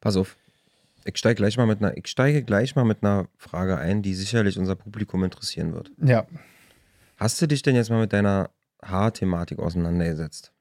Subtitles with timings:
[0.00, 0.36] Pass auf.
[1.04, 4.14] Ich steige gleich mal mit einer, ich steige gleich mal mit einer Frage ein, die
[4.14, 5.90] sicherlich unser Publikum interessieren wird.
[6.02, 6.26] Ja.
[7.16, 8.50] Hast du dich denn jetzt mal mit deiner
[8.82, 10.52] Haarthematik auseinandergesetzt?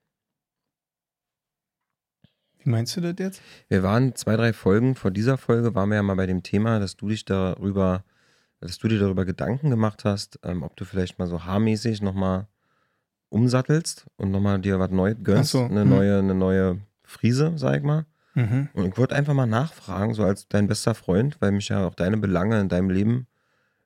[2.60, 3.42] Wie meinst du das jetzt?
[3.68, 6.80] Wir waren zwei, drei Folgen vor dieser Folge, waren wir ja mal bei dem Thema,
[6.80, 8.04] dass du dich darüber,
[8.60, 12.48] dass du dir darüber Gedanken gemacht hast, ähm, ob du vielleicht mal so haarmäßig nochmal
[13.30, 15.90] umsattelst und nochmal dir was Neues gönnst, so, eine hm.
[15.90, 18.06] neue, eine neue Frise, sag ich mal.
[18.38, 18.70] Mhm.
[18.74, 21.96] Und ich wollte einfach mal nachfragen, so als dein bester Freund, weil mich ja auch
[21.96, 23.26] deine Belange in deinem Leben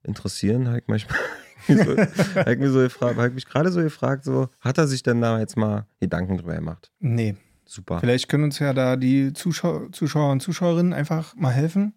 [0.03, 1.17] interessieren, habe ich manchmal
[1.67, 1.95] so,
[2.35, 5.03] hab ich mir so gefragt, hab ich mich gerade so gefragt, so, hat er sich
[5.03, 6.91] denn da jetzt mal Gedanken drüber gemacht?
[6.99, 7.35] Nee.
[7.65, 8.01] Super.
[8.01, 11.93] Vielleicht können uns ja da die Zuschau Zuschauer und Zuschauerinnen einfach mal helfen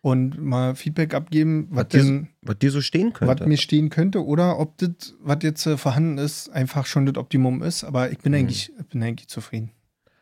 [0.00, 3.46] und mal Feedback abgeben, was Was dir, denn, was dir so stehen was könnte.
[3.46, 7.62] mir stehen könnte oder ob das, was jetzt äh, vorhanden ist, einfach schon das Optimum
[7.62, 7.84] ist.
[7.84, 8.38] Aber ich bin Mhm.
[8.38, 9.70] eigentlich, ich bin eigentlich zufrieden.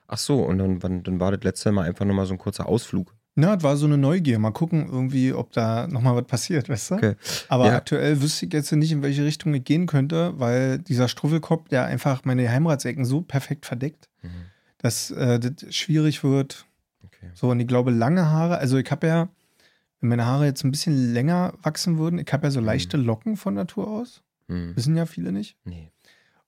[0.06, 2.66] Ach so, und dann, dann war das letzte Mal einfach nur mal so ein kurzer
[2.68, 3.14] Ausflug.
[3.36, 4.38] Na, das war so eine Neugier.
[4.38, 6.94] Mal gucken, irgendwie, ob da nochmal was passiert, weißt du?
[6.96, 7.14] Okay.
[7.48, 7.74] Aber Ja.
[7.76, 11.84] aktuell wüsste ich jetzt nicht, in welche Richtung ich gehen könnte, weil dieser Struffelkopf, der
[11.86, 14.28] einfach meine Heimratsecken so perfekt verdeckt, Mhm.
[14.78, 16.66] dass äh, das schwierig wird.
[17.04, 17.30] Okay.
[17.34, 19.28] So, und ich glaube, lange Haare, also ich habe ja,
[20.00, 22.66] wenn meine Haare jetzt ein bisschen länger wachsen würden, ich habe ja so Mhm.
[22.66, 24.22] leichte Locken von Natur aus.
[24.48, 24.76] Hm.
[24.76, 25.56] Wissen ja viele nicht.
[25.64, 25.90] Nee,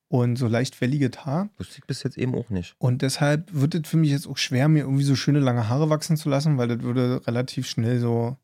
[0.09, 1.49] Und so leicht welliges Haar.
[1.59, 2.77] wusste ich bis jetzt eben auch nicht.
[2.79, 5.91] Und deshalb wird es für mich jetzt auch schwer, mir irgendwie so schöne lange Haare
[5.91, 8.37] wachsen zu lassen, weil das würde relativ schnell so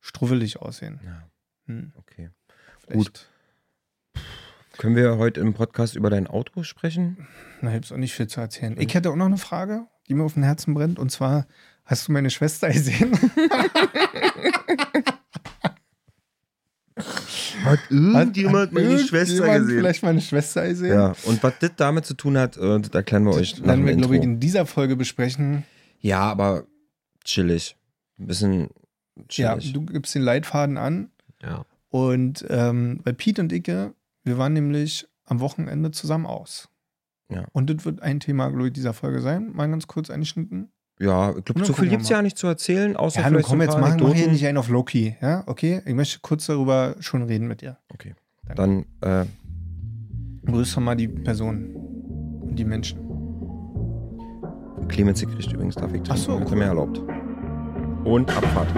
[0.00, 1.00] struffelig aussehen.
[1.04, 1.28] Ja,
[1.66, 2.30] Hm, okay.
[2.86, 3.28] vielleicht.
[4.76, 7.26] Können wir heute im Podcast über dein Auto sprechen?
[7.60, 8.76] Na, ich auch nicht viel zu erzählen.
[8.78, 10.98] Ich hätte auch noch eine Frage, die mir auf dem Herzen brennt.
[10.98, 11.46] Und zwar,
[11.84, 13.12] hast du meine Schwester gesehen?
[17.62, 20.92] Hat Hat irgendjemand vielleicht meine Schwester gesehen?
[20.94, 23.86] Ja, und was das damit zu tun hat, äh, das erklären wir euch Das werden
[23.86, 25.64] wir, glaube ich, in dieser Folge besprechen.
[26.00, 26.64] Ja, aber
[27.24, 27.76] chillig.
[28.18, 28.68] Ein bisschen
[29.30, 29.72] Ja, chillig.
[29.72, 31.10] du gibst den Leitfaden an.
[31.42, 31.64] Ja.
[31.90, 33.94] Und ähm, bei Pete und Icke,
[34.24, 36.68] wir waren nämlich am Wochenende zusammen aus.
[37.30, 37.46] Ja.
[37.52, 39.52] Und das wird ein Thema, glaube ich, dieser Folge sein.
[39.54, 40.70] Mal ganz kurz eingeschnitten.
[41.00, 43.46] Ja, ich glaube, gucken viel wir gibt es ja nicht zu erzählen, außer Ja, vielleicht
[43.46, 44.32] komm, so ein jetzt paar mach, mach hier Anekdoten.
[44.32, 45.16] nicht einen auf Loki.
[45.20, 45.82] Ja, okay?
[45.86, 47.78] Ich möchte kurz darüber schon reden mit dir.
[47.92, 48.14] Okay.
[48.54, 48.86] Danke.
[49.02, 49.26] Dann, äh,
[50.46, 51.74] Grüß doch mal die Person
[52.42, 53.00] und die Menschen.
[54.88, 56.56] Clemens kriegt übrigens darf ich Ach so, cool.
[56.56, 56.98] mir erlaubt.
[58.04, 58.68] Und Abfahrt.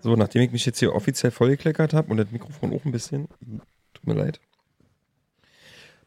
[0.00, 3.28] So, nachdem ich mich jetzt hier offiziell vollgekleckert habe und das Mikrofon auch ein bisschen,
[3.94, 4.40] tut mir leid,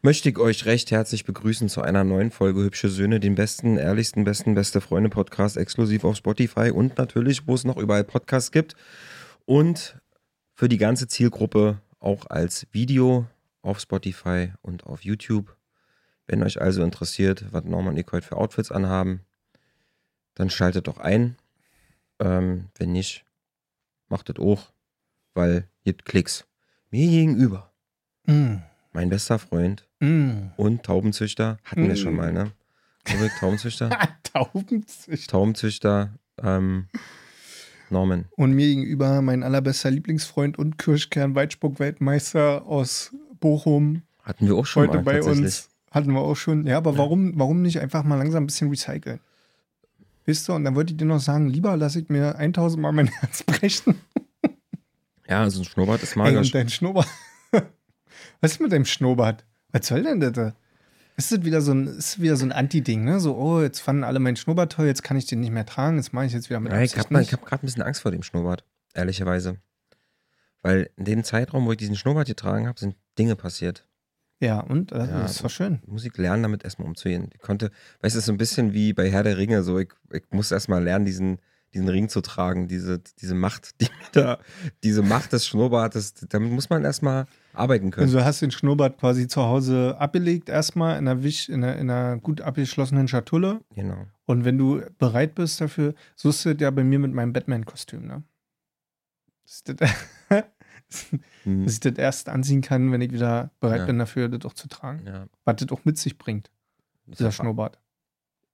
[0.06, 4.22] möchte ich euch recht herzlich begrüßen zu einer neuen Folge Hübsche Söhne, den besten, ehrlichsten,
[4.22, 8.76] besten, beste Freunde Podcast, exklusiv auf Spotify und natürlich, wo es noch überall Podcasts gibt
[9.46, 10.00] und
[10.54, 13.26] für die ganze Zielgruppe auch als Video
[13.62, 15.56] auf Spotify und auf YouTube.
[16.28, 19.22] Wenn euch also interessiert, was Norman und ich heute für Outfits anhaben,
[20.34, 21.36] dann schaltet doch ein.
[22.20, 23.24] Ähm, wenn nicht,
[24.06, 24.72] macht es auch,
[25.34, 26.46] weil gibt Klicks.
[26.90, 27.72] Mir gegenüber,
[28.28, 28.58] Mm.
[28.92, 30.50] mein bester Freund Mm.
[30.56, 32.16] und Taubenzüchter, hatten wir schon Mm.
[32.16, 32.52] mal, ne?
[33.14, 33.88] Ulrich, Taubenzüchter,
[34.32, 35.30] Taubenzüchter.
[35.30, 36.10] Taubenzüchter,
[36.42, 36.88] ähm,
[37.88, 38.24] Norman.
[38.32, 44.02] Und mir gegenüber mein allerbester Lieblingsfreund und Kirschkern-Weitspuck-Weltmeister aus Bochum.
[44.22, 45.70] Hatten wir auch schon heute mal bei uns.
[45.92, 46.66] Hatten wir auch schon.
[46.66, 46.98] Ja, aber Ja.
[46.98, 49.20] Warum, warum nicht einfach mal langsam ein bisschen recyceln?
[50.24, 50.54] Wisst ihr?
[50.54, 53.44] Und dann wollte ich dir noch sagen, lieber lasse ich mir 1000 Mal mein Herz
[53.44, 53.94] brechen.
[55.28, 56.48] Ja, also ein Schnurrbart ist Ey, magisch.
[56.48, 57.08] und dein Schnurrbart.
[58.40, 59.44] Was ist mit deinem Schnurrbart?
[59.72, 60.32] Was soll denn das?
[60.32, 60.54] da?
[61.16, 63.20] Ist das wieder so ein, ist wieder so ein Anti-Ding, ne?
[63.20, 65.96] So, oh, jetzt fanden alle meinen Schnurrbart toll, jetzt kann ich den nicht mehr tragen,
[65.96, 68.10] jetzt mache ich jetzt wieder mit Ja, ich habe hab gerade ein bisschen Angst vor
[68.10, 69.56] dem Schnurrbart, ehrlicherweise.
[70.60, 73.86] Weil in dem Zeitraum, wo ich diesen Schnurrbart getragen habe, sind Dinge passiert.
[74.40, 74.92] Ja, und?
[74.92, 75.80] Das Ja, ist doch schön.
[75.86, 77.30] Muss ich lernen, damit erstmal umzugehen.
[77.32, 77.70] Ich konnte,
[78.02, 80.24] weißt du, es ist so ein bisschen wie bei Herr der Ringe, so ich, ich
[80.30, 81.38] muss erstmal lernen, diesen,
[81.72, 84.38] diesen Ring zu tragen, diese, diese Macht, die da,
[84.82, 88.06] diese Macht des Schnurrbartes, damit muss man erstmal arbeiten können.
[88.06, 91.76] Also hast du den Schnurrbart quasi zu Hause abgelegt, erstmal in einer, Wisch, in einer,
[91.76, 93.60] in einer gut abgeschlossenen Schatulle.
[93.74, 94.06] genau.
[94.26, 98.06] Und wenn du bereit bist dafür, so ist das ja bei mir mit meinem Batman-Kostüm,
[98.06, 98.22] ne?
[99.44, 99.90] Dass ich das,
[101.44, 103.86] dass ich das erst anziehen kann, wenn ich wieder bereit Ja.
[103.86, 105.06] bin dafür, das auch zu tragen.
[105.06, 105.26] Ja.
[105.44, 106.50] Was das auch mit sich bringt,
[107.06, 107.78] dieser Schnurrbart.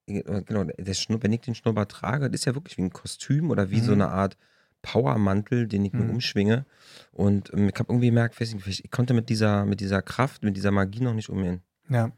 [0.07, 3.51] Genau, der Schnur, wenn ich den Schnurrbart trage, das ist ja wirklich wie ein Kostüm
[3.51, 4.03] oder wie so Mhm.
[4.03, 4.37] eine Art
[4.83, 6.11] Powermantel, den ich mir Mhm.
[6.11, 6.67] umschwinge.
[7.13, 10.57] Und ähm, ich habe irgendwie gemerkt, nicht, ich konnte mit dieser, mit dieser Kraft, mit
[10.57, 11.63] dieser Magie noch nicht umgehen.
[11.89, 12.13] Ja.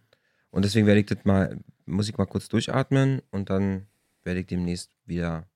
[0.51, 3.87] Und deswegen werde ich das mal, muss ich mal kurz durchatmen und dann
[4.23, 5.47] werde ich demnächst wieder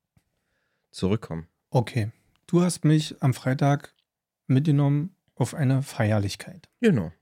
[0.90, 1.46] zurückkommen.
[1.70, 2.10] Okay.
[2.46, 3.94] Du hast mich am Freitag
[4.46, 6.68] mitgenommen auf eine Feierlichkeit.
[6.80, 7.12] Genau.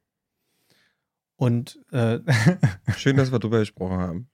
[1.36, 2.20] Und, äh,
[2.96, 4.28] Schön, dass wir drüber gesprochen haben.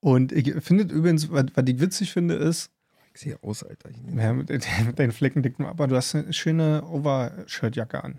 [0.00, 2.71] und ich finde übrigens, was, was ich witzig finde, ist,
[3.14, 3.90] Ich sehe aus, Alter.
[4.16, 4.48] ja, mit,
[4.86, 8.18] mit deinen fleckendicken, aber du hast eine schöne Overshirt-Jacke an.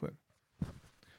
[0.00, 0.12] Cool.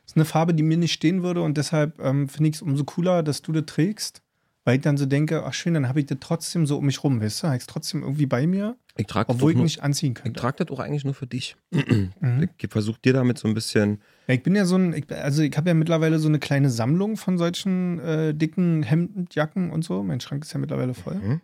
[0.05, 2.83] ist eine Farbe, die mir nicht stehen würde und deshalb ähm, finde ich es umso
[2.85, 4.21] cooler, dass du das trägst,
[4.65, 7.03] weil ich dann so denke, ach schön, dann habe ich das trotzdem so um mich
[7.03, 9.57] rum, weißt du, habe ich es trotzdem irgendwie bei mir, Ich trage das, obwohl ich
[9.57, 10.39] nur- nicht anziehen ich könnte.
[10.39, 11.55] trag das auch eigentlich nur für dich.
[12.21, 12.49] Mhm.
[12.57, 14.01] Ich versuche dir damit so ein bisschen.
[14.27, 16.69] Ja, ich bin ja so ein, ich, also ich habe ja mittlerweile so eine kleine
[16.69, 20.03] Sammlung von solchen äh, dicken Hemden, Jacken und so.
[20.03, 21.15] Mein Schrank ist ja mittlerweile voll.
[21.15, 21.41] Mhm.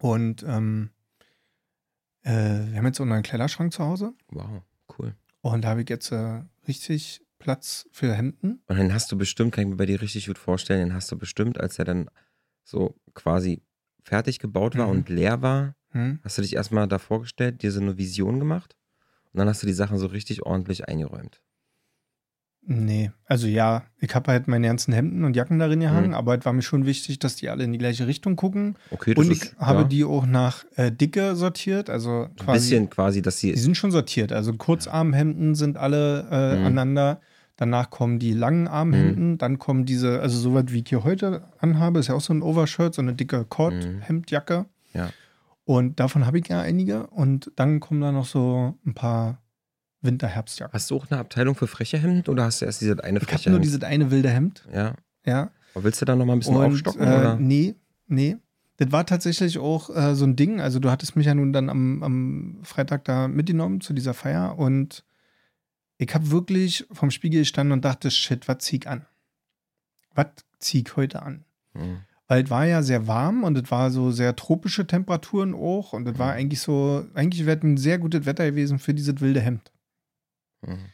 [0.00, 0.90] Und ähm,
[2.22, 4.62] äh, wir haben jetzt so einen Kleiderschrank zu Hause Wow,
[4.98, 5.14] cool.
[5.42, 8.62] und da habe ich jetzt äh, richtig Platz für Hemden.
[8.66, 11.10] Und dann hast du bestimmt, kann ich mir bei dir richtig gut vorstellen, den hast
[11.10, 12.10] du bestimmt, als er dann
[12.64, 13.62] so quasi
[14.04, 14.92] fertig gebaut war Mhm.
[14.92, 16.20] und leer war, Hm?
[16.22, 18.76] hast du dich erstmal da vorgestellt, dir so eine Vision gemacht
[19.32, 21.42] und dann hast du die Sachen so richtig ordentlich eingeräumt.
[22.62, 26.14] Nee, also ja, ich habe halt meine ganzen Hemden und Jacken darin gehangen, Mhm.
[26.14, 28.76] aber es war mir schon wichtig, dass die alle in die gleiche Richtung gucken.
[28.90, 32.22] Okay, das Und ich ist, habe ja, die auch nach äh, Dicke sortiert, also so
[32.24, 32.58] ein quasi.
[32.70, 34.30] bisschen quasi, dass sie Die sind schon sortiert.
[34.32, 36.66] Also Kurzarmhemden sind alle äh, Mhm.
[36.66, 37.20] aneinander.
[37.56, 39.36] Danach kommen die langen Armhemden.
[39.38, 42.32] Dann kommen diese, also so was wie ich hier heute anhabe, ist ja auch so
[42.32, 44.66] ein Overshirt, so eine dicke Cord-Hemdjacke.
[44.94, 45.10] Ja.
[45.64, 47.06] Und davon habe ich ja einige.
[47.08, 49.42] Und dann kommen da noch so ein paar
[50.02, 50.72] Winter-Herbstjacken.
[50.72, 53.24] Hast du auch eine Abteilung für freche Hemden oder hast du erst diese eine Ich
[53.24, 54.66] freche habe nur dieses eine wilde Hemd.
[54.72, 54.94] Ja.
[55.24, 55.50] Ja.
[55.74, 57.02] Aber willst du da noch mal ein bisschen Und aufstocken?
[57.02, 57.36] äh, oder?
[57.36, 57.74] nee,
[58.06, 58.36] nee.
[58.78, 60.60] Das war tatsächlich auch äh, so ein Ding.
[60.60, 64.58] Also du hattest mich ja nun dann am, am Freitag da mitgenommen zu dieser Feier
[64.58, 65.04] und
[65.98, 69.04] ich habe wirklich vom Spiegel gestanden und dachte, shit, was zieh ich an?
[70.14, 71.44] Was zieh ich heute an?
[71.74, 71.98] Mhm.
[72.26, 76.08] Weil es war ja sehr warm und es war so sehr tropische Temperaturen auch und
[76.08, 79.40] es war eigentlich so, eigentlich wäre es ein sehr gutes Wetter gewesen für dieses wilde
[79.40, 79.72] Hemd.
[80.62, 80.86] Mhm.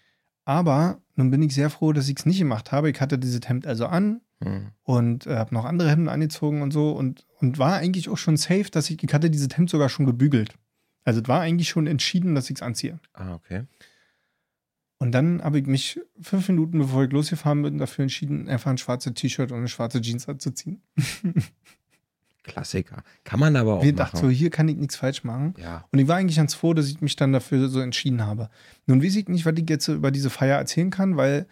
[0.45, 2.91] Aber nun bin ich sehr froh, dass ich es nicht gemacht habe.
[2.91, 4.73] Ich hatte dieses Hemd also an, Mhm.
[4.83, 8.37] und äh, habe noch andere Hemden angezogen und so und, und war eigentlich auch schon
[8.37, 10.55] safe, dass ich, ich hatte dieses Hemd sogar schon gebügelt.
[11.05, 13.01] Also es war eigentlich schon entschieden, dass ich es anziehe.
[13.15, 13.65] Ah, okay.
[14.99, 18.77] Und dann habe ich mich fünf Minuten bevor ich losgefahren bin, dafür entschieden, einfach ein
[18.79, 20.83] schwarzes T-Shirt und eine schwarze Jeans anzuziehen.
[22.47, 23.03] Klassiker.
[23.25, 25.55] Kann man aber auch Wir dachten so, hier kann ich nichts falsch machen.
[25.59, 25.85] ja.
[25.93, 28.49] Und ich war eigentlich ganz froh, dass ich mich dann dafür so entschieden habe.
[28.87, 31.47] Nun weiß ich nicht, was ich jetzt über diese Feier erzählen kann, weil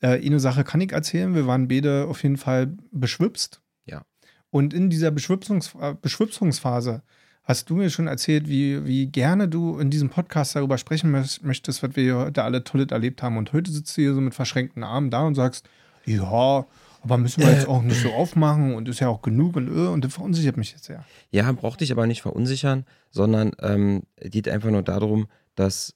[0.00, 1.34] äh, eine Sache kann ich erzählen.
[1.34, 3.60] Wir waren beide auf jeden Fall beschwipst.
[3.86, 4.02] Ja.
[4.50, 7.02] Und in dieser Beschwipsungs äh, Beschwipsungsphase
[7.42, 11.42] hast du mir schon erzählt, wie, wie gerne du in diesem Podcast darüber sprechen möcht-
[11.44, 13.36] möchtest, was wir heute alle Tolles erlebt haben.
[13.36, 15.68] Und heute sitzt du hier so mit verschränkten Armen da und sagst,
[16.06, 16.66] ja,
[17.04, 19.88] aber müssen wir jetzt auch nicht so aufmachen und ist ja auch genug und äh,
[19.88, 21.04] und das verunsichert mich jetzt sehr.
[21.30, 25.94] Ja, braucht dich aber nicht verunsichern, sondern ähm, geht einfach nur darum, dass,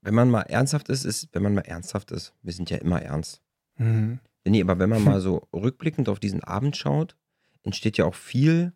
[0.00, 3.02] wenn man mal ernsthaft ist, ist, wenn man mal ernsthaft ist, wir sind ja immer
[3.02, 3.42] ernst.
[3.78, 4.20] Mhm.
[4.44, 7.16] Nee, aber wenn man mal so rückblickend auf diesen Abend schaut,
[7.64, 8.72] entsteht ja auch viel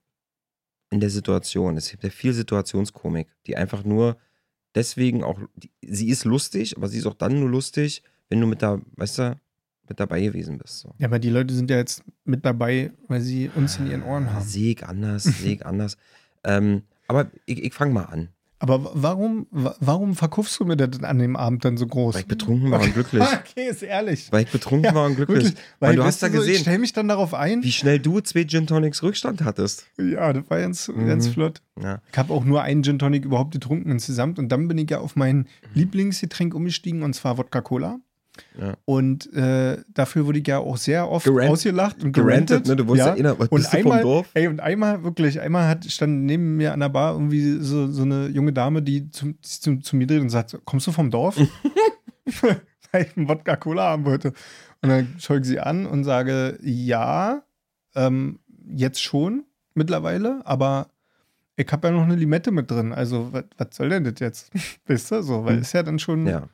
[0.90, 1.76] in der Situation.
[1.76, 4.16] Es gibt ja viel Situationskomik, die einfach nur
[4.74, 8.48] deswegen auch, die, sie ist lustig, aber sie ist auch dann nur lustig, wenn du
[8.48, 9.40] mit da, weißt du,
[9.88, 10.80] mit dabei gewesen bist.
[10.80, 10.94] So.
[10.98, 14.32] Ja, aber die Leute sind ja jetzt mit dabei, weil sie uns in ihren Ohren
[14.32, 14.44] haben.
[14.44, 15.96] Sehe ich anders, sehe ich anders.
[16.44, 18.28] Ähm, aber ich, ich fange mal an.
[18.60, 22.16] Aber wa- warum, wa- warum verkaufst du mir das an dem Abend dann so groß?
[22.16, 23.22] Weil ich betrunken war und glücklich.
[23.32, 24.32] Okay, ist ehrlich.
[24.32, 25.44] Weil ich betrunken war und glücklich.
[25.44, 25.62] Wirklich.
[25.78, 27.62] Weil du weißt hast da so, Ich gesehen, stelle mich dann darauf ein.
[27.62, 29.86] wie schnell du zwei Gin Tonics Rückstand hattest.
[29.96, 31.06] Ja, das war ganz, Mhm.
[31.06, 31.62] ganz flott.
[31.80, 32.02] Ja.
[32.10, 34.40] Ich habe auch nur einen Gin Tonic überhaupt getrunken insgesamt.
[34.40, 38.00] Und dann bin ich ja auf mein Lieblingsgetränk umgestiegen, und zwar Wodka Cola.
[38.58, 38.76] Ja.
[38.84, 42.76] Und äh, dafür wurde ich ja auch sehr oft Gerant- ausgelacht und Gerantet, ne?
[42.76, 44.30] Du wurdest ja, inner, was Und bist du einmal, vom Dorf?
[44.34, 48.02] ey, und einmal wirklich, einmal hat, stand neben mir an der Bar irgendwie so, so
[48.02, 51.36] eine junge Dame, die zu, zu, zu mir dreht und sagt: Kommst du vom Dorf?
[52.92, 54.32] Weil ich einen Wodka Cola haben wollte.
[54.82, 57.42] Und dann schaue ich sie an und sage: Ja,
[57.94, 58.38] ähm,
[58.70, 60.88] jetzt schon mittlerweile, aber
[61.56, 62.92] ich habe ja noch eine Limette mit drin.
[62.92, 64.50] Also, was soll denn das jetzt?
[64.86, 65.62] Weißt du, so, weil Hm.
[65.62, 66.48] ist ja dann schon Ja,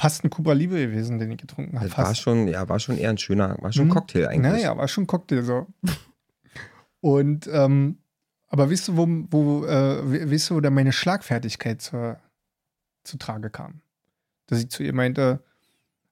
[0.00, 1.88] fast ein Cuba Libre gewesen, den ich getrunken habe.
[1.88, 3.92] das war schon, ja, war schon eher ein schöner, war schon ein Mhm.
[3.94, 4.52] Cocktail eigentlich.
[4.52, 5.66] Naja, war schon ein Cocktail so.
[7.00, 7.98] Und, ähm,
[8.48, 12.18] aber weißt du, wo, wo äh, we- weißt du, wo da meine Schlagfertigkeit zur,
[13.04, 13.80] zu Trage kam?
[14.46, 15.42] Dass ich zu ihr meinte,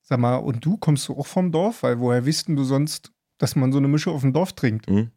[0.03, 1.83] sag mal, und du kommst du auch vom Dorf?
[1.83, 4.89] Weil woher wisst denn du sonst, dass man so eine Mische auf dem Dorf trinkt?
[4.89, 5.11] Mhm.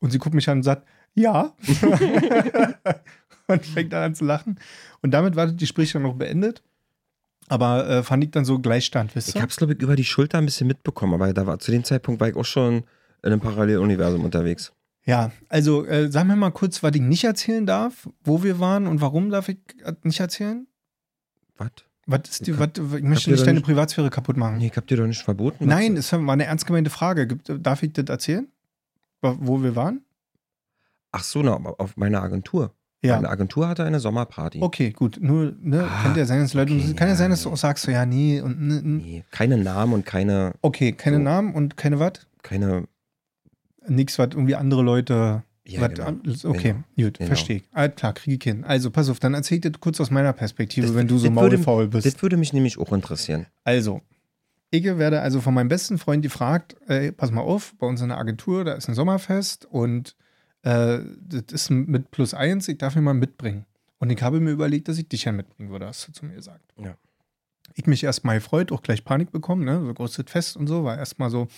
[0.00, 1.54] Und sie guckt mich an und sagt, ja.
[3.48, 4.58] und fängt dann an zu lachen.
[5.02, 6.62] Und damit war das Gespräch dann noch beendet.
[7.48, 9.42] Aber äh, fand ich dann so Gleichstand, wisst Ich ihr?
[9.42, 12.20] hab's, glaube ich, über die Schulter ein bisschen mitbekommen, aber da war, zu dem Zeitpunkt
[12.20, 12.76] war ich auch schon
[13.22, 14.72] in einem Paralleluniversum unterwegs.
[15.04, 18.86] Ja, also äh, sag mir mal kurz, was ich nicht erzählen darf, wo wir waren
[18.86, 19.58] und warum darf ich
[20.02, 20.66] nicht erzählen?
[21.56, 21.70] Was?
[22.06, 24.58] Was ist die, Ich was, ich möchte nicht deine nicht- Privatsphäre kaputt machen.
[24.58, 25.66] Nee, ich hab dir doch nicht verboten.
[25.66, 27.26] Nein, es war eine ernst gemeinte Frage.
[27.26, 28.48] Gibt, darf ich das erzählen?
[29.20, 30.02] Wo wo wir waren?
[31.10, 32.74] Ach so, na, auf meiner Agentur.
[33.00, 33.14] Ja.
[33.16, 34.60] Meine Agentur hatte eine Sommerparty.
[34.60, 35.18] Okay, gut.
[35.20, 37.56] Nur, ne, Ah, könnte ja sein, dass Leute, okay, kann ja sein, dass du auch
[37.56, 38.82] sagst, so, ja, nee, und, ne, ne.
[38.82, 41.22] Nee, keine Namen und keine, Okay, keine So.
[41.22, 42.12] Namen und keine was?
[42.42, 42.88] keine,
[43.86, 45.42] Nix, was irgendwie andere Leute.
[45.64, 46.50] ja, was genau.
[46.50, 47.26] okay, gut, Genau.
[47.28, 47.64] verstehe ich.
[47.72, 48.64] Alles klar, kriege ich hin.
[48.64, 51.88] Also, pass auf, dann erzähl dir kurz aus meiner Perspektive, Das- wenn du so maulfaul
[51.88, 52.04] bist.
[52.06, 53.46] Das würde mich nämlich auch interessieren.
[53.64, 54.00] Also,
[54.70, 58.08] ich werde also von meinem besten Freund gefragt, ey, pass mal auf, bei uns in
[58.08, 60.16] der Agentur, da ist ein Sommerfest und
[60.62, 63.64] äh, das ist mit plus eins, ich darf ihn mal mitbringen.
[63.98, 66.34] Und ich habe mir überlegt, dass ich dich ja mitbringen würde, hast du zu mir
[66.34, 66.72] gesagt.
[66.76, 66.96] Ja.
[67.74, 69.84] Ich mich erstmal gefreut, auch gleich Panik bekommen, ne?
[69.84, 71.48] so großes Fest und so, war erstmal so,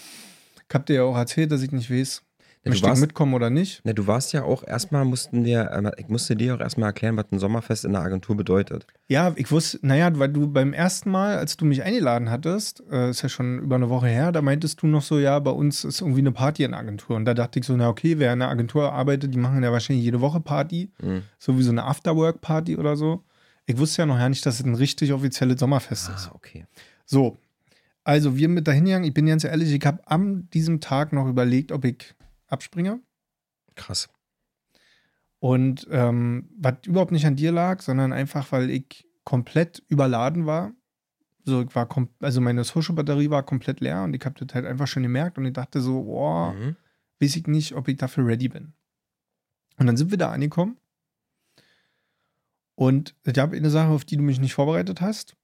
[0.68, 2.22] ich habe dir ja auch erzählt, dass ich nicht weiß,
[2.62, 3.82] Ja, du, warst, mitkommen oder nicht.
[3.86, 7.16] ne, du warst ja auch erstmal, mussten wir, ähm, ich musste dir auch erstmal erklären,
[7.16, 8.86] was ein Sommerfest in der Agentur bedeutet.
[9.08, 13.08] Ja, ich wusste, naja, weil du beim ersten Mal, als du mich eingeladen hattest, äh,
[13.08, 15.84] ist ja schon über eine Woche her, da meintest du noch so, ja, bei uns
[15.84, 17.16] ist irgendwie eine Party in der Agentur.
[17.16, 19.72] Und da dachte ich so, na okay, wer in der Agentur arbeitet, die machen ja
[19.72, 21.22] wahrscheinlich jede Woche Party, Mhm.
[21.38, 23.24] so wie so eine Afterwork-Party oder so.
[23.64, 26.28] Ich wusste ja noch gar nicht, dass es ein richtig offizielles Sommerfest ist.
[26.30, 26.66] Ah, okay.
[27.06, 27.38] So,
[28.04, 31.26] also wir mit dahin gegangen, ich bin ganz ehrlich, ich habe an diesem Tag noch
[31.26, 32.14] überlegt, ob ich
[32.50, 33.00] abspringe.
[33.74, 34.08] Krass.
[35.38, 40.72] Und ähm, was überhaupt nicht an dir lag, sondern einfach, weil ich komplett überladen war.
[41.44, 41.88] So, ich war
[42.20, 45.46] also meine Social-Batterie war komplett leer und ich habe das halt einfach schon gemerkt und
[45.46, 46.76] ich dachte so, boah, Mhm.
[47.20, 48.74] weiß ich nicht, ob ich dafür ready bin.
[49.78, 50.76] Und dann sind wir da angekommen.
[52.74, 55.36] Und ich habe eine Sache, auf die du mich nicht vorbereitet hast.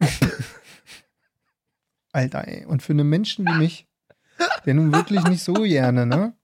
[2.12, 2.64] Alter, ey.
[2.64, 3.88] Und für einen Menschen wie mich,
[4.66, 6.34] der nun wirklich nicht so gerne, ne?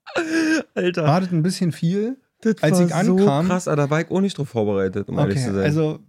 [0.75, 2.17] Alter, War das ein bisschen viel.
[2.41, 5.09] das als war ich ankam- so krass, aber da war ich auch nicht drauf vorbereitet,
[5.09, 5.63] um ehrlich Okay, zu sein.
[5.63, 5.99] also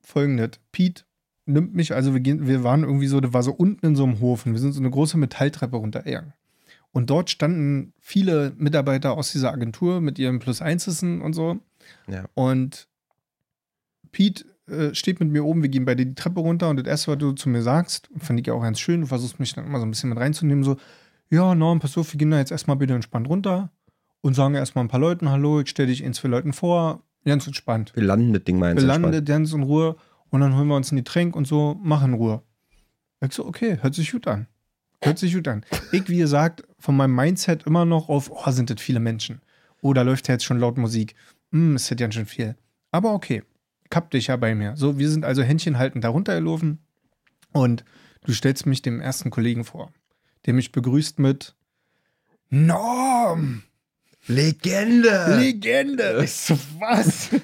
[0.00, 0.50] folgendes.
[0.72, 1.04] Pete
[1.46, 4.04] nimmt mich, also wir, gehen, wir waren irgendwie so, das war so unten in so
[4.04, 6.32] einem Hof und wir sind so eine große Metalltreppe runtergegangen.
[6.92, 11.58] Und dort standen viele Mitarbeiter aus dieser Agentur mit ihren Plus-Einsissen und so.
[12.06, 12.24] ja.
[12.34, 12.86] Und
[14.12, 17.12] Pete äh, steht mit mir oben, wir gehen beide die Treppe runter und das erste,
[17.12, 19.66] was du zu mir sagst, fand ich ja auch ganz schön, du versuchst mich dann
[19.66, 20.76] immer so ein bisschen mit reinzunehmen, so,
[21.32, 23.70] ja, Norm, pass auf, wir gehen da jetzt erstmal bitte entspannt runter
[24.20, 27.46] und sagen erstmal ein paar Leuten Hallo, ich stelle dich ein, zwei Leuten vor, ganz
[27.46, 27.92] entspannt.
[27.94, 29.96] Wir landen das Ding mal Wir landen ganz in Ruhe
[30.28, 32.42] und dann holen wir uns ein Getränk und so, machen in Ruhe.
[33.24, 34.46] Ich so, okay, hört sich gut an.
[35.00, 35.64] Hört sich gut an.
[35.90, 39.40] Ich, wie gesagt, von meinem Mindset immer noch auf, oh, sind das viele Menschen.
[39.80, 41.14] Oh, da läuft ja jetzt schon laut Musik.
[41.50, 42.56] Hm, ist das ja schon viel.
[42.90, 43.42] Aber okay,
[43.92, 44.76] hab dich ja bei mir.
[44.76, 46.78] So, wir sind also Händchen haltend da runtergelaufen
[47.52, 47.84] und
[48.24, 49.92] du stellst mich dem ersten Kollegen vor,
[50.46, 51.54] der mich begrüßt mit
[52.50, 53.62] Norm!
[54.26, 55.36] Legende!
[55.38, 56.20] Legende!
[56.22, 57.28] Ich so, was?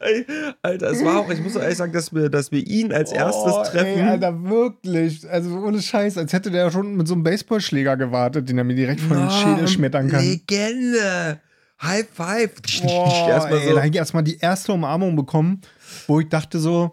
[0.00, 0.26] Ey,
[0.62, 3.52] Alter, es war auch, ich muss ehrlich sagen, dass wir, dass wir ihn als erstes
[3.52, 3.98] Oh, treffen.
[4.00, 5.28] Ey, Alter, wirklich.
[5.28, 8.74] Also ohne Scheiß, als hätte der schon mit so einem Baseballschläger gewartet, den er mir
[8.74, 10.24] direkt vor den Schädel schmettern kann.
[10.24, 11.40] Legende!
[11.82, 12.50] High five!
[12.82, 13.74] Boah, Erstmal ey, so.
[13.74, 15.60] da hab ich erstmal die erste Umarmung bekommen,
[16.06, 16.92] wo ich dachte so,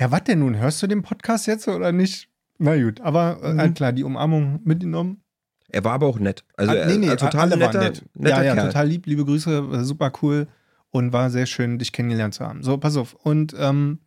[0.00, 0.56] ja, was denn nun?
[0.58, 2.28] Hörst du den Podcast jetzt oder nicht?
[2.58, 3.74] Na gut, aber äh, Mhm.
[3.74, 5.22] klar, die Umarmung mitgenommen.
[5.68, 6.44] Er war aber auch nett.
[6.56, 8.04] Also, Ah, nee, nee, er, total alle netter, nett.
[8.14, 8.66] netter ja, ja, Kerl.
[8.68, 10.46] total lieb, liebe Grüße, super cool
[10.90, 12.62] und war sehr schön, dich kennengelernt zu haben.
[12.62, 13.14] So, pass auf.
[13.14, 13.98] Und ähm,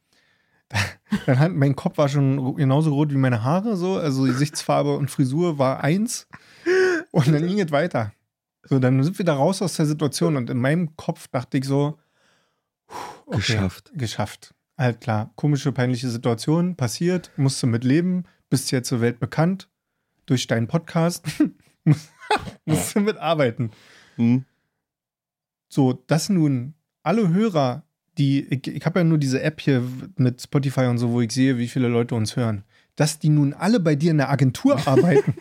[1.26, 5.10] dann hat mein Kopf war schon genauso rot wie meine Haare, so, also Gesichtsfarbe und
[5.12, 6.28] Frisur war eins.
[7.12, 8.14] Und dann ging es weiter.
[8.64, 11.66] So, dann sind wir da raus aus der Situation und in meinem Kopf dachte ich
[11.66, 11.98] so,
[13.26, 13.92] okay, Geschafft.
[13.96, 14.54] Geschafft.
[14.80, 19.68] Halt klar, komische, peinliche Situation, passiert, musst du mit leben, bist jetzt zur Welt bekannt
[20.26, 21.26] durch deinen Podcast,
[22.66, 23.72] musst du mitarbeiten.
[24.16, 24.46] Hm.
[25.68, 27.84] So, dass nun alle Hörer,
[28.18, 29.84] die, ich, ich habe ja nur diese App hier
[30.16, 32.64] mit Spotify und so, wo ich sehe, wie viele Leute uns hören,
[32.96, 35.34] dass die nun alle bei dir in der Agentur arbeiten,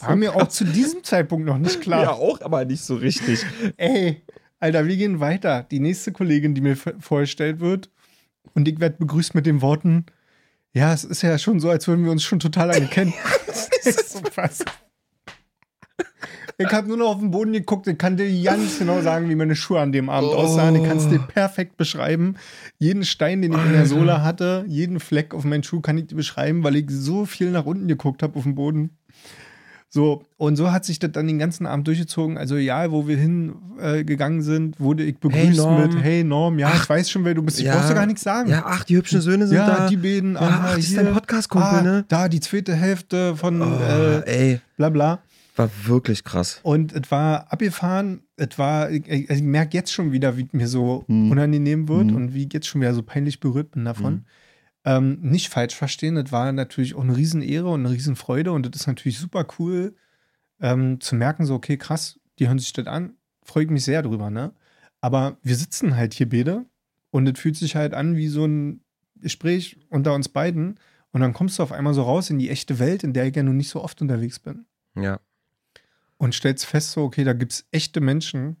[0.00, 2.02] war mir auch zu diesem Zeitpunkt noch nicht klar.
[2.02, 3.42] Ja, auch, aber nicht so richtig.
[3.78, 4.22] Ey,
[4.64, 5.66] Alter, wir gehen weiter.
[5.70, 7.90] Die nächste Kollegin, die mir vorgestellt wird,
[8.54, 10.06] und ich werde begrüßt mit den Worten:
[10.72, 13.12] Ja, es ist ja schon so, als würden wir uns schon total lange kennen.
[13.82, 14.64] so.
[16.56, 17.86] Ich habe nur noch auf den Boden geguckt.
[17.88, 20.36] Ich kann dir ganz genau sagen, wie meine Schuhe an dem Abend Oh.
[20.36, 20.76] aussahen.
[20.76, 22.36] Ich kann es dir perfekt beschreiben.
[22.78, 26.06] Jeden Stein, den ich in der Sohle hatte, jeden Fleck auf meinen Schuh kann ich
[26.06, 28.96] dir beschreiben, weil ich so viel nach unten geguckt habe auf den Boden.
[29.94, 32.36] So, und so hat sich das dann den ganzen Abend durchgezogen.
[32.36, 35.82] Also, ja, wo wir hingegangen äh, sind, wurde ich begrüßt Norm.
[35.82, 37.60] mit: Hey Norm, ja, ich weiß schon, wer du bist.
[37.60, 37.76] Ich Ja.
[37.76, 38.50] brauchst du gar nichts sagen.
[38.50, 39.88] Ja, ach, die hübschen Söhne sind Ja, da.
[39.88, 40.34] die beiden.
[40.34, 41.04] Ja, ach, das ist hier.
[41.04, 42.04] dein Podcast-Kumpel, ah, ne?
[42.08, 44.60] Da, die zweite Hälfte von Oh, äh, ey.
[44.76, 45.18] bla bla.
[45.54, 46.58] War wirklich krass.
[46.64, 48.22] Und es war abgefahren.
[48.36, 51.30] Es war, ich, ich merke jetzt schon wieder, wie es mir so Hm.
[51.30, 52.16] unangenehm wird Hm.
[52.16, 54.12] und wie ich jetzt schon wieder so peinlich berührt bin davon.
[54.14, 54.24] Hm.
[54.86, 58.82] Ähm, nicht falsch verstehen, das war natürlich auch eine Riesenehre und eine Riesenfreude und das
[58.82, 59.96] ist natürlich super cool
[60.60, 64.02] ähm, zu merken, so, okay, krass, die hören sich das an, freue ich mich sehr
[64.02, 64.52] drüber, ne?
[65.00, 66.66] Aber wir sitzen halt hier beide
[67.10, 68.80] und es fühlt sich halt an wie so ein
[69.16, 70.78] Gespräch unter uns beiden
[71.12, 73.36] und dann kommst du auf einmal so raus in die echte Welt, in der ich
[73.36, 74.66] ja nun nicht so oft unterwegs bin
[74.98, 75.18] Ja.
[76.18, 78.56] und stellst fest, so, okay, da gibt es echte Menschen,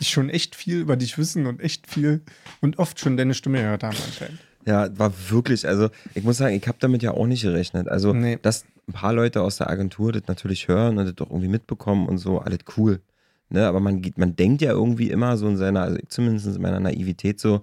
[0.00, 2.22] die schon echt viel über dich wissen und echt viel
[2.60, 4.38] und oft schon deine Stimme gehört haben anscheinend.
[4.66, 7.88] Ja, war wirklich, also ich muss sagen, ich habe damit ja auch nicht gerechnet.
[7.88, 8.38] Also, Nee.
[8.42, 12.06] dass ein paar Leute aus der Agentur das natürlich hören und das doch irgendwie mitbekommen
[12.08, 13.00] und so, alles cool.
[13.48, 16.60] Ne, aber man, geht, man denkt ja irgendwie immer so in seiner, also zumindest in
[16.60, 17.62] meiner Naivität so,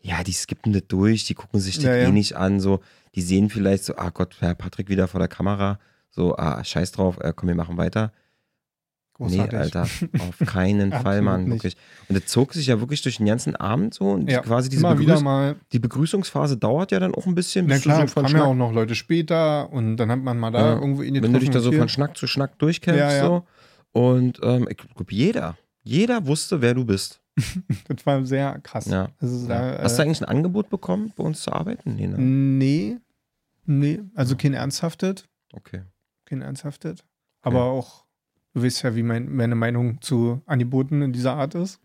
[0.00, 2.08] ja, die skippen das durch, die gucken sich das Ja, ja.
[2.08, 2.80] eh nicht an, so,
[3.14, 5.78] die sehen vielleicht so, ah Gott, Herr Patrick wieder vor der Kamera,
[6.08, 8.10] so, ah, scheiß drauf, äh, komm, wir machen weiter.
[9.18, 9.52] Großartig.
[9.52, 9.82] Nee, Alter,
[10.20, 11.76] auf keinen Fall, Mann, wirklich.
[12.08, 14.86] Und das zog sich ja wirklich durch den ganzen Abend so und Ja, quasi diese
[14.86, 15.22] Begrüß
[15.72, 17.66] die Begrüßungsphase dauert ja dann auch ein bisschen.
[17.66, 20.60] Na klar, so kamen ja auch noch Leute später und dann hat man mal da
[20.60, 20.74] Ja.
[20.80, 23.00] irgendwo in die wenn du dich da so von Schnack zu Schnack durchkämpfst.
[23.00, 23.26] Ja, ja.
[23.26, 23.44] So.
[23.92, 27.20] Und ähm, ich glaube, jeder, jeder wusste, wer du bist.
[27.88, 28.86] Das war sehr krass.
[28.86, 29.08] Ja.
[29.20, 31.94] Also, da, Hast du äh, eigentlich ein Angebot bekommen, bei uns zu arbeiten?
[31.96, 32.18] Nee, ne?
[32.18, 32.96] Nee.
[33.66, 35.28] Nee, also kein ernsthaftet.
[35.52, 35.82] Okay.
[36.24, 37.04] Kein ernsthaftet.
[37.42, 38.04] Aber auch,
[38.54, 41.80] du weißt ja, wie mein, meine Meinung zu Angeboten in dieser Art ist.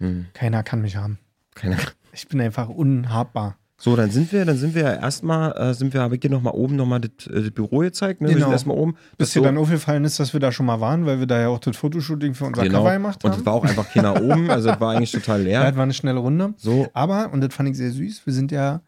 [0.00, 0.26] Hm.
[0.34, 1.18] Keiner kann mich haben.
[1.54, 1.76] Keine
[2.12, 3.56] Ich bin einfach unhabbar.
[3.80, 6.30] So, dann sind wir, dann sind wir ja erstmal, äh, sind wir, habe ich dir
[6.30, 8.26] nochmal oben nochmal das, äh, das Büro gezeigt, ne?
[8.28, 8.46] Wir Genau.
[8.46, 8.96] sind erstmal oben.
[9.16, 11.40] Bis dir so- dann aufgefallen ist, dass wir da schon mal waren, weil wir da
[11.40, 12.78] ja auch das Fotoshooting für unser genau.
[12.80, 13.38] Cover gemacht Und haben.
[13.40, 15.64] es war auch einfach keiner oben, also es war eigentlich total ja, leer.
[15.64, 16.54] das war eine schnelle Runde.
[16.56, 18.82] So, Aber, und das fand ich sehr süß, wir sind ja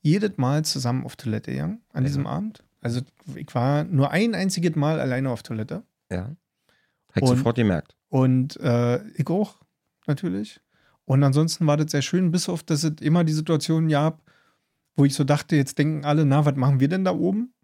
[0.00, 2.06] jedes Mal zusammen auf Toilette gegangen an Ja.
[2.08, 2.64] diesem Abend.
[2.80, 3.02] Also
[3.36, 5.82] ich war nur ein einziges Mal alleine auf Toilette.
[6.10, 6.30] ja.
[7.12, 7.94] Hab ich Und- sofort gemerkt.
[8.08, 9.56] Und äh, ich auch,
[10.06, 10.60] natürlich.
[11.04, 14.22] Und ansonsten war das sehr schön, bis auf, dass es immer die Situation gab,
[14.96, 17.54] wo ich so dachte, jetzt denken alle, na, was machen wir denn da oben?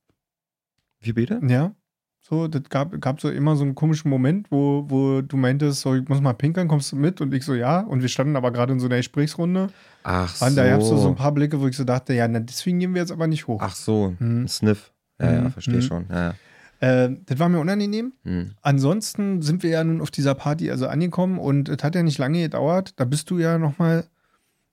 [1.01, 1.41] Wie bitte?
[1.47, 1.75] Ja.
[2.21, 5.95] So, das gab, gab so immer so einen komischen Moment, wo, wo du meintest, so,
[5.95, 7.21] ich muss mal pinkeln, kommst du mit?
[7.21, 7.81] Und ich so, ja.
[7.81, 9.69] Und wir standen aber gerade in so einer Gesprächsrunde.
[10.03, 10.57] Ach Und so.
[10.57, 12.81] da gab es so, so ein paar Blicke, wo ich so dachte, ja, na, deswegen
[12.81, 13.61] gehen wir jetzt aber nicht hoch.
[13.63, 14.43] Ach so, Hm.
[14.45, 14.93] ein Sniff.
[15.21, 15.83] Ja, ja, Mhm, verstehe mhm.
[15.83, 16.07] schon.
[16.11, 16.35] Ja, ja.
[16.81, 18.13] Äh, das war mir unangenehm.
[18.25, 18.53] Hm.
[18.63, 22.19] Ansonsten sind wir ja nun auf dieser Party also angekommen und es hat ja nicht
[22.19, 22.95] lange gedauert.
[22.97, 24.07] Da bist du ja nochmal,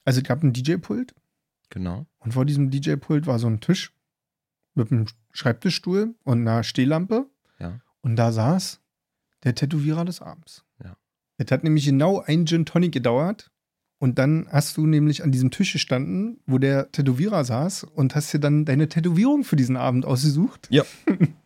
[0.03, 1.15] also es gab ein DJ-Pult
[1.69, 2.05] Genau.
[2.19, 3.91] und vor diesem DJ-Pult war so ein Tisch
[4.75, 7.25] mit einem Schreibtischstuhl und einer Stehlampe.
[7.59, 7.79] Ja.
[8.01, 8.81] Und da saß
[9.43, 10.63] der Tätowierer des Abends.
[10.83, 10.95] Ja.
[11.37, 13.51] Es hat nämlich genau ein Gin Tonic gedauert.
[13.97, 18.33] Und dann hast du nämlich an diesem Tisch gestanden, wo der Tätowierer saß und hast
[18.33, 20.67] dir dann deine Tätowierung für diesen Abend ausgesucht.
[20.69, 20.83] Ja.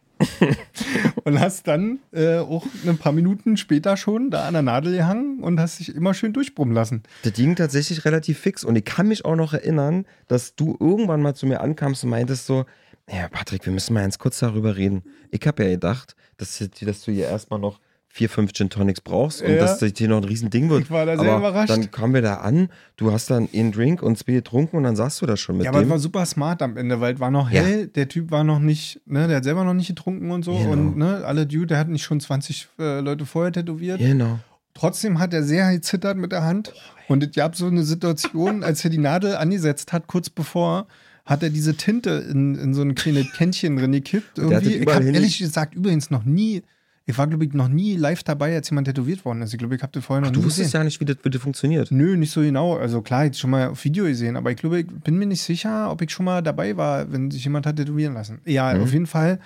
[1.23, 5.41] und hast dann äh, auch ein paar Minuten später schon da an der Nadel gehangen
[5.41, 7.03] und hast dich immer schön durchbrummen lassen.
[7.23, 11.21] Das ging tatsächlich relativ fix und ich kann mich auch noch erinnern, dass du irgendwann
[11.21, 12.65] mal zu mir ankamst und meintest so,
[13.09, 15.03] ja Patrick, wir müssen mal ganz kurz darüber reden.
[15.31, 17.79] Ich habe ja gedacht, dass, dass du hier erstmal noch
[18.19, 19.59] vier, fünf Gin Tonics brauchst und Ja.
[19.59, 20.81] dass das hier noch ein Riesending wird.
[20.83, 21.69] Ich war da sehr Aber überrascht.
[21.69, 24.97] dann kamen wir da an, du hast dann einen Drink und zwei getrunken und dann
[24.97, 25.89] saßt du da schon mit Ja, aber es dem.
[25.91, 27.61] war super smart am Ende, weil es war noch Ja.
[27.61, 30.53] hell, der Typ war noch nicht, ne, der hat selber noch nicht getrunken und so.
[30.57, 30.71] Genau.
[30.73, 33.99] Und ne, alle Dude, der hat nicht schon 20 äh, Leute vorher tätowiert.
[33.99, 34.39] Genau.
[34.73, 36.73] Trotzdem hat er sehr gezittert mit der Hand.
[37.07, 40.87] Und es gab so eine Situation, als er die Nadel angesetzt hat, kurz bevor,
[41.25, 44.37] hat er diese Tinte in, in so ein kleines Kännchen drin gekippt.
[44.39, 44.75] Irgendwie.
[44.75, 46.63] Ich habe ehrlich gesagt übrigens noch nie,
[47.09, 49.51] ich war glaube ich noch nie live dabei, als jemand tätowiert worden ist.
[49.53, 50.79] Ich glaube, ich habe das vorher noch Ach, du nie wusstest gesehen.
[50.81, 51.91] ja nicht, wie das, das funktioniert.
[51.91, 52.77] Nö, nicht so genau.
[52.77, 55.41] Also klar, ich schon mal auf Video gesehen, aber ich glaube, ich bin mir nicht
[55.41, 58.39] sicher, ob ich schon mal dabei war, wenn sich jemand hat tätowieren lassen.
[58.45, 58.81] Ja, Mhm.
[58.83, 59.39] auf jeden Fall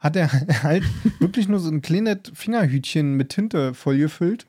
[0.00, 0.30] hat er
[0.62, 0.84] halt
[1.20, 4.46] wirklich nur so ein kleines Fingerhütchen mit Tinte vollgefüllt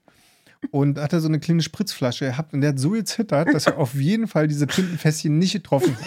[0.72, 3.78] und hat er so eine kleine Spritzflasche gehabt und der hat so gezittert, dass er
[3.78, 6.06] auf jeden Fall diese Tintenfässchen nicht getroffen hat.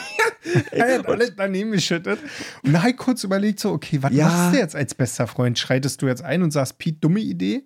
[0.72, 2.18] er hat alles daneben geschüttet.
[2.64, 4.28] Und da habe ich kurz überlegt, so, okay, was Ja.
[4.28, 5.58] machst du jetzt als bester Freund?
[5.58, 7.64] Schreitest du jetzt ein und sagst, Piet, dumme Idee?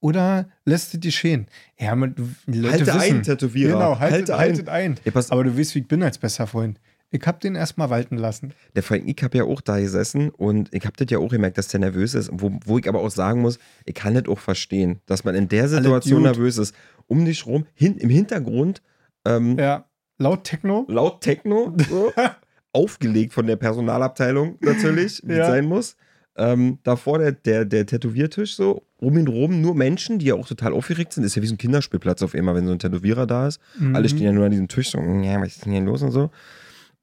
[0.00, 1.48] Oder lässt es geschehen?
[1.78, 2.14] Ja, man,
[2.46, 3.16] die Leute Halte wissen.
[3.16, 3.72] ein, Tätowierer.
[3.72, 4.38] Genau, haltet, Halte ein.
[4.40, 5.00] haltet ein.
[5.04, 6.78] Ja, pass- Aber du weißt, wie ich bin als bester Freund.
[7.10, 8.52] Ich hab den erstmal walten lassen.
[8.76, 11.56] Der vor ich habe ja auch da gesessen und ich habe das ja auch gemerkt,
[11.56, 12.28] dass der nervös ist.
[12.32, 15.48] Wo, wo ich aber auch sagen muss, ich kann das auch verstehen, dass man in
[15.48, 16.74] der Situation nervös ist.
[17.06, 18.82] Um dich rum, hin, im Hintergrund,
[19.24, 19.86] ähm, Ja,
[20.18, 20.84] laut Techno.
[20.88, 22.12] laut Techno, so,
[22.72, 25.42] aufgelegt von der Personalabteilung natürlich, wie Ja.
[25.42, 25.96] es sein muss.
[26.36, 30.46] Ähm, davor der, der, der Tätowiertisch so, um ihn rum nur Menschen, die ja auch
[30.46, 31.24] total aufgeregt sind.
[31.24, 33.60] Ist ja wie so ein Kinderspielplatz auf einmal, wenn so ein Tätowierer da ist.
[33.78, 33.96] Mhm.
[33.96, 36.12] Alle stehen ja nur an diesem Tisch so, ja, was ist denn hier los und
[36.12, 36.30] so.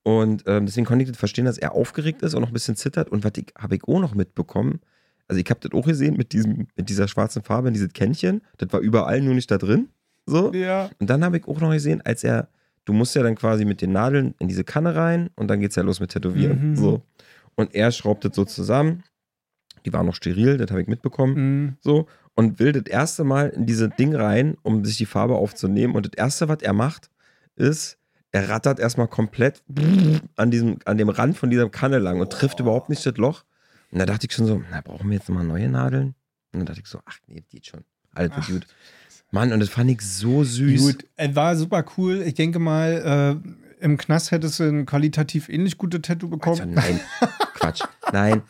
[0.08, 2.76] Und ähm, deswegen konnte ich das verstehen, dass er aufgeregt ist und noch ein bisschen
[2.76, 3.10] zittert.
[3.10, 4.80] Und was ich, habe ich auch noch mitbekommen,
[5.28, 8.42] also ich habe das auch gesehen mit, diesem, mit dieser schwarzen Farbe in dieses Kännchen.
[8.60, 9.90] Das war überall, nur nicht da drin.
[10.28, 10.54] So.
[10.54, 10.92] Ja.
[11.00, 12.50] Und dann habe ich auch noch gesehen, als er,
[12.86, 15.76] du musst ja dann quasi mit den Nadeln in diese Kanne rein und dann geht's
[15.76, 16.70] ja los mit Tätowieren.
[16.70, 16.76] Mhm.
[16.76, 17.02] So.
[17.56, 19.02] Und er schraubt das so zusammen.
[19.88, 21.34] Die war noch steril, das habe ich mitbekommen.
[21.36, 21.78] Mhm.
[21.82, 22.06] So.
[22.36, 25.96] Und will das erste Mal in dieses Ding rein, um sich die Farbe aufzunehmen.
[25.96, 27.10] Und das erste, was er macht,
[27.56, 27.98] ist,
[28.36, 29.64] er rattert erstmal komplett
[30.36, 33.46] an, diesem, an dem Rand von dieser Kanne lang und trifft überhaupt nicht das Loch.
[33.92, 36.16] Und da dachte ich schon so, na, brauchen wir jetzt nochmal neue Nadeln?
[36.52, 37.82] Und dann dachte ich so, ach nee, geht schon.
[38.14, 38.48] Alles Ach.
[38.48, 38.68] gut.
[39.32, 40.82] Mann, und das fand ich so süß.
[40.82, 42.22] Gut, es war super cool.
[42.26, 46.78] Ich denke mal, äh, im Knast hättest du ein qualitativ ähnlich gute Tattoo bekommen.
[46.78, 47.00] Alter, nein,
[47.56, 47.82] Quatsch.
[48.14, 48.42] Nein,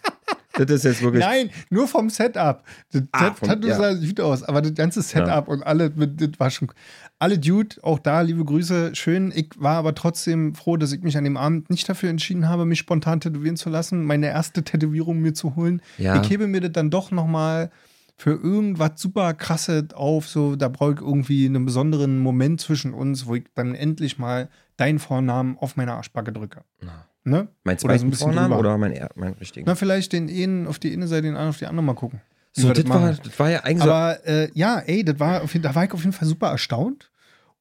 [0.54, 1.24] das ist jetzt wirklich.
[1.24, 2.63] Nein, nur vom Setup.
[2.91, 3.76] Das Ah, vom- Tattoo ja.
[3.78, 6.69] sah gut aus, aber das ganze Setup und alle, das war schon.
[7.17, 9.32] Alle Dude, auch da, liebe Grüße, schön.
[9.34, 12.65] Ich war aber trotzdem froh, dass ich mich an dem Abend nicht dafür entschieden habe,
[12.65, 15.82] mich spontan tätowieren zu lassen, meine erste Tätowierung mir zu holen.
[15.97, 16.21] Ja.
[16.21, 17.71] Ich hebe mir das dann doch nochmal
[18.17, 20.28] für irgendwas super krasses auf.
[20.28, 24.49] So, da brauche ich irgendwie einen besonderen Moment zwischen uns, wo ich dann endlich mal
[24.78, 26.63] deinen Vornamen auf meine Arschbacke drücke.
[26.82, 27.47] Na, Ne?
[27.63, 28.60] Mein Oder so zweiten Vornamen drüber.
[28.60, 29.65] oder mein, mein richtigen?
[29.65, 32.21] Na, vielleicht den einen auf die eine Seite, den anderen auf die andere mal gucken.
[32.55, 33.83] So, das war, das war ja eigentlich.
[33.83, 36.47] Aber äh, ja, ey, das war auf jeden, da war ich auf jeden Fall super
[36.49, 37.11] erstaunt.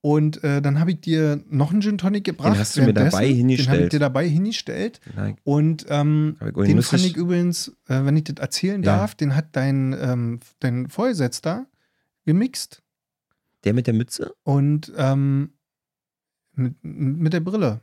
[0.00, 2.58] Und äh, dann habe ich dir noch einen Gin Tonic gebracht.
[2.58, 3.92] hast du mir dabei Den habe ich hingestellt.
[3.94, 5.00] dir dabei hingestellt.
[5.16, 8.98] Nein, Und ähm, den fand ich übrigens, äh, wenn ich das erzählen Ja.
[8.98, 11.66] darf, den hat dein, ähm, dein Vorgesetzter
[12.26, 12.82] gemixt.
[13.64, 14.34] der mit der Mütze?
[14.42, 15.54] Und ähm,
[16.54, 17.80] mit, mit der Brille,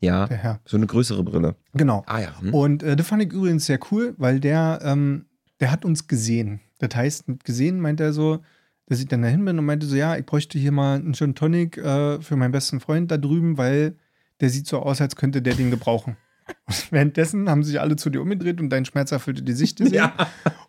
[0.00, 0.60] Ja, der Herr.
[0.64, 1.56] so eine größere Brille.
[1.74, 2.04] Genau.
[2.06, 2.40] Ah ja.
[2.40, 2.54] Hm?
[2.54, 5.26] Und äh, das fand ich übrigens sehr cool, weil der, ähm,
[5.60, 6.60] der hat uns gesehen.
[6.78, 8.40] Das heißt, mit gesehen meint er so,
[8.86, 11.34] dass ich dann dahin bin und meinte so, ja, ich bräuchte hier mal einen Gin
[11.34, 13.96] Tonic äh, für meinen besten Freund da drüben, weil
[14.40, 16.16] der sieht so aus, als könnte der den gebrauchen.
[16.66, 19.96] Und währenddessen haben sich alle zu dir umgedreht und dein schmerzerfüllte Gesicht gesehen.
[19.96, 20.14] Ja.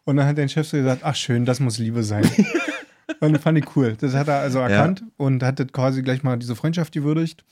[0.03, 2.29] Und dann hat dein Chef so gesagt, ach schön, das muss Liebe sein.
[3.21, 3.95] und das fand ich cool.
[3.97, 7.45] Das hat er also erkannt und hat quasi gleich mal diese Freundschaft gewürdigt.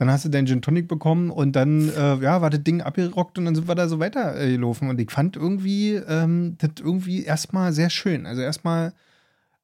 [0.00, 3.36] Dann hast du deinen Gin Tonic bekommen und dann, äh, ja, war das Ding abgerockt
[3.36, 4.88] und dann sind wir da so weitergelaufen.
[4.88, 8.24] Und ich fand irgendwie, ähm, das irgendwie erstmal sehr schön.
[8.24, 8.94] Also erstmal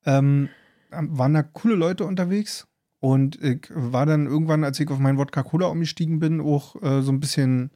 [0.05, 0.51] ähm,
[0.91, 2.67] waren da coole Leute unterwegs.
[3.01, 7.01] Und ich war dann irgendwann, als ich auf meinen Wodka Cola umgestiegen bin, auch äh,
[7.01, 7.71] so ein bisschen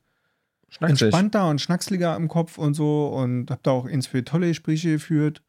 [0.69, 1.01] Schnacksig.
[1.01, 4.91] entspannter und schnacksliger im Kopf und so und habe da auch ins für tolle Gespräche
[4.91, 5.43] geführt.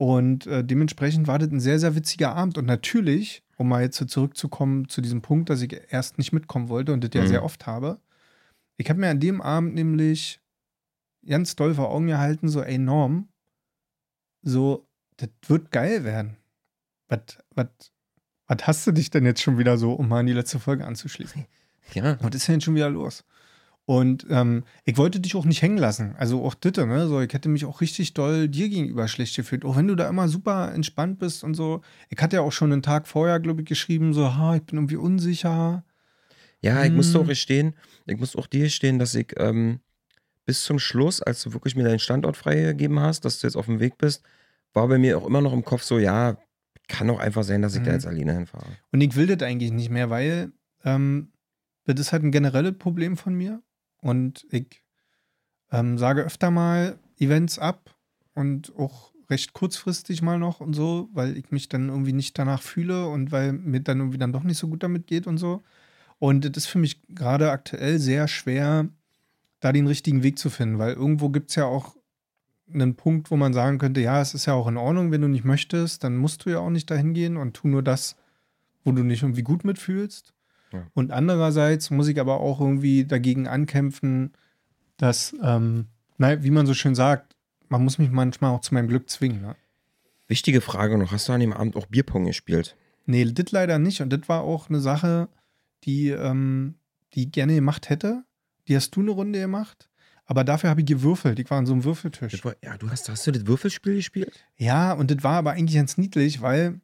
[0.00, 2.56] Und äh, dementsprechend war das ein sehr, sehr witziger Abend.
[2.56, 6.70] Und natürlich, um mal jetzt so zurückzukommen zu diesem Punkt, dass ich erst nicht mitkommen
[6.70, 7.26] wollte und das ja Mhm.
[7.26, 8.00] sehr oft habe.
[8.78, 10.40] Ich habe mir an dem Abend nämlich
[11.26, 13.28] ganz doll vor Augen gehalten, so enorm,
[14.40, 16.38] so, das wird geil werden.
[17.08, 17.66] Was, was,
[18.46, 20.86] was hast du dich denn jetzt schon wieder so, um mal an die letzte Folge
[20.86, 21.44] anzuschließen?
[21.92, 22.16] Ja.
[22.22, 23.22] Was ist denn schon wieder los?
[23.86, 26.14] Und ähm, ich wollte dich auch nicht hängen lassen.
[26.16, 27.08] Also auch Ditte, ne?
[27.08, 29.64] So, ich hätte mich auch richtig doll dir gegenüber schlecht gefühlt.
[29.64, 31.80] Auch wenn du da immer super entspannt bist und so.
[32.08, 34.78] Ich hatte ja auch schon einen Tag vorher, glaube ich, geschrieben, so, ha, ich bin
[34.78, 35.84] irgendwie unsicher.
[36.60, 37.24] Ja, ich musste Hm.
[37.24, 37.74] auch gestehen,
[38.06, 39.80] ich muss auch dir stehen, dass ich ähm,
[40.44, 43.66] bis zum Schluss, als du wirklich mir deinen Standort freigegeben hast, dass du jetzt auf
[43.66, 44.22] dem Weg bist,
[44.72, 46.36] war bei mir auch immer noch im Kopf so, ja,
[46.86, 47.94] kann auch einfach sein, dass ich da Mhm.
[47.94, 48.66] jetzt alleine hinfahre.
[48.92, 50.52] Und ich will das eigentlich nicht mehr, weil
[50.84, 51.32] ähm,
[51.86, 53.62] das ist halt ein generelles Problem von mir.
[54.00, 54.82] Und ich
[55.70, 57.94] ähm, sage öfter mal Events ab
[58.34, 62.62] und auch recht kurzfristig mal noch und so, weil ich mich dann irgendwie nicht danach
[62.62, 65.62] fühle und weil mir dann irgendwie dann doch nicht so gut damit geht und so.
[66.18, 68.88] Und das ist für mich gerade aktuell sehr schwer,
[69.60, 71.96] da den richtigen Weg zu finden, weil irgendwo gibt es ja auch
[72.72, 75.28] einen Punkt, wo man sagen könnte, ja, es ist ja auch in Ordnung, wenn du
[75.28, 78.16] nicht möchtest, dann musst du ja auch nicht dahin gehen und tu nur das,
[78.84, 80.34] wo du nicht irgendwie gut mitfühlst.
[80.72, 80.86] Ja.
[80.94, 84.32] Und andererseits muss ich aber auch irgendwie dagegen ankämpfen,
[84.96, 85.86] dass, ähm,
[86.18, 87.36] na, wie man so schön sagt,
[87.68, 89.40] man muss mich manchmal auch zu meinem Glück zwingen.
[89.40, 89.56] Ne?
[90.28, 92.76] Wichtige Frage noch, hast du an dem Abend auch Bierpong gespielt?
[93.06, 94.00] Nee, das leider nicht.
[94.00, 95.28] Und das war auch eine Sache,
[95.84, 96.76] die, ähm,
[97.14, 98.24] die ich gerne gemacht hätte.
[98.68, 99.88] Die hast du eine Runde gemacht.
[100.26, 101.40] Aber dafür habe ich gewürfelt.
[101.40, 102.44] Ich war an so einem Würfeltisch.
[102.44, 104.44] War, ja, du hast, hast du das Würfelspiel gespielt?
[104.56, 106.80] Ja, und das war aber eigentlich ganz niedlich, weil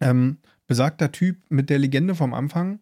[0.00, 2.80] ähm, besagter Typ mit der Legende vom Anfang,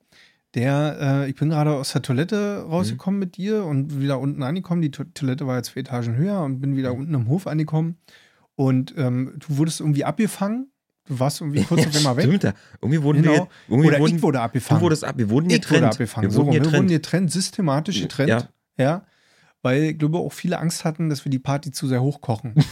[0.54, 4.82] der, äh, ich bin gerade aus der Toilette rausgekommen mit dir und wieder unten angekommen.
[4.82, 7.96] Die To Toilette war jetzt vier Etagen höher und bin wieder unten im Hof angekommen.
[8.54, 10.68] Und ähm, du wurdest irgendwie abgefangen.
[11.06, 12.24] Du warst irgendwie kurz auf einmal weg.
[12.26, 12.52] Stimmt, ja.
[12.82, 13.32] Irgendwie wurden Genau.
[13.34, 14.80] wir, irgendwie Oder wurden, ich wurde du abgefangen.
[14.82, 15.80] wurdest ab, wir wurden ich getrennt.
[15.82, 16.28] wurde abgefangen.
[16.28, 16.54] Wir So, wurden rum.
[16.54, 16.90] wir wurden getrennt.
[17.02, 18.28] getrennt, systematisch getrennt.
[18.28, 18.48] Ja.
[18.76, 19.06] Ja.
[19.62, 22.54] Weil ich glaube auch viele Angst hatten, dass wir die Party zu sehr hochkochen.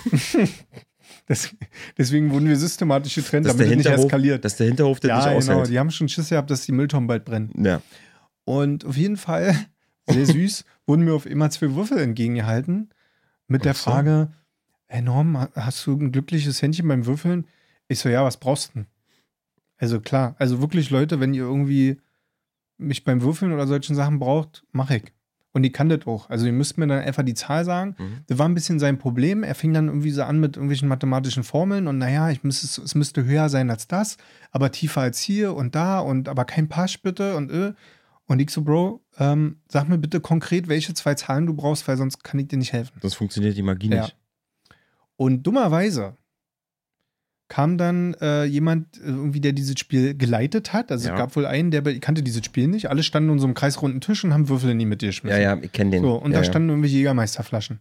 [1.30, 1.54] das,
[1.96, 4.44] deswegen wurden wir systematisch getrennt, Dass damit der, es nicht eskaliert.
[4.44, 5.58] dass der Hinterhof das ja, nicht genau.
[5.60, 5.70] aushält.
[5.72, 7.52] Die haben schon Schiss gehabt, dass die Mülltonnen bald brennen.
[7.64, 7.80] Ja.
[8.44, 9.54] Und auf jeden Fall,
[10.08, 12.90] sehr süß, wurden mir auf immer zwei Würfel entgegengehalten
[13.46, 13.90] mit der Ach so.
[13.90, 14.32] Frage,
[14.88, 17.46] hey Norm, ha- hast du ein glückliches Händchen beim Würfeln?
[17.86, 18.86] Ich so, ja, was brauchst du denn?
[19.78, 22.00] Also klar, also wirklich Leute, wenn ihr irgendwie
[22.76, 25.04] mich beim Würfeln oder solchen Sachen braucht, mach ich.
[25.52, 26.30] Und die kann das auch.
[26.30, 27.96] Also ihr müsst mir dann einfach die Zahl sagen.
[27.98, 28.18] Mhm.
[28.28, 29.42] Das war ein bisschen sein Problem.
[29.42, 32.94] Er fing dann irgendwie so an mit irgendwelchen mathematischen Formeln und naja, ich müsste, es-
[32.94, 34.16] müsste höher sein als das,
[34.52, 37.72] aber tiefer als hier und da und aber kein Pasch bitte und äh.
[38.26, 41.96] Und ich so, Bro, ähm, sag mir bitte konkret, welche zwei Zahlen du brauchst, weil
[41.96, 42.92] sonst kann ich dir nicht helfen.
[43.02, 44.02] Sonst funktioniert die Magie Ja.
[44.02, 44.16] nicht.
[45.16, 46.16] Und dummerweise
[47.50, 50.90] kam dann äh, jemand, äh, irgendwie, der dieses Spiel geleitet hat.
[50.90, 51.14] Also Ja.
[51.14, 52.88] es gab wohl einen, der kannte dieses Spiel nicht.
[52.88, 55.42] Alle standen in so einem kreisrunden Tisch und haben Würfel in die Mitte Ja, geschmissen.
[55.42, 56.02] ja, ich kenne den.
[56.02, 56.50] So, und ja, da ja.
[56.50, 57.80] standen irgendwelche Jägermeisterflaschen.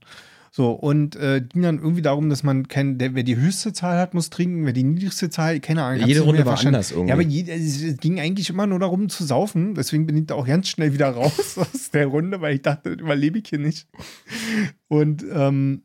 [0.52, 4.16] So, und äh, ging dann irgendwie darum, dass man der, wer die höchste Zahl hat,
[4.16, 6.08] muss trinken, wer die niedrigste Zahl, keine Ahnung.
[6.08, 6.76] Jede Runde war verstanden.
[6.78, 7.10] anders irgendwie.
[7.10, 9.76] Ja, aber jede, es ging eigentlich immer nur darum zu saufen.
[9.76, 12.90] Deswegen bin ich da auch ganz schnell wieder raus aus der Runde, weil ich dachte,
[12.96, 13.88] das überlebe ich hier nicht.
[14.88, 15.84] Und ähm,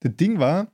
[0.00, 0.72] das Ding war,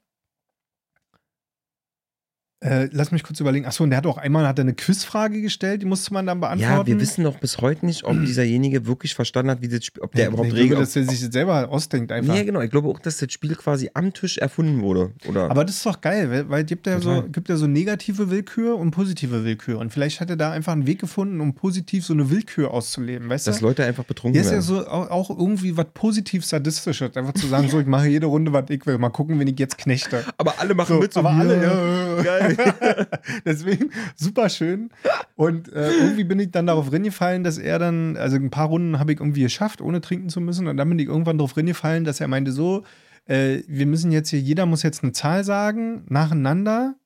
[2.67, 3.65] äh, lass mich kurz überlegen.
[3.67, 6.41] Achso, und der hat auch einmal hat er eine Quizfrage gestellt, die musste man dann
[6.41, 6.73] beantworten.
[6.81, 10.03] ja, wir wissen noch bis heute nicht, ob dieserjenige wirklich verstanden hat, wie das Spiel,
[10.03, 10.81] ob der Ja, überhaupt ich glaube, regelt.
[10.81, 12.35] dass er sich das selber ausdenkt einfach.
[12.35, 12.61] Nee, genau.
[12.61, 15.13] Ich glaube auch, dass das Spiel quasi am Tisch erfunden wurde.
[15.29, 15.51] Oder?
[15.51, 18.31] Aber das ist doch geil, weil, weil es gibt ja, so, gibt ja so negative
[18.31, 19.79] Willkür und positive Willkür.
[19.79, 23.29] Und vielleicht hat er da einfach einen Weg gefunden, um positiv so eine Willkür auszuleben,
[23.29, 23.65] weißt dass du?
[23.67, 24.85] Leute einfach betrunken Hier ist ja werden.
[24.85, 28.53] so au- auch irgendwie was positiv sadistisches, einfach zu sagen, so ich mache jede Runde,
[28.53, 30.25] was ich will, mal gucken, wenn ich jetzt knechte.
[30.39, 31.13] aber alle machen So, mit.
[31.13, 32.17] So, aber alle, ja.
[32.17, 32.23] ja.
[32.23, 32.56] Geil.
[33.45, 34.91] Deswegen super schön.
[35.35, 38.99] Und äh, irgendwie bin ich dann darauf reingefallen, dass er dann, also ein paar Runden
[38.99, 40.67] habe ich irgendwie geschafft, ohne trinken zu müssen.
[40.67, 42.85] Und dann bin ich irgendwann darauf reingefallen, dass er meinte, so,
[43.27, 46.97] äh, wir müssen jetzt hier, jeder muss jetzt eine Zahl sagen, nacheinander.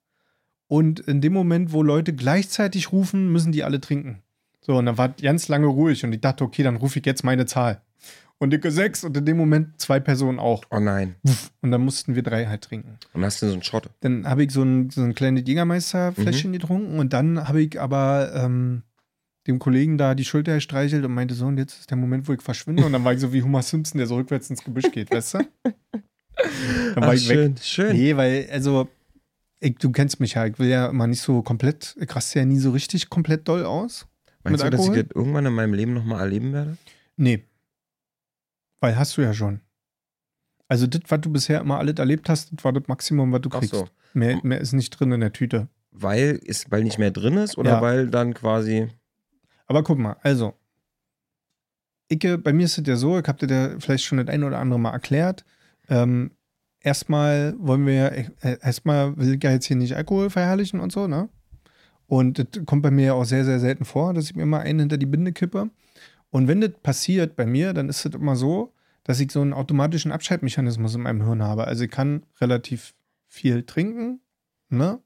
[0.66, 4.22] Und in dem Moment, wo Leute gleichzeitig rufen, müssen die alle trinken.
[4.60, 7.24] So, und dann war ganz lange ruhig und ich dachte, okay, dann rufe ich jetzt
[7.24, 7.82] meine Zahl.
[8.40, 10.64] Und dicke sechs und in dem Moment zwei Personen auch.
[10.70, 11.16] Oh nein.
[11.60, 12.98] Und dann mussten wir drei halt trinken.
[13.12, 13.90] Und hast du so einen Shot.
[14.00, 18.32] Dann habe ich so ein, so ein kleines Jägermeisterfläschchen getrunken und dann habe ich aber
[18.34, 18.82] ähm,
[19.46, 22.32] dem Kollegen da die Schulter gestreichelt und meinte so, und jetzt ist der Moment, wo
[22.32, 22.84] ich verschwinde.
[22.84, 25.34] Und dann war ich so wie Homer Simpson, der so rückwärts ins Gebüsch geht, weißt
[25.34, 25.38] du?
[26.94, 27.36] Dann war Ach, ich weg.
[27.36, 27.96] schön, schön.
[27.96, 28.88] Nee, weil, also,
[29.60, 32.46] ich, du kennst mich ja, ich will ja immer nicht so komplett, ich raste ja
[32.46, 34.06] nie so richtig komplett doll aus.
[34.42, 35.02] Meinst du, dass ich Alkohol?
[35.04, 36.78] das irgendwann in meinem Leben nochmal erleben werde?
[37.16, 37.44] Nee.
[38.80, 39.60] Weil hast du ja schon.
[40.68, 43.50] Also, das, was du bisher immer alles erlebt hast, das war das Maximum, was du
[43.52, 43.74] Ach kriegst.
[43.74, 43.88] so.
[44.14, 45.68] Mehr, mehr ist nicht drin in der Tüte.
[45.90, 47.82] Weil, ist, weil nicht mehr drin ist oder Ja.
[47.82, 48.88] weil dann quasi.
[49.66, 50.54] Aber guck mal, also,
[52.08, 54.42] ich, bei mir ist es ja so, ich habe dir ja vielleicht schon das ein
[54.44, 55.44] oder andere Mal erklärt.
[55.88, 56.32] Ähm,
[56.80, 58.26] erstmal wollen wir ja, äh,
[58.62, 61.28] erstmal will ich ja jetzt hier nicht Alkohol verherrlichen und so, ne?
[62.06, 64.60] Und das kommt bei mir ja auch sehr, sehr selten vor, dass ich mir mal
[64.60, 65.70] einen hinter die Binde kippe.
[66.30, 68.72] Und wenn das passiert bei mir, dann ist es immer so,
[69.04, 71.66] dass ich so einen automatischen Abschaltmechanismus in meinem Hirn habe.
[71.66, 72.94] Also ich kann relativ
[73.26, 74.20] viel trinken,
[74.68, 75.00] ne?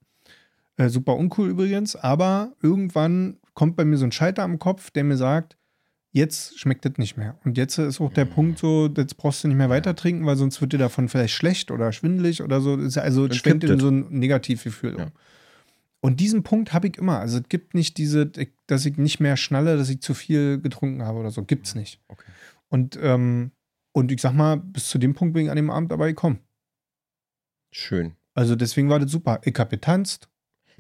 [0.77, 5.05] Äh, super uncool übrigens, aber irgendwann kommt bei mir so ein Schalter am Kopf, der
[5.05, 5.57] mir sagt,
[6.11, 7.39] jetzt schmeckt das nicht mehr.
[7.45, 10.37] Und jetzt ist auch der Punkt so, jetzt brauchst du nicht mehr weiter trinken, weil
[10.37, 12.75] sonst wird dir davon vielleicht schlecht oder schwindelig oder so.
[13.01, 13.81] Also Dann schwenkt in es.
[13.81, 15.05] so ein Negativgefühl Ja.
[15.05, 15.13] um.
[16.05, 17.19] Und diesen Punkt habe ich immer.
[17.19, 18.31] Also es gibt nicht diese,
[18.67, 21.43] dass ich nicht mehr schnalle, dass ich zu viel getrunken habe oder so.
[21.45, 21.99] Gibt's nicht.
[22.09, 22.31] Okay.
[22.69, 23.53] Und, ähm,
[23.93, 26.41] und ich sag mal, bis zu dem Punkt bin ich an dem Abend dabei gekommen.
[27.73, 28.17] Schön.
[28.35, 29.41] Also deswegen war das super.
[29.45, 30.29] Ich habe getanzt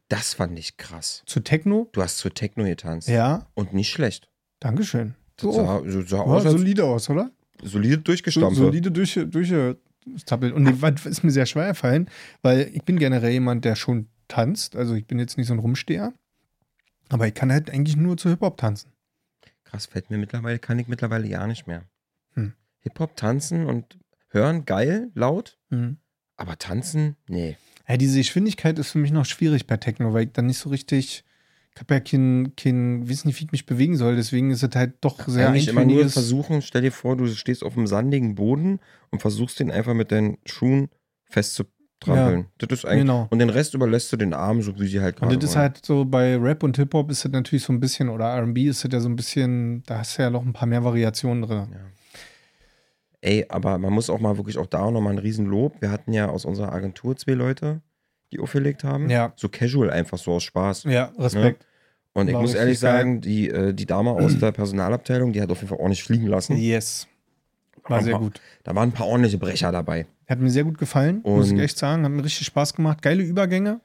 [0.08, 1.22] Das fand ich krass.
[1.26, 1.88] zu Techno.
[1.92, 3.08] Du hast zur Techno getanzt.
[3.08, 4.28] Ja, Und nicht schlecht.
[4.60, 5.14] Dankeschön.
[5.36, 5.52] Das So.
[5.52, 7.30] sah, so sah Ja, aus, solide aus, oder?
[7.62, 8.56] solide So, durchgestampft.
[8.58, 10.52] solide durch, durchgestappelt.
[10.52, 12.10] Und was ist mir sehr schwer gefallen,
[12.42, 14.76] weil ich bin generell jemand, der schon tanzt.
[14.76, 16.12] Also ich bin jetzt nicht so ein Rumsteher.
[17.10, 18.92] Aber ich kann halt eigentlich nur zu Hip-Hop tanzen.
[19.64, 21.84] Krass, fällt mir mittlerweile, kann ich mittlerweile ja nicht mehr.
[22.34, 22.54] Hm.
[22.80, 25.98] Hip-Hop tanzen und hören, geil, laut, Mhm.
[26.36, 27.56] aber tanzen, nee.
[27.86, 30.70] Ja, diese Geschwindigkeit ist für mich noch schwierig bei Techno, weil ich dann nicht so
[30.70, 31.24] richtig.
[31.74, 34.14] Ich habe ja kein, kein, nicht, wie ich mich bewegen soll.
[34.16, 37.64] Deswegen ist es halt doch sehr Eigentlich immer nur versuchen, stell dir vor, du stehst
[37.64, 38.78] auf einem sandigen Boden
[39.10, 40.88] und versuchst den einfach mit deinen Schuhen
[42.04, 42.46] festzutrampeln.
[42.58, 43.26] Das ist eigentlich, Genau.
[43.30, 45.56] Und den Rest überlässt du den Armen, so wie sie halt gerade Und das ist
[45.56, 48.84] halt so bei Rap und Hip-Hop ist das natürlich so ein bisschen, oder RB ist
[48.84, 51.68] das ja so ein bisschen, da hast du ja noch ein paar mehr Variationen drin.
[51.72, 51.80] Ja.
[53.20, 55.80] Ey, aber man muss auch mal wirklich auch da nochmal ein Riesenlob.
[55.80, 57.80] Wir hatten ja aus unserer Agentur zwei Leute,
[58.32, 59.08] die aufgelegt haben.
[59.08, 59.32] Ja.
[59.36, 60.84] So casual einfach, so aus Spaß.
[60.84, 61.64] Ja, Respekt.
[62.12, 65.40] Und ich War muss richtig ehrlich sagen, die, äh, die Dame aus der Personalabteilung, die
[65.40, 66.56] hat auf jeden Fall ordentlich fliegen lassen.
[66.56, 67.08] Yes.
[67.88, 68.40] War sehr gut.
[68.62, 70.06] Da waren ein paar ordentliche Brecher dabei.
[70.28, 72.04] Hat mir sehr gut gefallen, muss ich Und- echt sagen.
[72.04, 73.02] Hat mir richtig Spaß gemacht.
[73.02, 73.80] Geile Übergänge.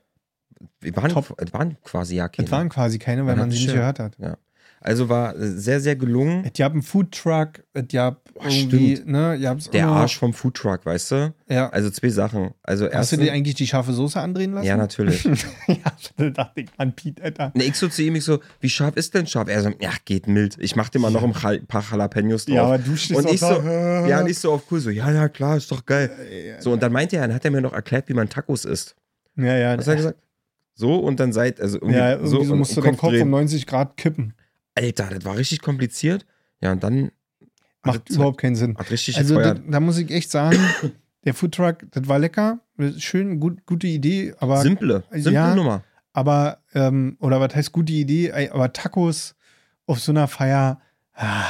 [0.81, 2.45] Wir waren, es waren quasi ja keine.
[2.45, 4.17] Das waren quasi keine, weil Man man sie nicht gehört hat.
[4.19, 4.37] Ja.
[4.81, 6.43] Also war äh, sehr, sehr gelungen.
[6.45, 9.11] Es gab einen Foodtruck, es gab irgendwie, stimmt.
[9.11, 9.37] ne,
[9.73, 11.33] Der immer- Arsch vom Foodtruck, weißt du?
[11.49, 11.69] Ja.
[11.69, 12.51] Also zwei Sachen.
[12.63, 13.11] Also Hast erst.
[13.13, 14.65] du dir eigentlich die scharfe Soße andrehen lassen?
[14.67, 15.23] Ja, natürlich.
[15.67, 15.75] ja,
[16.15, 17.51] da dachte ich, an Pete, Alter.
[17.55, 19.49] Ne, ich so zu ihm, ich so, wie scharf ist denn scharf?
[19.49, 20.55] Er so, ja, geht mild.
[20.59, 21.33] Ich mach dir mal noch ein
[21.67, 22.55] paar Jalapenos drauf.
[22.55, 24.09] Ja, aber du stehst und auch ich da, so, äh.
[24.09, 26.09] ja, und ich so auf cool, so, ja, ja, klar, ist doch geil.
[26.59, 28.95] So, und dann meinte er, dann hat er mir noch erklärt, wie man Tacos isst.
[29.35, 29.77] Ja, ja.
[29.77, 30.19] Was hat er gesagt?
[30.75, 33.23] So, und dann seid, also irgendwie, ja, irgendwie so und- musst du deinen Kopf drehen.
[33.23, 34.33] um 90 Grad kippen.
[34.79, 36.25] Alter, das war richtig kompliziert.
[36.61, 37.11] Ja, und dann
[37.83, 38.77] Macht überhaupt keinen Sinn.
[38.77, 39.73] hat richtig Also da, gefeuert.
[39.73, 40.59] da muss ich echt sagen,
[41.25, 42.59] der Foodtruck, das war lecker,
[42.97, 45.55] schön, gut, gute Idee, aber, simple, simple ja.
[45.55, 45.83] Nummer.
[46.13, 49.35] aber ähm, oder was heißt gute Idee, aber Tacos
[49.85, 50.81] auf so einer Feier,
[51.13, 51.49] ah,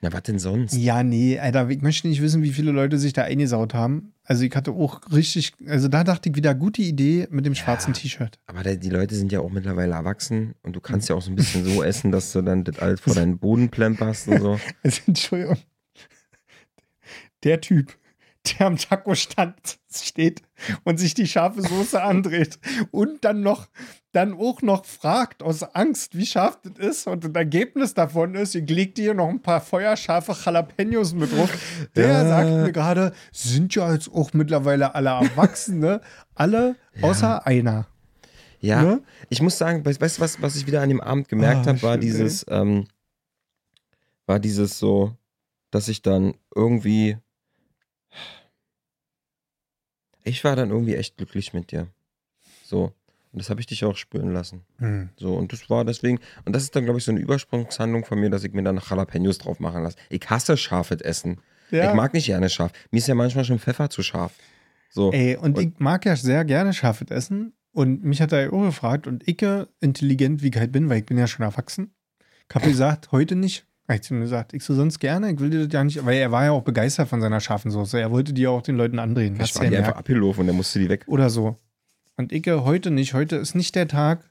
[0.00, 0.74] Na, was denn sonst?
[0.74, 4.12] ja, nee, Alter, ich möchte nicht wissen, wie viele Leute sich da eingesaut haben.
[4.22, 7.94] Also ich hatte auch richtig, also da dachte ich wieder, gute Idee mit dem schwarzen
[7.94, 8.38] T-Shirt.
[8.46, 11.32] Aber da, die Leute sind ja auch mittlerweile erwachsen und du kannst ja auch so
[11.32, 14.60] ein bisschen so essen, dass du dann das alles vor deinen Boden plemperst und so.
[14.84, 15.58] Also, Entschuldigung.
[17.42, 17.96] Der Typ,
[18.46, 20.42] der am Taco-Stand steht
[20.84, 22.58] und sich die scharfe Soße andreht
[22.92, 23.68] und dann noch,
[24.12, 28.54] dann auch noch fragt aus Angst, wie scharf das ist und das Ergebnis davon ist,
[28.54, 31.50] ich leg dir noch ein paar feuerscharfe Jalapenos mit drauf.
[31.94, 32.26] Der Ja.
[32.28, 36.00] sagt mir gerade, sind ja jetzt auch mittlerweile alle Erwachsene,
[36.34, 37.86] alle außer einer.
[38.60, 39.02] Ja, Ne?
[39.28, 41.82] ich muss sagen, weißt du, was, was ich wieder an dem Abend gemerkt Ah, habe,
[41.82, 42.88] war dieses, ähm,
[44.26, 45.14] war dieses so,
[45.70, 47.18] dass ich dann irgendwie,
[50.24, 51.88] ich war dann irgendwie echt glücklich mit dir.
[52.64, 52.92] So.
[53.32, 54.62] Und das habe ich dich auch spüren lassen.
[54.78, 55.10] Hm.
[55.16, 58.18] So, und das war deswegen, und das ist dann, glaube ich, so eine Übersprungshandlung von
[58.18, 59.96] mir, dass ich mir dann noch Jalapenos drauf machen lasse.
[60.08, 61.40] Ich hasse scharfes Essen.
[61.70, 61.90] Ja.
[61.90, 62.72] Ich mag nicht gerne scharf.
[62.90, 64.32] Mir ist ja manchmal schon Pfeffer zu scharf.
[64.90, 65.12] So.
[65.12, 67.52] Ey, und, ich mag ja sehr gerne scharfes Essen.
[67.72, 69.44] Und mich hat er ja auch gefragt, und ich,
[69.80, 71.92] intelligent wie ich halt bin, weil ich bin ja schon erwachsen,
[72.48, 73.66] ich habe gesagt, heute nicht.
[73.86, 76.04] Hab ich zu ihm gesagt, ich so sonst gerne, ich will dir das ja nicht,
[76.04, 77.98] weil er war ja auch begeistert von seiner scharfen Soße.
[77.98, 79.38] Er wollte die ja auch den Leuten andrehen.
[79.40, 81.04] ich war die ja einfach abgelaufen und dann musste die weg.
[81.06, 81.56] Oder so.
[82.18, 84.28] Und ich heute nicht, heute ist nicht der Tag.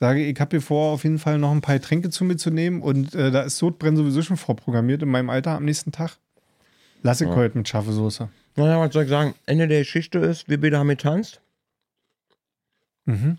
[0.00, 2.50] Sage, ich habe hier vor, auf jeden Fall noch ein paar Getränke zu mir zu
[2.50, 6.16] nehmen und äh, da ist Sodbrennen sowieso schon vorprogrammiert in meinem Alter am nächsten Tag.
[7.02, 7.34] Lass ich Ja.
[7.36, 8.30] heute mit scharfe Soße.
[8.56, 9.34] Naja, was soll ich sagen?
[9.44, 11.42] Ende der Geschichte ist, wir beide haben getanzt.
[13.04, 13.36] Mhm.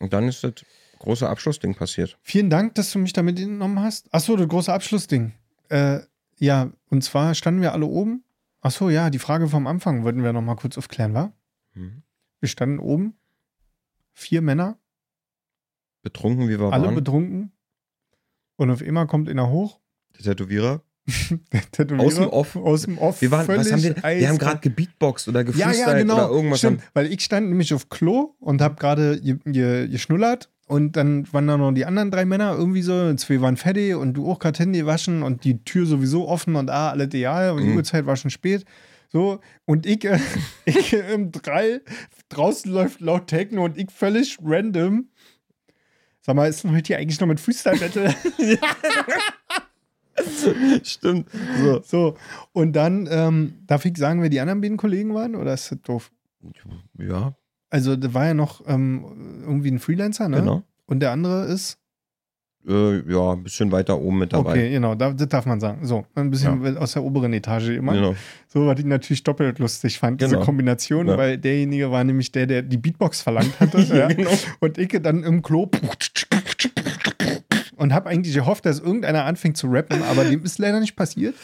[0.00, 0.54] Und dann ist das
[0.98, 2.18] große Abschlussding passiert.
[2.22, 4.12] Vielen Dank, dass du mich damit genommen hast.
[4.12, 5.32] Achso, das große Abschlussding.
[5.68, 6.00] Äh,
[6.38, 8.24] ja, und zwar standen wir alle oben.
[8.60, 11.32] Achso, ja, die Frage vom Anfang wollten wir noch mal kurz aufklären, war?
[11.74, 12.02] Mhm.
[12.40, 13.14] Wir standen oben,
[14.12, 14.78] vier Männer,
[16.02, 16.94] Betrunken, wie wir alle waren.
[16.94, 17.52] betrunken.
[18.56, 19.80] Und auf einmal kommt einer hoch,
[20.16, 20.82] Der Tätowierer.
[21.52, 22.56] der Tätowierer, Aus dem Off.
[22.56, 23.20] Aus dem Off.
[23.20, 26.14] Wir, waren, was haben wir, wir haben gerade gebeatboxt oder ja, gefreestylt ja, genau.
[26.16, 26.58] oder irgendwas.
[26.60, 30.96] Stimmt, Haben, weil ich stand nämlich auf Klo und habe gerade ge- ge- geschnullert und
[30.96, 34.30] dann waren da noch die anderen drei Männer irgendwie so, zwei waren fertig und du
[34.30, 37.68] auch gerade Handy waschen und die Tür sowieso offen und ah, alles ideal und die
[37.70, 37.76] Mhm.
[37.76, 38.64] Uhrzeit war schon spät.
[39.12, 40.18] So, und ich, äh,
[40.64, 41.82] ich im Drall,
[42.28, 45.08] draußen läuft laut Techno und ich völlig random.
[46.20, 48.14] Sag mal, ist denn heute hier eigentlich noch mit Freestyle-Battle?
[50.84, 51.28] Stimmt.
[51.60, 51.80] So.
[51.82, 52.16] so,
[52.52, 55.80] und dann, ähm, darf ich sagen, wer die anderen beiden Kollegen waren oder ist das
[55.82, 56.12] doof?
[56.98, 57.34] Ja,
[57.70, 60.38] Also, da war ja noch ähm, irgendwie ein Freelancer, ne?
[60.40, 60.62] genau.
[60.86, 61.79] Und der andere ist?
[62.68, 64.50] Äh, ja, ein bisschen weiter oben mit dabei.
[64.50, 65.86] Okay, genau, da, das darf man sagen.
[65.86, 67.94] So, ein bisschen aus der oberen Etage immer.
[67.94, 68.14] Genau.
[68.48, 70.44] So, was ich natürlich doppelt lustig fand, diese Genau.
[70.44, 71.16] Kombination, Ja.
[71.16, 73.80] weil derjenige war nämlich der, der die Beatbox verlangt hatte.
[73.80, 74.08] ja.
[74.08, 74.30] genau.
[74.60, 75.66] Und ich dann im Klo
[77.80, 81.34] und habe eigentlich gehofft, dass irgendeiner anfängt zu rappen, aber dem ist leider nicht passiert.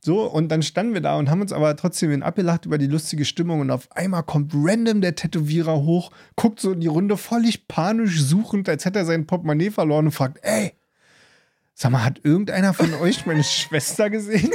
[0.00, 3.26] So, und dann standen wir da und haben uns aber trotzdem abgelacht über die lustige
[3.26, 7.68] Stimmung und auf einmal kommt random der Tätowierer hoch, guckt so in die Runde völlig
[7.68, 10.72] panisch suchend, als hätte er sein Portemonnaie verloren und fragt, ey,
[11.74, 14.52] sag mal, hat irgendeiner von euch meine Schwester gesehen?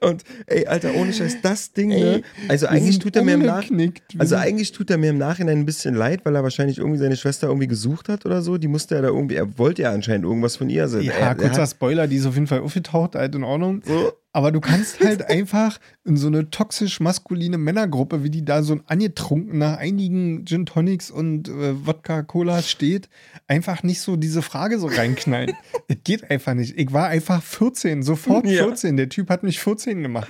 [0.00, 2.22] Und ey, Alter, ohne Scheiß, das Ding, Ey, ne?
[2.48, 4.14] Also eigentlich tut er mir im Nach umgeknickt.
[4.14, 6.98] Wir also eigentlich tut er mir im Nachhinein ein bisschen leid, weil er wahrscheinlich irgendwie
[6.98, 8.58] seine Schwester irgendwie gesucht hat oder so.
[8.58, 10.82] Die musste er da irgendwie, er wollte ja anscheinend irgendwas von ihr.
[10.82, 13.44] Also Ja, er, er kurzer hat, Spoiler, die ist auf jeden Fall aufgetaucht, halt in
[13.44, 13.82] Ordnung.
[13.86, 18.78] so, Aber du kannst halt einfach in so eine toxisch-maskuline Männergruppe, wie die da so
[18.84, 23.08] angetrunken nach einigen Gin Tonics und äh, Wodka-Cola steht,
[23.48, 25.52] einfach nicht so diese Frage so reinknallen.
[25.88, 26.78] Es geht einfach nicht.
[26.78, 28.64] Ich war einfach 14, sofort Ja.
[28.64, 28.98] 14.
[28.98, 30.28] Der Typ hat mich 14 gemacht.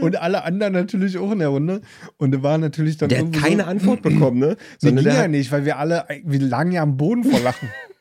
[0.00, 1.80] Und alle anderen natürlich auch in der Runde.
[2.18, 4.56] Und da war natürlich dann der hat keine so, Antwort bekommen, ne?
[4.82, 7.68] Nee, Sondern ging ja nicht, weil wir alle, wir lagen ja am Boden vor Lachen.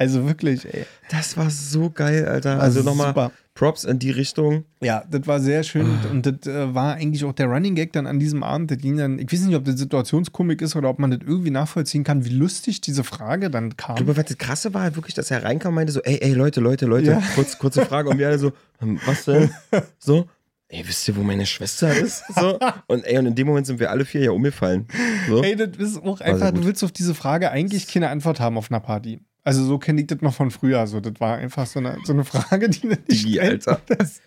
[0.00, 0.86] Also wirklich, ey.
[1.10, 2.58] Das war so geil, Alter.
[2.60, 3.30] Also nochmal.
[3.54, 4.64] Props in die Richtung.
[4.80, 6.10] Ja, das war sehr schön Ah.
[6.10, 8.70] und das äh, war eigentlich auch der Running Gag dann an diesem Abend.
[8.70, 11.50] Das ging dann, ich weiß nicht, ob das Situationskomik ist oder ob man das irgendwie
[11.50, 13.96] nachvollziehen kann, wie lustig diese Frage dann kam.
[13.96, 16.18] Du, aber was das Krasse war halt wirklich, dass er reinkam und meinte so, ey,
[16.22, 17.22] ey, Leute, Leute, Leute, Ja.
[17.34, 18.08] kurz, kurze Frage.
[18.08, 19.50] Und wir alle so, hm, was denn?
[19.98, 20.26] So,
[20.68, 22.22] ey, wisst ihr, wo meine Schwester ist?
[22.34, 22.58] So.
[22.86, 24.86] Und ey, und in dem Moment sind wir alle vier ja umgefallen.
[25.28, 25.42] So.
[25.42, 28.70] Ey, das ist auch einfach, du willst auf diese Frage eigentlich keine Antwort haben auf
[28.70, 29.20] einer Party.
[29.42, 30.86] Also so kenne ich das noch von früher.
[30.86, 33.40] So, das war einfach so eine, so eine Frage, die nicht Digi.
[33.40, 33.80] Alter.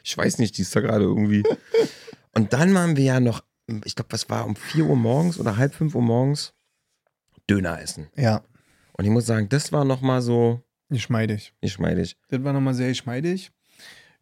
[0.04, 1.44] Ich weiß nicht, die ist da gerade irgendwie.
[2.34, 3.44] Und dann waren wir ja noch,
[3.86, 6.54] ich glaube, was war um 4 Uhr morgens oder halb 5 Uhr morgens
[7.50, 8.08] Döner essen.
[8.16, 8.44] Ja,
[8.94, 11.54] Und ich muss sagen, das war nochmal so geschmeidig.
[11.62, 12.18] geschmeidig.
[12.30, 13.52] Das war nochmal sehr geschmeidig.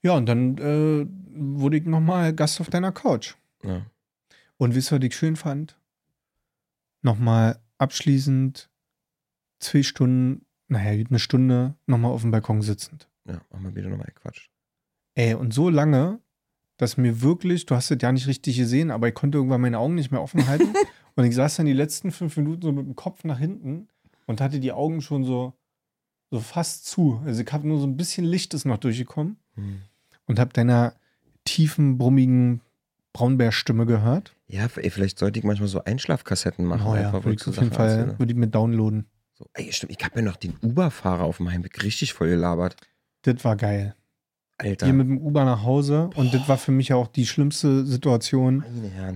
[0.02, 3.36] Ja, und dann äh, wurde ich nochmal Gast auf deiner Couch.
[3.64, 3.86] Ja.
[4.58, 5.78] Und wisst ihr, was ich schön fand?
[7.02, 8.70] Nochmal abschließend
[9.60, 13.08] zwei Stunden, naja, eine Stunde nochmal auf dem Balkon sitzend.
[13.28, 14.50] Ja, haben wir wieder nochmal gequatscht.
[15.16, 16.20] Ey, und so lange,
[16.78, 19.78] dass mir wirklich, du hast es ja nicht richtig gesehen, aber ich konnte irgendwann meine
[19.80, 20.74] Augen nicht mehr offen halten.
[21.16, 23.90] und ich saß dann die letzten fünf Minuten so mit dem Kopf nach hinten
[24.26, 25.54] und hatte die Augen schon so,
[26.32, 27.22] so fast zu.
[27.26, 29.82] Also ich habe nur so ein bisschen Licht ist noch durchgekommen Hm.
[30.28, 30.94] und habe deiner
[31.44, 32.62] tiefen, brummigen
[33.12, 34.34] Braunbärstimme gehört.
[34.48, 36.88] Ja, vielleicht sollte ich manchmal so Einschlafkassetten machen.
[36.88, 38.20] Oh ja, würde ich auf jeden Fall, erzähle.
[38.20, 39.06] würde ich mir downloaden.
[39.42, 42.76] So, ey, stimmt, ich habe ja noch den Uber-Fahrer auf dem Heimweg richtig voll gelabert.
[43.24, 43.96] Das war geil.
[44.60, 44.86] Alter.
[44.86, 48.64] Hier mit dem Uber nach Hause und das war für mich auch die schlimmste Situation,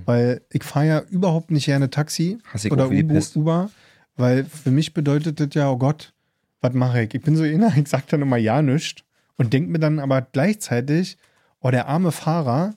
[0.05, 2.39] weil ich fahre ja überhaupt nicht gerne Taxi
[2.71, 3.69] oder Uber,
[4.15, 6.13] weil für mich bedeutet das ja, oh Gott,
[6.61, 7.13] was mache ich?
[7.13, 9.03] Ich bin so einer, ich sag dann immer ja nichts
[9.37, 11.19] und denk mir dann aber gleichzeitig,
[11.59, 12.73] oh, der arme Fahrer,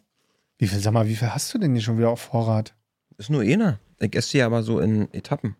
[0.59, 2.75] wie viel, sag mal, wie viel hast du denn hier schon wieder auf Vorrat?
[3.17, 3.79] Ist nur einer.
[3.99, 5.57] Ich esse die aber so in Etappen.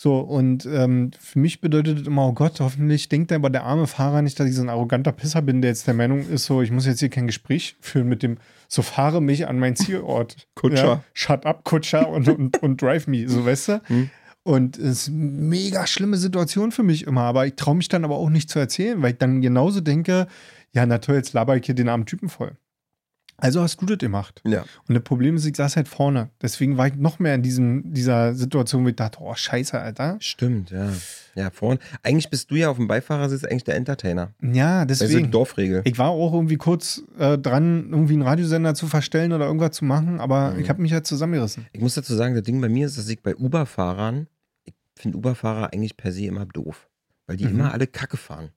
[0.00, 3.88] So, und ähm, für mich bedeutet das immer, oh Gott, hoffentlich denkt aber der arme
[3.88, 6.62] Fahrer nicht, dass ich so ein arroganter Pisser bin, der jetzt der Meinung ist, so,
[6.62, 8.36] ich muss jetzt hier kein Gespräch führen mit dem,
[8.68, 10.46] so fahre mich an meinen Zielort.
[10.54, 10.86] Kutscher.
[10.86, 13.82] Ja, shut up, Kutscher und, und, und drive me, so weißt du?
[13.86, 14.10] Hm.
[14.44, 18.04] Und es ist eine mega schlimme Situation für mich immer, aber ich traue mich dann
[18.04, 20.28] aber auch nicht zu erzählen, weil ich dann genauso denke,
[20.72, 22.52] ja, na toll, jetzt laber ich hier den armen Typen voll.
[23.40, 24.42] Also hast du das gemacht.
[24.44, 24.64] Ja.
[24.88, 26.30] Und das Problem ist, ich saß halt vorne.
[26.42, 30.16] Deswegen war ich noch mehr in diesem, dieser Situation, wo ich dachte, oh, scheiße, Alter.
[30.18, 30.90] Stimmt, ja.
[31.36, 31.78] Ja, vorhin.
[32.02, 34.32] Eigentlich bist du ja auf dem Beifahrersitz eigentlich der Entertainer.
[34.42, 35.30] Ja, Das ist die deswegen.
[35.30, 35.82] Dorfregel.
[35.84, 39.84] Ich war auch irgendwie kurz äh, dran, irgendwie einen Radiosender zu verstellen oder irgendwas zu
[39.84, 40.58] machen, aber Mhm.
[40.60, 41.66] ich habe mich halt zusammengerissen.
[41.72, 44.26] Ich muss dazu sagen, das Ding bei mir ist, dass ich bei Uber-Fahrern,
[44.64, 46.88] ich finde Uber-Fahrer eigentlich per se immer doof.
[47.28, 47.50] Weil die Mhm.
[47.60, 48.48] immer alle Kacke fahren.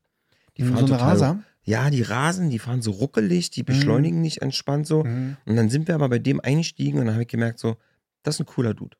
[0.58, 1.08] Die so fahren eine total.
[1.10, 1.40] Raser.
[1.64, 5.04] Ja, die rasen, die fahren so ruckelig, die beschleunigen nicht entspannt so.
[5.04, 5.38] Mhm.
[5.46, 7.76] Und dann sind wir aber bei dem eingestiegen und dann habe ich gemerkt, so,
[8.24, 8.98] das ist ein cooler Dude.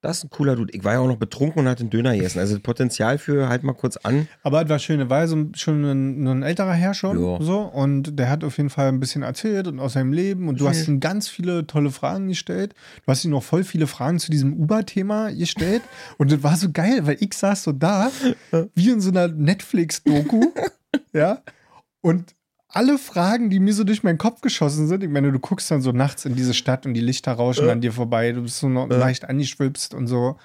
[0.00, 0.72] Das ist ein cooler Dude.
[0.74, 2.38] Ich war ja auch noch betrunken und hatte einen Döner gegessen.
[2.38, 4.28] Also das Potenzial für halt mal kurz an.
[4.44, 7.16] Aber es war schön, er war so ein- schon ein, ein älterer Herr schon.
[7.40, 10.46] So, und der hat auf jeden Fall ein bisschen erzählt und aus seinem Leben.
[10.48, 12.74] Und du hast ihm ganz viele tolle Fragen gestellt.
[13.04, 15.82] Du hast ihm noch voll viele Fragen zu diesem Uber-Thema gestellt.
[16.18, 18.10] und das war so geil, weil ich saß so da,
[18.76, 20.42] wie in so einer Netflix-Doku.
[21.12, 21.42] ja.
[22.08, 22.34] Und
[22.68, 25.82] alle Fragen, die mir so durch meinen Kopf geschossen sind, ich meine, du guckst dann
[25.82, 27.72] so nachts in diese Stadt und die Lichter rauschen Ja.
[27.72, 28.86] an dir vorbei, du bist so Ja.
[28.86, 30.38] leicht angeschwipst und so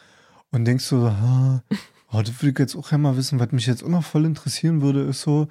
[0.51, 1.63] und denkst so, ah,
[2.11, 4.81] oh, das würde ich jetzt auch einmal wissen, was mich jetzt auch noch voll interessieren
[4.81, 5.47] würde, ist so,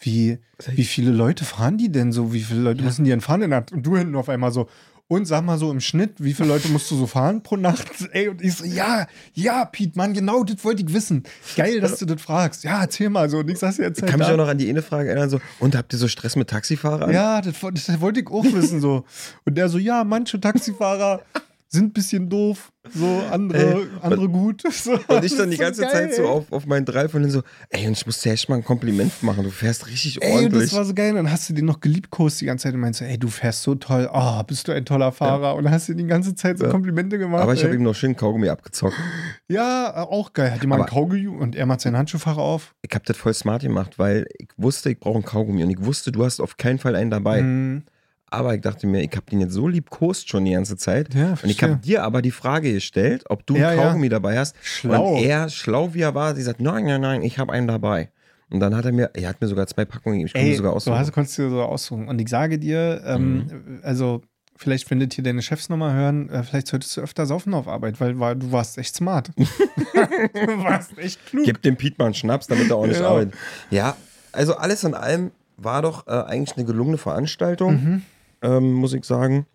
[0.00, 2.32] wie, wie viele Leute fahren die denn so?
[2.34, 3.42] Wie viele Leute müssen die denn fahren?
[3.50, 4.68] Und du hinten auf einmal so,
[5.08, 7.88] und sag mal so im Schnitt, wie viele Leute musst du so fahren pro Nacht?
[8.12, 11.24] Ey, und ich so, ja, ja, Piet, Mann, genau das wollte ich wissen.
[11.56, 12.62] Geil, dass du das fragst.
[12.62, 13.38] Ja, erzähl mal so.
[13.38, 15.40] Und ich saß jetzt Ich kann mich auch noch an die eine Frage erinnern, so,
[15.58, 17.10] und habt ihr so Stress mit Taxifahrern?
[17.10, 19.04] Ja, das, das wollte ich auch wissen so.
[19.44, 21.22] Und der so, ja, manche Taxifahrer
[21.70, 24.62] sind ein bisschen doof, so andere, Ey, andere gut.
[24.72, 27.30] So, Und ich dann die ganze geil, Zeit so auf, auf meinen Drive und dann
[27.30, 29.44] so, ey, und ich muss dir echt mal ein Kompliment machen.
[29.44, 30.70] Du fährst richtig Ey, und ordentlich.
[30.70, 31.10] das war so geil.
[31.10, 33.28] Und dann hast du den noch geliebkost die ganze Zeit und meinst, so, ey, du
[33.28, 34.08] fährst so toll.
[34.12, 35.56] Oh, bist du ein toller Fahrer.
[35.56, 36.70] Und dann hast du die ganze Zeit so Ja.
[36.70, 37.42] Komplimente gemacht.
[37.42, 38.96] aber ich habe ihm noch schön Kaugummi abgezockt.
[39.50, 40.50] Ja, auch geil.
[40.52, 42.74] Hat jemand Kaugummi und er macht seinen Handschuhfach auf.
[42.82, 45.82] Ich habe das voll smart gemacht, weil ich wusste, ich brauche einen Kaugummi und ich
[45.84, 47.42] wusste, du hast auf keinen Fall einen dabei.
[47.42, 47.84] Mhm.
[48.30, 51.14] Aber ich dachte mir, ich habe den jetzt so lieb kost schon die ganze Zeit.
[51.14, 53.84] Ja, Und ich habe dir aber die Frage gestellt, ob du Ja, einen ja.
[53.86, 54.54] Kaugummi dabei hast.
[54.62, 55.14] Schlau.
[55.16, 58.10] Und er, schlau wie er war, sie sagt, nein, nein, nein, ich habe einen dabei.
[58.50, 60.26] Und dann hat er mir, er hat mir sogar zwei Packungen gegeben.
[60.36, 60.98] Ich konnte sogar du aussuchen.
[60.98, 62.08] hast, konntest dir so aussuchen.
[62.08, 63.80] Und ich sage dir, ähm, Mhm.
[63.82, 64.22] also
[64.56, 67.68] vielleicht, wenn das hier deine Chefs nochmal hören, äh, vielleicht solltest du öfter saufen auf
[67.68, 69.30] Arbeit, weil, weil du warst echt smart.
[69.36, 71.44] du warst echt klug.
[71.44, 73.10] Gib dem Piet mal einen Schnaps, damit er auch nicht Genau.
[73.10, 73.34] arbeitet.
[73.70, 73.96] Ja,
[74.32, 78.02] also alles in allem war doch äh, eigentlich eine gelungene Veranstaltung, Mhm.
[78.42, 79.46] Ähm, muss ich sagen.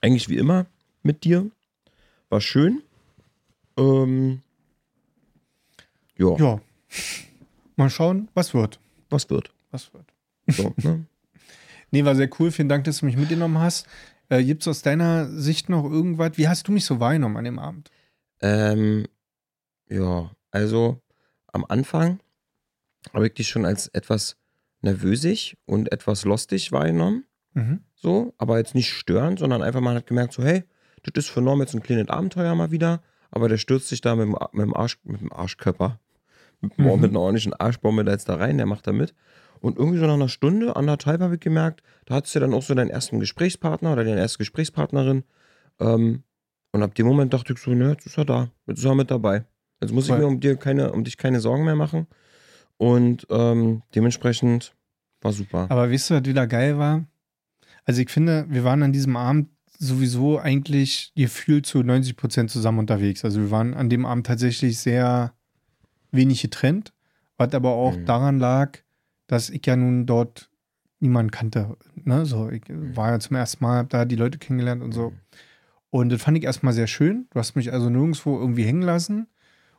[0.00, 0.66] Eigentlich wie immer
[1.02, 1.50] mit dir.
[2.28, 2.82] War schön.
[3.76, 4.42] Ähm,
[6.16, 6.36] ja.
[6.36, 6.60] Ja,
[7.76, 8.78] Mal schauen, was wird.
[9.10, 9.52] Was wird?
[9.70, 10.12] Was wird.
[10.48, 11.06] So, ne?
[11.94, 12.50] Nee, war sehr cool.
[12.50, 13.86] Vielen Dank, dass du mich mitgenommen hast.
[14.30, 16.38] Äh, Gibt es aus deiner Sicht noch irgendwas?
[16.38, 17.90] Wie hast du mich so wahrgenommen an dem Abend?
[18.40, 19.06] ähm,
[19.88, 21.00] ja, also
[21.48, 22.20] am Anfang
[23.12, 24.36] habe ich dich schon als etwas
[24.80, 27.26] nervösig und etwas lostig wahrgenommen.
[27.54, 27.80] Mhm.
[27.94, 30.64] So, aber jetzt nicht störend, sondern einfach mal hat gemerkt, so, hey,
[31.02, 34.14] das ist für Norm jetzt ein kleines Abenteuer mal wieder, aber der stürzt sich da
[34.16, 35.98] mit dem, mit dem, Arsch, mit dem Arschkörper,
[36.60, 37.00] mit, Mhm.
[37.00, 39.14] mit einer ordentlichen Arschbombe da jetzt da rein, der macht da mit.
[39.60, 42.62] Und irgendwie so nach einer Stunde, anderthalb habe ich gemerkt, da hattest du dann auch
[42.62, 45.22] so deinen ersten Gesprächspartner oder deine erste Gesprächspartnerin.
[45.78, 46.24] Ähm,
[46.72, 48.94] und ab dem Moment dachte ich so, ne, jetzt ist er da, jetzt ist er
[48.94, 49.44] mit dabei.
[49.80, 50.18] Jetzt muss ich Cool.
[50.18, 52.06] mir um, dir keine, um dich keine Sorgen mehr machen.
[52.76, 54.74] Und ähm, dementsprechend
[55.20, 55.66] war super.
[55.68, 57.04] Aber weißt du, was wieder geil war?
[57.84, 62.78] Also ich finde, wir waren an diesem Abend sowieso eigentlich gefühlt zu 90 Prozent zusammen
[62.80, 63.24] unterwegs.
[63.24, 65.32] Also wir waren an dem Abend tatsächlich sehr
[66.12, 66.92] wenig getrennt,
[67.36, 68.04] was aber auch Mhm.
[68.04, 68.78] daran lag,
[69.26, 70.50] dass ich ja nun dort
[71.00, 71.76] niemanden kannte.
[71.96, 72.26] Ne?
[72.26, 75.12] So, ich war ja zum ersten Mal, hab da die Leute kennengelernt und so.
[75.90, 77.26] Und das fand ich erstmal sehr schön.
[77.30, 79.26] Du hast mich also nirgendwo irgendwie hängen lassen.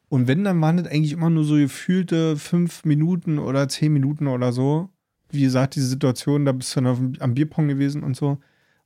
[0.09, 4.27] Und wenn, dann waren das eigentlich immer nur so gefühlte fünf Minuten oder zehn Minuten
[4.27, 4.89] oder so.
[5.33, 8.37] Wie gesagt, diese Situation, da bist du dann am Bierpong gewesen und so.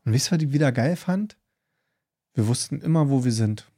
[0.06, 1.38] Und wisst ihr, was ich wieder geil fand?
[2.34, 3.70] Wir wussten immer, wo wir sind.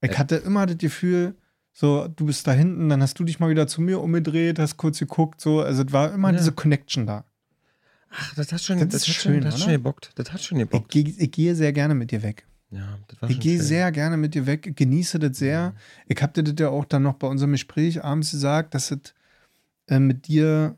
[0.00, 1.34] Ich hatte immer das Gefühl,
[1.72, 4.76] so, du bist da hinten, dann hast du dich mal wieder zu mir umgedreht, hast
[4.76, 5.60] kurz geguckt, so.
[5.60, 6.38] Also, es war immer Ja.
[6.38, 7.24] diese Connection da.
[8.10, 10.10] Ach, das hat schon, Das das, ist hat schön, schon, das hat schon gebockt.
[10.16, 10.90] Das hat schon Ich, gebockt.
[10.90, 12.46] geh- ich gehe sehr gerne mit dir weg.
[12.70, 15.74] Ja, das war Ich gehe sehr gerne mit dir weg, genieße das sehr.
[16.06, 19.14] Ich habe dir das ja auch dann noch bei unserem Gespräch abends gesagt, dass es
[19.88, 20.76] äh, mit dir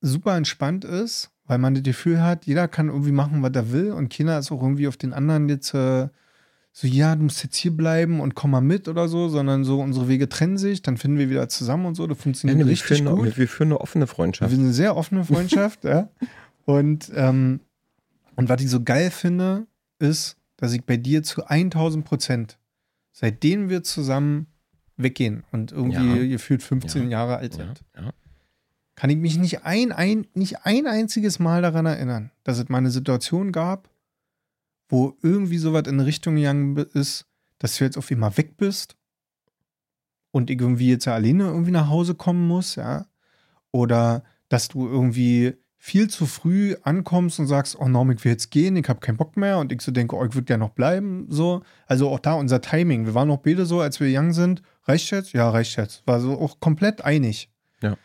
[0.00, 3.92] super entspannt ist, weil man das Gefühl hat, jeder kann irgendwie machen, was er will
[3.92, 6.08] und keiner ist auch irgendwie auf den anderen jetzt äh,
[6.72, 9.80] so, ja, du musst jetzt hier bleiben und komm mal mit oder so, sondern so,
[9.80, 12.06] unsere Wege trennen sich, dann finden wir wieder zusammen und so.
[12.06, 13.26] Das Ja, funktioniert wir, richtig führen, gut.
[13.26, 14.50] eine- wir führen eine offene Freundschaft.
[14.52, 16.08] Wir sind eine sehr offene Freundschaft, ja.
[16.66, 17.58] Und, ähm,
[18.36, 19.66] und was ich so geil finde,
[19.98, 22.58] ist, dass ich bei dir zu 1000 Prozent,
[23.12, 24.46] seitdem wir zusammen
[24.96, 26.26] weggehen und irgendwie Ja.
[26.28, 27.08] gefühlt 15 Ja.
[27.10, 28.12] Jahre alt Ja, sind, ja.
[29.00, 32.76] Kann ich mich nicht ein, ein, nicht ein einziges Mal daran erinnern, dass es mal
[32.76, 33.88] eine Situation gab,
[34.90, 37.24] wo irgendwie sowas in Richtung gegangen ist,
[37.58, 38.98] dass du jetzt auf einmal weg bist
[40.32, 43.06] und irgendwie jetzt ja alleine irgendwie nach Hause kommen muss, ja.
[43.72, 48.50] Oder dass du irgendwie viel zu früh ankommst und sagst, oh Norm, ich will jetzt
[48.50, 50.74] gehen, ich habe keinen Bock mehr und ich so denke, oh, ich würde gerne noch
[50.74, 51.62] bleiben, so.
[51.86, 53.06] Also auch da unser Timing.
[53.06, 55.32] Wir waren auch beide so, als wir young sind, reicht jetzt?
[55.32, 56.06] Ja, reicht jetzt.
[56.06, 57.48] War so auch komplett einig.
[57.80, 57.96] Ja.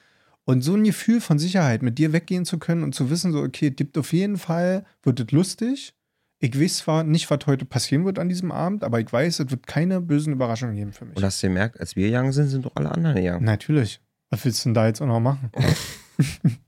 [0.45, 3.41] Und so ein Gefühl von Sicherheit, mit dir weggehen zu können und zu wissen, so,
[3.41, 5.95] okay, es gibt auf jeden Fall, wird es lustig.
[6.39, 9.49] Ich weiß zwar nicht, was heute passieren wird an diesem Abend, aber ich weiß, es
[9.49, 11.17] wird keine bösen Überraschungen geben für mich.
[11.17, 13.43] Und hast du gemerkt, als wir young sind, sind doch alle anderen young.
[13.43, 13.99] Natürlich.
[14.29, 15.49] Was willst du denn da jetzt auch noch machen?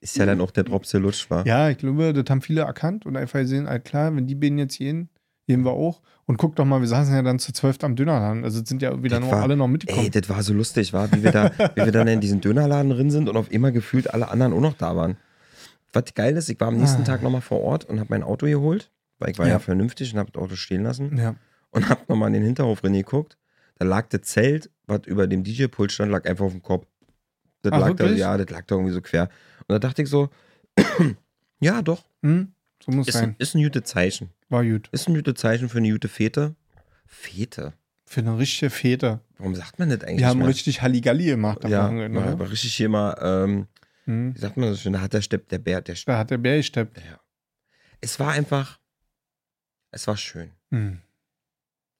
[0.00, 1.46] Ist ja dann auch der Drops, der lutscht war.
[1.46, 4.58] Ja, ich glaube, das haben viele erkannt und einfach gesehen, halt klar, wenn die beiden
[4.58, 5.10] jetzt gehen,
[5.50, 6.00] gehen wir auch.
[6.26, 8.44] Und guck doch mal, wir saßen ja dann zu zwölf am Dönerladen.
[8.44, 10.10] Also sind ja wieder war- alle noch Ey, mitgekommen.
[10.12, 13.10] das war so lustig, war, wie wir da, wie wir dann in diesen Dönerladen drin
[13.10, 15.16] sind und auf immer gefühlt alle anderen auch noch da waren.
[15.92, 17.04] Was geil ist, ich war am nächsten Ah.
[17.04, 19.58] Tag nochmal vor Ort und habe mein Auto geholt, weil ich war ja, Ja.
[19.58, 21.34] vernünftig und habe das Auto stehen lassen ja.
[21.70, 23.36] und habe nochmal in den Hinterhof drin geguckt.
[23.80, 26.86] Da lag das Zelt, was über dem DJ-Pult stand, lag einfach auf dem Kopf.
[27.62, 28.20] Das Ach, lag da, wirklich?
[28.20, 29.28] ja, das lag da irgendwie so quer.
[29.66, 30.28] Und da dachte ich so,
[31.60, 32.52] ja, doch, Hm?
[32.82, 33.34] So muss ist, sein.
[33.38, 34.30] ist ein gutes Zeichen.
[34.48, 34.88] War gut.
[34.92, 36.54] Ist ein gutes Zeichen für eine gute Fete.
[37.06, 37.74] Fete?
[38.06, 39.20] Für eine richtige Fete.
[39.38, 40.18] Warum sagt man das eigentlich?
[40.18, 40.48] Die haben mehr?
[40.48, 41.62] richtig Halligalli gemacht.
[41.68, 42.30] ja, Wochenende, oder?
[42.30, 43.66] aber richtig hier mal, ähm,
[44.06, 44.34] Hm.
[44.34, 46.06] wie sagt man das schon, da hat der Stepp, der Bär, der Stepp.
[46.14, 46.96] Da hat der Bär gesteppt.
[46.98, 47.20] Ja.
[48.00, 48.80] Es war einfach,
[49.90, 50.50] es war schön.
[50.70, 51.00] Hm.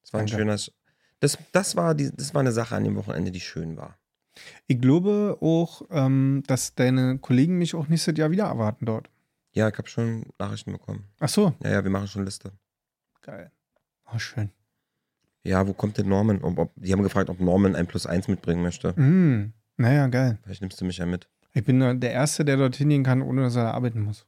[0.03, 0.41] Es war ein Danke.
[0.43, 0.73] schöner, Sch-
[1.21, 3.99] das, das, war die, das war eine Sache an dem Wochenende, die schön war.
[4.67, 9.11] Ich glaube auch, ähm, dass deine Kollegen mich auch nächstes Jahr wieder erwarten dort.
[9.53, 11.05] Ja, ich habe schon Nachrichten bekommen.
[11.19, 11.55] Ach so.
[11.63, 12.53] Ja, ja, wir machen schon Liste.
[13.23, 13.51] Geil.
[14.13, 14.51] Oh, schön.
[15.43, 16.43] Ja, wo kommt denn Norman?
[16.43, 18.95] Ob, ob, die haben gefragt, ob Norman ein Plus eins mitbringen möchte.
[18.95, 19.53] Hm.
[19.77, 20.39] Naja, geil.
[20.43, 21.29] Vielleicht nimmst du mich ja mit.
[21.53, 24.27] Ich bin der Erste, der dorthin gehen kann, ohne dass er da arbeiten muss.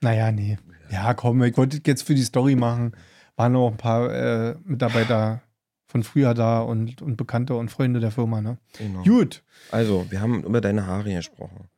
[0.00, 0.58] Naja, nee.
[0.90, 2.92] Ja, komm, ich wollte jetzt für die Story machen.
[3.36, 5.42] Waren noch ein paar äh, Mitarbeiter
[5.86, 8.58] von früher da und, und Bekannte und Freunde der Firma, ne?
[8.78, 9.02] Genau.
[9.04, 9.42] Gut.
[9.70, 11.68] Also, wir haben über deine Haare gesprochen.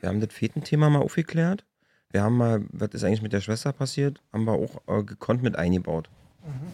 [0.00, 1.66] Wir haben das Fetenthema mal aufgeklärt.
[2.14, 5.42] Wir haben mal, was ist eigentlich mit der Schwester passiert, haben wir auch äh, gekonnt
[5.42, 6.08] mit eingebaut.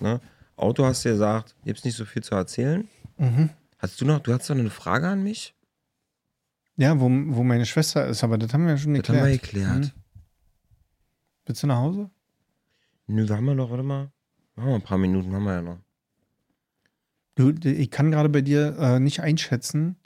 [0.01, 0.21] Ne?
[0.55, 2.87] Auto hast du gesagt, gibt's nicht so viel zu erzählen.
[3.17, 3.49] Mhm.
[3.79, 5.55] Hast du noch, du hast doch eine Frage an mich?
[6.77, 9.23] Ja, wo, wo meine Schwester ist, aber das haben wir ja schon Das geklärt.
[9.23, 9.79] haben wir geklärt.
[9.79, 9.91] Mhm.
[11.47, 12.11] Willst du nach Hause?
[13.07, 14.11] Nö, wir haben wir doch, warte mal.
[14.57, 15.79] Machen wir ein paar Minuten, haben wir ja noch.
[17.37, 19.97] Du, ich kann gerade bei dir äh, nicht einschätzen,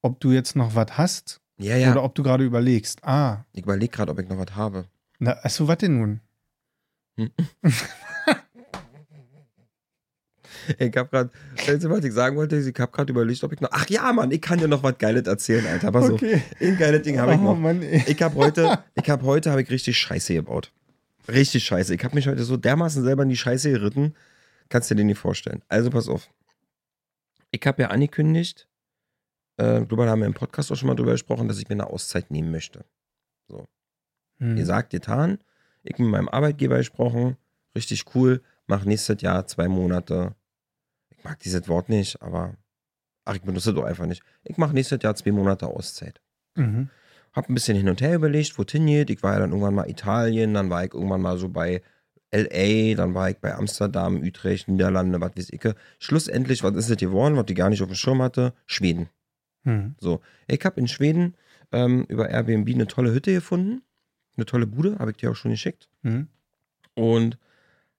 [0.00, 1.92] ob du jetzt noch was hast Ja, ja.
[1.92, 3.02] oder ob du gerade überlegst.
[3.04, 4.86] Ah, Ich überlege gerade, ob ich noch was habe.
[5.18, 6.20] na, achso, was denn nun?
[10.78, 11.30] Ich hab gerade,
[11.66, 12.56] weißt du, was ich sagen wollte?
[12.56, 13.70] Ich hab gerade überlegt, ob ich noch.
[13.72, 15.88] Ach ja, Mann, ich kann dir noch was Geiles erzählen, Alter.
[15.88, 16.40] Aber so, Okay.
[16.60, 17.58] ein geiles Ding habe ich oh, noch.
[17.58, 18.04] Mann, ey.
[18.06, 20.70] Ich habe heute, ich habe heute, habe ich richtig Scheiße gebaut.
[21.26, 21.94] Richtig Scheiße.
[21.94, 24.14] Ich habe mich heute so dermaßen selber in die Scheiße geritten.
[24.68, 25.62] Kannst dir den nicht vorstellen.
[25.68, 26.28] Also pass auf.
[27.50, 28.68] Ich habe ja angekündigt,
[29.56, 31.88] äh, darüber haben wir im Podcast auch schon mal drüber gesprochen, dass ich mir eine
[31.88, 32.84] Auszeit nehmen möchte.
[34.38, 34.56] Hm.
[34.56, 35.38] Gesagt, getan.
[35.84, 37.36] Ich mit meinem Arbeitgeber gesprochen.
[37.76, 38.42] Richtig cool.
[38.66, 40.34] Mach nächstes Jahr zwei Monate.
[41.10, 42.56] Ich mag dieses Wort nicht, aber.
[43.24, 44.22] Ach, ich benutze es doch einfach nicht.
[44.42, 46.20] Ich mache nächstes Jahr zwei Monate Auszeit.
[46.56, 46.90] Mhm.
[47.32, 49.10] Hab ein bisschen hin und her überlegt, wo hingeht.
[49.10, 51.82] Ich war ja dann irgendwann mal Italien, dann war ich irgendwann mal so bei
[52.32, 55.60] LA, dann war ich bei Amsterdam, Utrecht, Niederlande, was weiß ich.
[55.98, 58.54] Schlussendlich, was ist es geworden, was ich gar nicht auf dem Schirm hatte?
[58.66, 59.08] Schweden.
[59.64, 59.94] Hm.
[60.00, 61.34] So, ich habe in Schweden
[61.70, 63.82] ähm, über Airbnb eine tolle Hütte gefunden.
[64.36, 65.88] Eine tolle Bude, habe ich dir auch schon geschickt.
[66.02, 66.28] Hm.
[66.94, 67.38] Und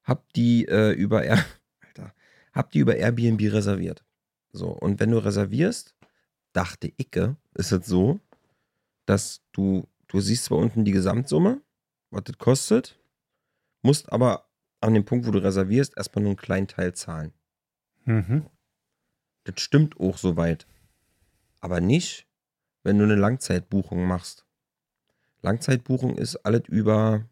[0.04, 1.44] hab die äh, über Air
[1.82, 2.14] Alter,
[2.54, 4.04] hab die über Airbnb reserviert.
[4.52, 5.96] So, und wenn du reservierst,
[6.54, 7.16] dachte ich,
[7.56, 8.20] ist es so,
[9.06, 11.62] dass du, du siehst zwar unten die Gesamtsumme,
[12.12, 13.00] was das kostet,
[13.82, 14.48] musst aber
[14.80, 17.34] an dem Punkt, wo du reservierst, erstmal nur einen kleinen Teil zahlen.
[18.06, 18.46] Mhm.
[19.46, 20.68] Das stimmt auch soweit.
[21.64, 22.28] Aber nicht,
[22.84, 24.46] wenn du eine Langzeitbuchung machst.
[25.42, 27.24] Langzeitbuchung ist alles über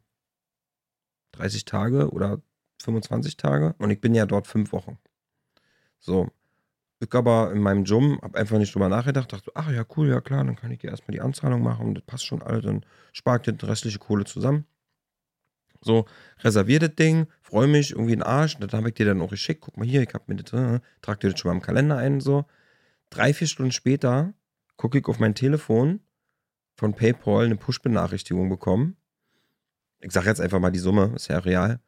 [1.34, 2.41] 30 Tage oder
[2.82, 4.97] 25 Tage und ich bin ja dort fünf Wochen.
[5.99, 6.32] So.
[7.01, 10.21] Ich aber in meinem Job habe einfach nicht drüber nachgedacht, dachte, ach ja, cool, ja
[10.21, 12.86] klar, dann kann ich dir erstmal die Anzahlung machen und das passt schon alles, dann
[13.11, 14.65] spart die restliche Kohle zusammen.
[15.82, 16.05] So,
[16.39, 19.59] reservier das Ding, freue mich, irgendwie einen Arsch, das habe ich dir dann auch geschickt,
[19.59, 21.97] guck mal hier, ich habe mir das, äh, trag dir das schon mal im Kalender
[21.97, 22.45] ein, so.
[23.12, 24.34] Drei, vier Stunden später
[24.78, 25.99] gucke ich auf mein Telefon
[26.76, 28.95] von PayPal eine Push-Benachrichtigung bekommen.
[29.99, 31.82] Ich sage jetzt einfach mal die Summe, ist ja real.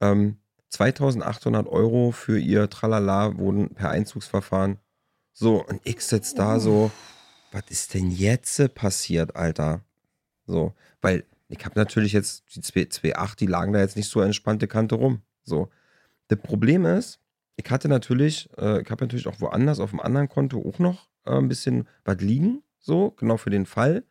[0.00, 0.38] Ähm,
[0.70, 4.78] 2800 Euro für ihr Tralala wurden per Einzugsverfahren.
[5.32, 6.90] So, und ich sitze da so,
[7.52, 9.84] was ist denn jetzt passiert, Alter?
[10.46, 14.66] So, weil ich habe natürlich jetzt die 2.8, die lagen da jetzt nicht so entspannte
[14.66, 15.20] Kante rum.
[15.44, 15.68] So,
[16.28, 17.20] das Problem ist,
[17.56, 21.08] ich hatte natürlich, äh, ich habe natürlich auch woanders auf dem anderen Konto auch noch
[21.24, 24.04] äh, ein bisschen was liegen, so, genau für den Fall.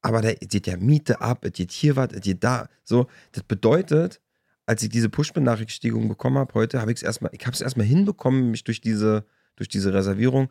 [0.00, 2.68] Aber da geht ja Miete ab, es geht hier was, es geht da.
[2.84, 4.20] So, das bedeutet,
[4.66, 7.86] als ich diese Push-Benachrichtigung bekommen habe heute, habe ich es erstmal, ich habe es erstmal
[7.86, 9.24] hinbekommen, mich durch diese,
[9.56, 10.50] durch diese Reservierung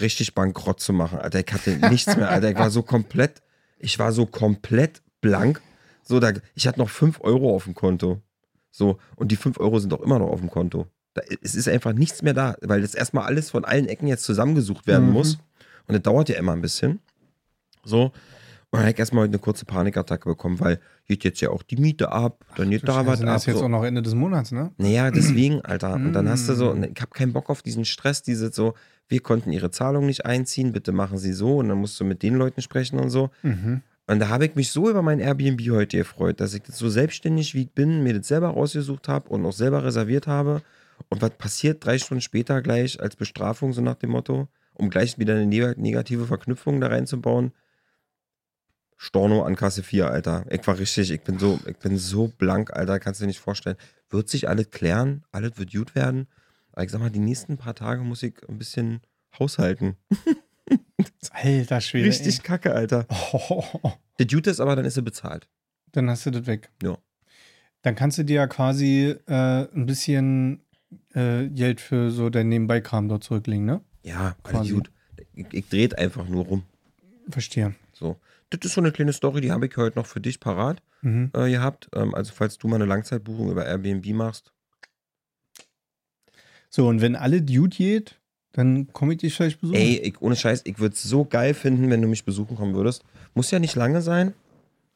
[0.00, 1.18] richtig bankrott zu machen.
[1.18, 2.50] Alter, ich hatte nichts mehr, Alter.
[2.50, 3.42] Ich war so komplett,
[3.78, 5.62] ich war so komplett blank.
[6.02, 8.22] So, da, ich hatte noch 5 Euro auf dem Konto.
[8.70, 10.86] So, und die 5 Euro sind auch immer noch auf dem Konto.
[11.42, 14.86] Es ist einfach nichts mehr da, weil das erstmal alles von allen Ecken jetzt zusammengesucht
[14.86, 15.12] werden Mhm.
[15.12, 15.34] muss.
[15.86, 17.00] Und das dauert ja immer ein bisschen.
[17.84, 18.04] So.
[18.70, 21.62] Und dann habe ich erstmal heute eine kurze Panikattacke bekommen, weil geht jetzt ja auch
[21.62, 23.36] die Miete ab, dann geht da was Scheiße, das ab.
[23.38, 23.64] ist jetzt so.
[23.64, 24.72] auch noch Ende des Monats, ne?
[24.76, 25.94] Naja, deswegen, Alter.
[25.94, 26.84] Und dann hast du so, Mm.
[26.94, 28.74] ich habe keinen Bock auf diesen Stress, diese so,
[29.08, 31.56] wir konnten ihre Zahlung nicht einziehen, bitte machen sie so.
[31.56, 33.30] Und dann musst du mit den Leuten sprechen und so.
[33.42, 33.80] Mhm.
[34.06, 36.90] Und da habe ich mich so über mein Airbnb heute gefreut, dass ich das so
[36.90, 40.60] selbstständig wie ich bin, mir das selber rausgesucht habe und auch selber reserviert habe.
[41.10, 45.18] Und was passiert drei Stunden später gleich als Bestrafung, so nach dem Motto, um gleich
[45.18, 47.52] wieder eine neg- negative Verknüpfung da reinzubauen?
[48.96, 50.44] Storno an Kasse 4, Alter.
[50.50, 53.38] Ich war richtig, ich bin so, ich bin so blank, Alter, kannst du dir nicht
[53.40, 53.76] vorstellen.
[54.10, 56.26] Wird sich alles klären, alles wird gut werden.
[56.72, 59.00] Aber ich sag mal, die nächsten paar Tage muss ich ein bisschen
[59.38, 59.96] haushalten.
[61.32, 62.08] Alter Schwede.
[62.08, 63.06] Richtig kacke, Alter.
[63.08, 63.16] Ey.
[63.48, 65.48] Oh, Der Dude ist aber, dann ist er bezahlt.
[65.92, 66.70] dann hast du das weg.
[66.82, 66.98] Ja.
[67.82, 69.32] Dann kannst du dir ja quasi äh,
[69.72, 70.64] ein bisschen
[71.14, 73.80] äh, Geld für so dein Nebenbei-Kram dort zurücklegen, ne?
[74.02, 74.90] Ja, alles gut.
[75.34, 76.62] Ich, ich drehe einfach nur rum.
[77.28, 77.74] Verstehe.
[77.92, 78.16] So.
[78.50, 81.30] Das ist so eine kleine Story, die habe ich heute noch für dich parat Mhm.
[81.34, 81.88] äh, gehabt.
[81.94, 84.52] Ähm, also, falls du mal eine Langzeitbuchung über Airbnb machst.
[86.70, 88.18] So, und wenn alle Dude geht,
[88.52, 89.78] dann komme ich dich vielleicht besuchen.
[89.78, 92.74] Ey, ich, ohne Scheiß, ich würde es so geil finden, wenn du mich besuchen kommen
[92.74, 93.04] würdest.
[93.34, 94.34] Muss ja nicht lange sein.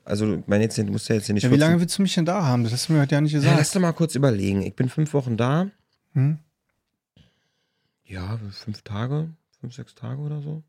[0.04, 1.44] Also, ich meine, jetzt du musst ja jetzt hier nicht.
[1.44, 2.64] ja, wie 14 lange willst du mich denn da haben?
[2.64, 3.58] Das hast du mir heute ja nicht Ja, gesagt.
[3.58, 4.62] lass doch mal kurz überlegen.
[4.62, 5.70] Ich bin fünf Wochen da.
[6.14, 6.38] Hm?
[8.04, 10.62] Ja, fünf Tage, fünf, sechs Tage oder so.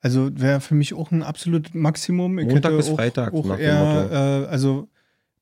[0.00, 2.38] Also wäre für mich auch ein absolutes Maximum.
[2.38, 4.88] Ich Montag bis auch, Freitag, Auch eher, äh, also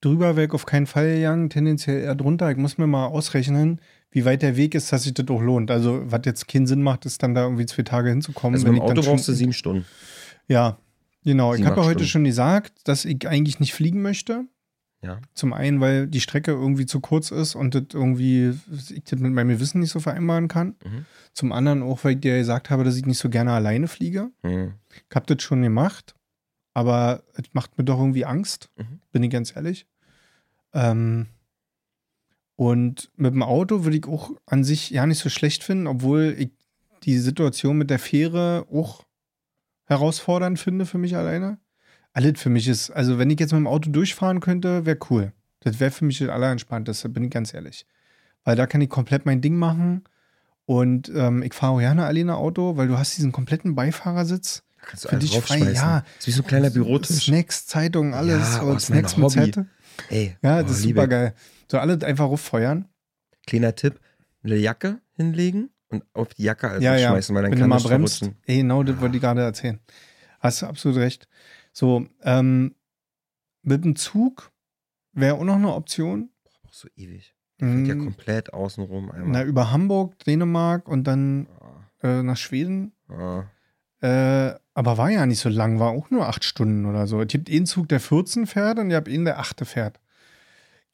[0.00, 2.50] drüber wäre ich auf keinen Fall gegangen, tendenziell eher drunter.
[2.50, 3.80] Ich muss mir mal ausrechnen,
[4.12, 5.70] wie weit der Weg ist, dass sich das auch lohnt.
[5.70, 8.54] Also, was jetzt keinen Sinn macht, ist dann da irgendwie zwei Tage hinzukommen.
[8.54, 9.84] Also, wenn mit dem ich Auto brauchst du sieben Stunden.
[10.46, 10.78] Ja,
[11.24, 11.54] genau.
[11.54, 14.44] Ich Sieben, habe ja heute schon gesagt, dass ich eigentlich nicht fliegen möchte.
[15.02, 15.20] Ja.
[15.34, 18.56] Zum einen, weil die Strecke irgendwie zu kurz ist und das irgendwie,
[18.90, 20.76] ich das mit meinem Gewissen nicht so vereinbaren kann.
[20.84, 21.06] Mhm.
[21.32, 24.30] Zum anderen auch, weil ich dir gesagt habe, dass ich nicht so gerne alleine fliege.
[24.42, 24.74] Mhm.
[24.94, 26.14] Ich habe das schon gemacht,
[26.72, 29.00] aber es macht mir doch irgendwie Angst, Mhm.
[29.10, 29.86] bin ich ganz ehrlich.
[30.72, 31.26] Ähm,
[32.56, 36.34] und mit dem Auto würde ich auch an sich ja nicht so schlecht finden, obwohl
[36.38, 36.50] ich
[37.02, 39.04] die Situation mit der Fähre auch
[39.86, 41.58] herausfordernd finde für mich alleine.
[42.12, 45.32] Alles für mich ist, also wenn ich jetzt mit dem Auto durchfahren könnte, wäre cool.
[45.60, 47.86] Das wäre für mich das Allerentspannteste, bin ich ganz ehrlich.
[48.44, 50.02] Weil da kann ich komplett mein Ding machen
[50.66, 54.62] und ähm, ich fahre auch gerne alleine Auto, weil du hast diesen kompletten Beifahrersitz.
[54.80, 56.04] Da kannst du Für dich frei, ja.
[56.18, 57.24] Ist wie so ein kleiner Bürotisch.
[57.26, 58.56] Snacks, Zeitung, alles.
[58.56, 59.30] Ja, oh, und ist mein Snacks mit.
[59.54, 59.66] Zettel.
[60.10, 61.34] Ey, Ja, oh, das ist super geil.
[61.70, 62.86] So alles einfach rauffeuern.
[63.46, 64.00] Kleiner Tipp:
[64.42, 67.10] eine Jacke hinlegen und auf die Jacke alles Ja, ja.
[67.10, 68.30] schmeißen, weil dann Wenn du kann mal nicht bremst.
[68.46, 69.78] Ey, genau, das wollte ich gerade erzählen.
[70.40, 71.28] Hast du absolut recht.
[71.72, 72.74] So, ähm,
[73.62, 74.52] mit dem Zug
[75.12, 76.30] wäre auch noch eine Option.
[76.62, 77.34] Brauchst so ewig.
[77.60, 78.04] Der fährt ja Mhm.
[78.04, 79.46] komplett außenrum Na, einmal.
[79.46, 82.92] über Hamburg, Dänemark und dann Ah, äh, nach Schweden.
[83.08, 83.44] ah.
[84.00, 87.20] Äh, aber war ja nicht so lang, war auch nur acht Stunden oder so.
[87.20, 90.00] Es gibt einen Zug, der 14 fährt und ihr habt einen, der 8 fährt.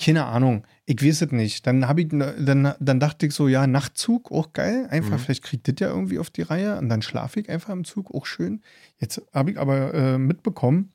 [0.00, 1.66] Keine Ahnung, ich weiß es nicht.
[1.66, 4.86] Dann, hab ich, dann, dann dachte ich so, ja, Nachtzug, auch geil.
[4.90, 5.18] Einfach, Mhm.
[5.18, 8.14] vielleicht kriegt das ja irgendwie auf die Reihe und dann schlafe ich einfach im Zug,
[8.14, 8.62] auch schön.
[8.98, 10.92] Jetzt habe ich aber äh, mitbekommen,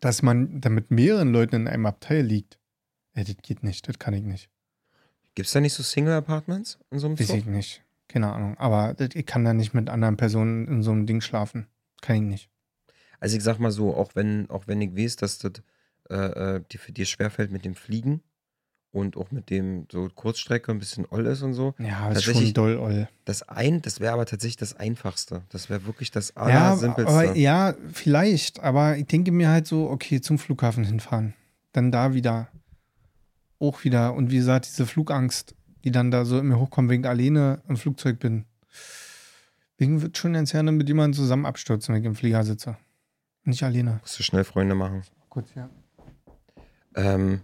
[0.00, 2.58] dass man da mit mehreren Leuten in einem Abteil liegt.
[3.14, 4.50] Ey, das geht nicht, das kann ich nicht.
[5.36, 7.36] Gibt es da nicht so Single-Apartments in so einem Weiß Zug?
[7.36, 7.82] ich nicht.
[8.08, 8.56] Keine Ahnung.
[8.58, 11.68] Aber das, ich kann da nicht mit anderen Personen in so einem Ding schlafen.
[12.02, 12.50] Kann ich nicht.
[13.20, 15.52] Also ich sag mal so, auch wenn, auch wenn ich weiß, dass das
[16.10, 16.14] äh,
[16.56, 18.22] äh, dir für dir schwerfällt mit dem Fliegen
[18.92, 22.52] und auch mit dem so Kurzstrecke ein bisschen oll ist und so, Ja, ist schon
[22.54, 23.08] doll, Oll.
[23.24, 25.42] das ein, das wäre aber tatsächlich das Einfachste.
[25.50, 27.10] Das wäre wirklich das Ja, Allersimpelste.
[27.12, 28.60] aber, ja, vielleicht.
[28.60, 31.34] Aber ich denke mir halt so, okay, zum Flughafen hinfahren.
[31.72, 32.48] Dann da wieder.
[33.58, 34.14] Auch wieder.
[34.14, 37.76] Und wie gesagt, diese Flugangst, die dann da so in mir hochkommt, wegen alleine im
[37.76, 38.44] Flugzeug bin.
[39.76, 42.76] Wegen wird schon ganz gerne mit jemandem zusammen abstürzen, wenn ich im Flieger sitze.
[43.42, 43.98] Nicht alleine.
[44.02, 45.02] Musst du schnell Freunde machen.
[45.28, 45.68] Gut, ja.
[46.94, 47.40] Ähm,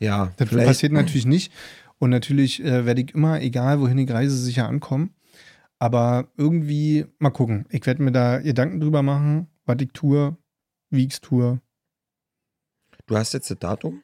[0.00, 1.52] ja, Das vielleicht, passiert natürlich nicht.
[1.98, 5.14] Und natürlich äh, werde ich immer, egal wohin ich reise, sicher ankommen.
[5.78, 7.66] Aber irgendwie, mal gucken.
[7.70, 10.36] Ich werde mir da Gedanken drüber machen, was ich tue,
[10.90, 11.60] wie ich es tue.
[13.06, 14.02] Du hast jetzt das Datum,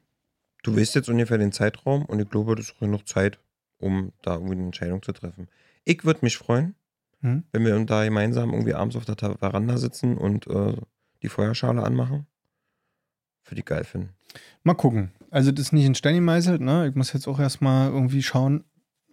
[0.62, 3.38] du weißt jetzt ungefähr den Zeitraum und ich glaube, das ist noch Zeit,
[3.78, 5.48] um da irgendwie eine Entscheidung zu treffen.
[5.84, 6.74] Ich würde mich freuen,
[7.20, 7.42] Hm?
[7.52, 10.74] wenn wir da gemeinsam irgendwie abends auf der Veranda sitzen und äh,
[11.22, 12.26] die Feuerschale anmachen.
[13.44, 14.10] Für die geil finden.
[14.62, 15.12] Mal gucken.
[15.30, 16.88] Also, das ist nicht in Stein gemeißelt, ne?
[16.88, 18.64] Ich muss jetzt auch erstmal irgendwie schauen,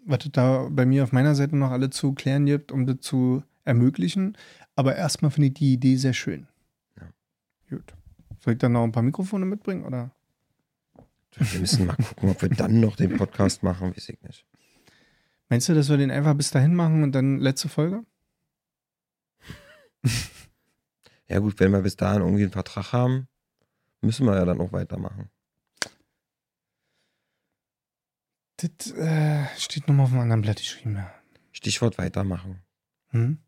[0.05, 3.01] was es da bei mir auf meiner Seite noch alle zu klären gibt, um das
[3.01, 4.37] zu ermöglichen.
[4.75, 6.47] Aber erstmal finde ich die Idee sehr schön.
[6.99, 7.07] Ja.
[7.69, 7.93] Gut.
[8.39, 10.11] Soll ich dann noch ein paar Mikrofone mitbringen, oder?
[11.37, 14.45] Wir müssen mal gucken, ob wir dann noch den Podcast machen, weiß ich nicht.
[15.49, 18.05] Meinst du, dass wir den einfach bis dahin machen und dann letzte Folge?
[21.27, 23.29] Ja gut, wenn wir bis dahin irgendwie einen Vertrag haben,
[24.01, 25.29] müssen wir ja dann auch weitermachen.
[28.57, 31.11] Das äh, steht nochmal auf einem anderen Blatt geschrieben, ja.
[31.51, 32.61] Stichwort weitermachen.
[33.09, 33.39] Hm?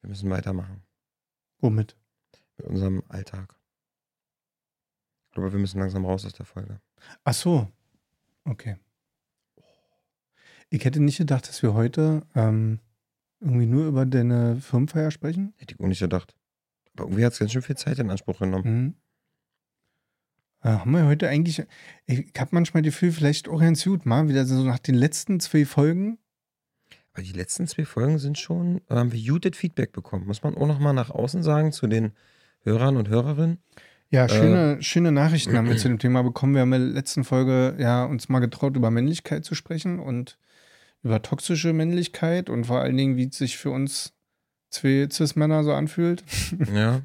[0.00, 0.82] Wir müssen weitermachen
[1.58, 1.96] Womit?
[2.56, 3.58] mit unserem Alltag.
[5.28, 6.80] Ich glaube, wir müssen langsam raus aus der Folge.
[7.24, 7.70] Ach so.
[8.44, 8.76] Okay.
[10.70, 12.80] Ich hätte nicht gedacht, dass wir heute ähm,
[13.40, 15.54] irgendwie nur über deine Firmenfeier sprechen.
[15.56, 16.34] Hätte ich auch nicht gedacht.
[16.94, 18.64] Aber irgendwie hat es ganz schön viel Zeit in Anspruch genommen.
[18.84, 18.94] Mhm.
[20.62, 21.62] Äh, haben wir heute eigentlich.
[22.06, 25.40] Ich habe manchmal das Gefühl, vielleicht auch ganz gut, mal wieder so nach den letzten
[25.40, 26.18] zwei Folgen.
[27.12, 30.26] Aber die letzten zwei Folgen sind schon, äh, haben wir muted Feedback bekommen.
[30.26, 32.12] Muss man auch nochmal nach außen sagen zu den
[32.62, 33.58] Hörern und Hörerinnen.
[34.10, 34.28] Ja, Äh.
[34.28, 36.54] schöne, schöne Nachrichten haben wir zu dem Thema bekommen.
[36.54, 40.38] Wir haben in der letzten Folge ja uns mal getraut, über Männlichkeit zu sprechen und
[41.02, 44.13] über toxische Männlichkeit und vor allen Dingen, wie es sich für uns
[44.74, 46.22] zwei Cis-Männer so anfühlt.
[46.74, 47.02] Ja.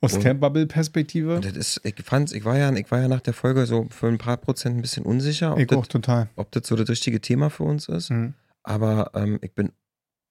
[0.00, 1.36] Aus Und- der Bubble-Perspektive.
[1.36, 3.86] Und das ist, ich fand's, ich war ja, ich war ja nach der Folge so
[3.90, 6.28] für ein paar Prozent ein bisschen unsicher, ob, Ich auch das, total.
[6.34, 8.10] ob das so das richtige Thema für uns ist.
[8.10, 8.34] Mhm.
[8.64, 9.70] Aber ähm, ich bin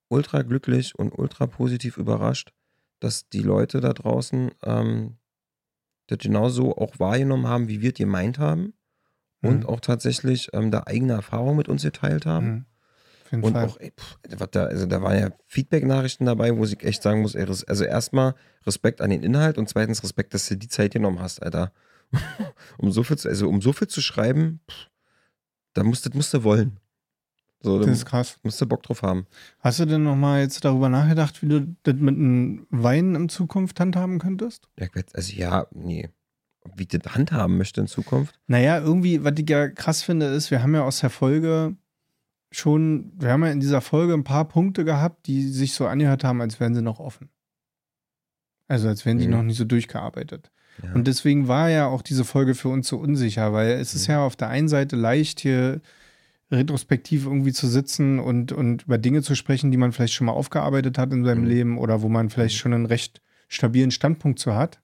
[0.09, 2.51] ultra glücklich und ultra positiv überrascht,
[2.99, 5.15] dass die Leute da draußen ähm,
[6.07, 8.73] das genauso auch wahrgenommen haben, wie wir es gemeint haben.
[9.43, 9.65] Und Mhm.
[9.67, 12.45] auch tatsächlich ähm, da eigene Erfahrungen mit uns geteilt haben.
[12.47, 12.65] Mhm.
[13.31, 13.65] Auf jeden Und Fall.
[13.67, 17.35] auch, ey, pff, da, also da waren ja Feedback-Nachrichten dabei, wo ich echt sagen muss,
[17.35, 21.19] ey, also erstmal Respekt an den Inhalt und zweitens Respekt, dass du die Zeit genommen
[21.19, 21.71] hast, Alter.
[22.77, 24.89] um so viel zu, also um so viel zu schreiben, pff,
[25.73, 26.77] da musst, das musst du wollen.
[27.63, 28.37] So, da das ist krass.
[28.43, 29.27] musst du Bock drauf haben.
[29.59, 33.79] Hast du denn nochmal jetzt darüber nachgedacht, wie du das mit einem Wein in Zukunft
[33.79, 34.67] handhaben könntest?
[34.79, 36.09] Ja, Also ja, nee.
[36.75, 38.39] wie ich das handhaben möchte in Zukunft.
[38.47, 41.75] Naja, irgendwie, was ich ja krass finde, ist, wir haben ja aus der Folge
[42.51, 46.23] schon, wir haben ja in dieser Folge ein paar Punkte gehabt, die sich so angehört
[46.23, 47.29] haben, als wären sie noch offen.
[48.67, 49.31] Also als wären die Mhm.
[49.31, 50.51] noch nicht so durchgearbeitet.
[50.83, 50.93] Ja.
[50.93, 54.11] Und deswegen war ja auch diese Folge für uns so unsicher, weil es ist Mhm.
[54.13, 55.81] ja auf der einen Seite leicht, hier
[56.51, 60.33] retrospektiv irgendwie zu sitzen und, und über Dinge zu sprechen, die man vielleicht schon mal
[60.33, 61.47] aufgearbeitet hat in seinem Mhm.
[61.49, 64.81] Leben oder wo man vielleicht schon einen recht stabilen Standpunkt zu hat.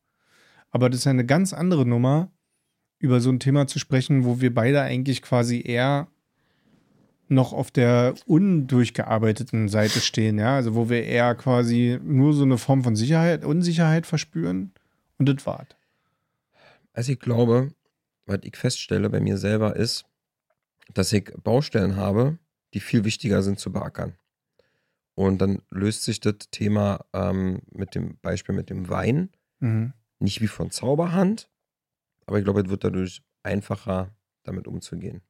[0.71, 2.31] Aber das ist ja eine ganz andere Nummer,
[2.99, 6.07] über so ein Thema zu sprechen, wo wir beide eigentlich quasi eher
[7.29, 12.57] noch auf der undurchgearbeiteten Seite stehen, ja, also wo wir eher quasi nur so eine
[12.57, 14.71] Form von Sicherheit, Unsicherheit verspüren
[15.17, 15.67] und das war's.
[16.93, 17.71] Also ich glaube,
[18.25, 20.05] was ich feststelle bei mir selber ist,
[20.93, 22.37] dass ich Baustellen habe,
[22.73, 24.15] die viel wichtiger sind zu beackern.
[25.15, 29.93] Und dann löst sich das Thema ähm, mit dem Beispiel mit dem Wein Mhm.
[30.19, 31.49] nicht wie von Zauberhand,
[32.27, 34.11] aber ich glaube, es wird dadurch einfacher,
[34.43, 35.21] damit umzugehen.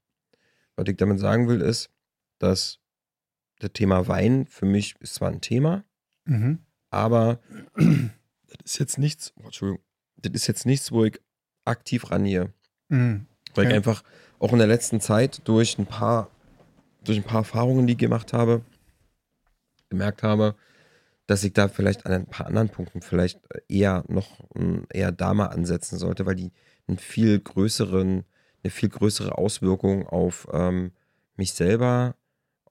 [0.77, 1.89] Was ich damit sagen will, ist,
[2.39, 2.79] dass
[3.59, 5.83] das Thema Wein für mich ist zwar ein Thema,
[6.25, 6.59] Mhm.
[6.91, 7.39] aber
[7.75, 9.83] das ist jetzt nichts, oh, Entschuldigung,
[10.17, 11.19] das ist jetzt nichts, wo ich
[11.65, 12.53] aktiv rangehe.
[12.89, 13.25] Mhm.
[13.55, 14.03] Weil ich einfach
[14.39, 16.29] auch in der letzten Zeit durch ein paar,
[17.03, 18.61] durch ein paar Erfahrungen, die ich gemacht habe,
[19.89, 20.55] gemerkt habe,
[21.25, 24.47] dass ich da vielleicht an ein paar anderen Punkten vielleicht eher noch
[24.93, 26.51] eher da mal ansetzen sollte, weil die
[26.87, 28.23] einen viel größeren,
[28.63, 30.91] eine viel größere Auswirkung auf ähm,
[31.35, 32.15] mich selber,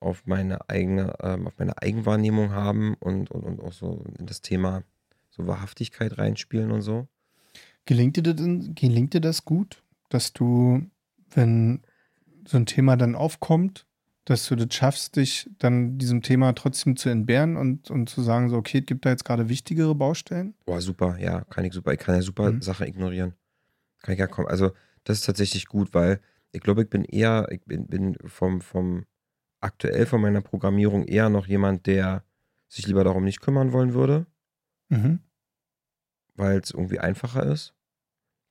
[0.01, 4.41] auf meine eigene, ähm, auf meine Eigenwahrnehmung haben und, und, und auch so in das
[4.41, 4.83] Thema
[5.31, 7.09] so Wahrhaftigkeit reinspielen und so.
[7.85, 8.37] Gelingt dir, das,
[8.75, 10.83] gelingt dir das gut, dass du,
[11.31, 11.83] wenn
[12.47, 13.87] so ein Thema dann aufkommt,
[14.25, 18.51] dass du das schaffst, dich dann diesem Thema trotzdem zu entbehren und, und zu sagen,
[18.51, 20.55] so, okay, es gibt da jetzt gerade wichtigere Baustellen?
[20.65, 21.93] Boah, super, ja, kann ich super.
[21.93, 22.61] Ich kann ja super Mhm.
[22.61, 23.35] Sachen ignorieren.
[24.03, 24.49] Kann ich ja kommen.
[24.49, 24.73] Also,
[25.07, 26.21] das ist tatsächlich gut, weil
[26.53, 29.07] ich glaube, ich bin eher, ich bin, bin vom, vom
[29.61, 32.25] aktuell von meiner Programmierung eher noch jemand, der
[32.69, 34.27] sich lieber darum nicht kümmern wollen würde,
[34.89, 35.21] Mhm.
[36.35, 37.75] weil es irgendwie einfacher ist.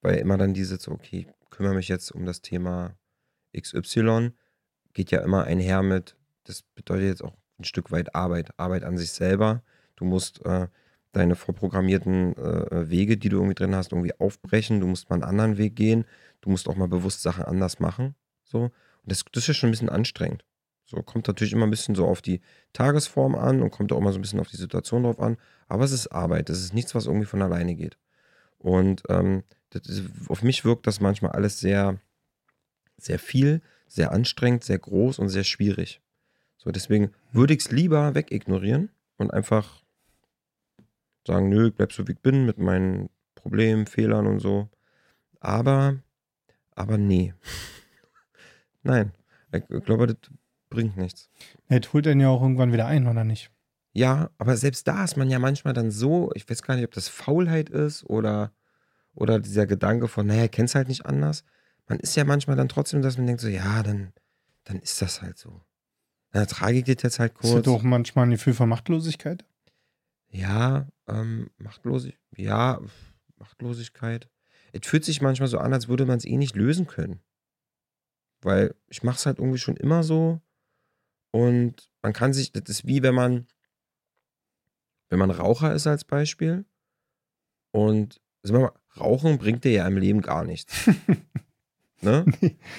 [0.01, 2.97] Weil immer dann diese so, okay, ich kümmere mich jetzt um das Thema
[3.57, 4.31] XY,
[4.93, 8.97] geht ja immer einher mit, das bedeutet jetzt auch ein Stück weit Arbeit, Arbeit an
[8.97, 9.63] sich selber.
[9.95, 10.67] Du musst äh,
[11.15, 14.79] deine vorprogrammierten äh, Wege, die du irgendwie drin hast, irgendwie aufbrechen.
[14.79, 16.05] Du musst mal einen anderen Weg gehen.
[16.41, 18.15] Du musst auch mal bewusst Sachen anders machen.
[18.43, 18.63] So.
[18.63, 18.71] Und
[19.03, 20.43] das, das ist ja schon ein bisschen anstrengend.
[20.85, 22.41] So kommt natürlich immer ein bisschen so auf die
[22.73, 25.37] Tagesform an und kommt auch mal so ein bisschen auf die Situation drauf an.
[25.67, 26.49] Aber es ist Arbeit.
[26.49, 27.97] Das ist nichts, was irgendwie von alleine geht.
[28.59, 29.43] Und ähm,
[29.73, 31.99] ist, auf mich wirkt das manchmal alles sehr,
[32.97, 36.01] sehr viel, sehr anstrengend, sehr groß und sehr schwierig.
[36.57, 39.84] So, deswegen würde ich es lieber wegignorieren und einfach
[41.25, 44.69] sagen, nö, ich bleib so wie ich bin mit meinen Problemen, Fehlern und so.
[45.39, 45.97] Aber,
[46.71, 47.33] aber nee.
[48.83, 49.11] Nein.
[49.51, 50.17] Ich glaube, das
[50.69, 51.29] bringt nichts.
[51.69, 53.51] Es holt dann ja auch irgendwann wieder ein, oder nicht?
[53.93, 56.93] Ja, aber selbst da ist man ja manchmal dann so, ich weiß gar nicht, ob
[56.93, 58.51] das Faulheit ist oder,
[59.13, 61.45] oder dieser Gedanke von, naja, kennst halt nicht anders.
[61.87, 64.11] Man ist ja manchmal dann trotzdem, dass man denkt so, ja, dann,
[64.65, 65.61] dann ist das halt so.
[66.31, 67.53] Dann ertrage ich das jetzt halt Ist kurz.
[67.53, 69.45] das doch manchmal ein Gefühl von Machtlosigkeit?
[70.35, 72.19] Ja, ähm, Machtlosigkeit.
[72.35, 72.81] Ja,
[73.37, 74.29] Machtlosigkeit.
[74.73, 77.21] Es fühlt sich manchmal so an, als würde man es eh nicht lösen können.
[78.41, 80.41] Weil ich mache es halt irgendwie schon immer so.
[81.31, 83.47] Und man kann sich, das ist wie wenn man,
[85.09, 86.65] wenn man Raucher ist als Beispiel.
[87.71, 90.89] Und sagen wir mal, Rauchen bringt dir ja im Leben gar nichts.
[92.01, 92.25] ne?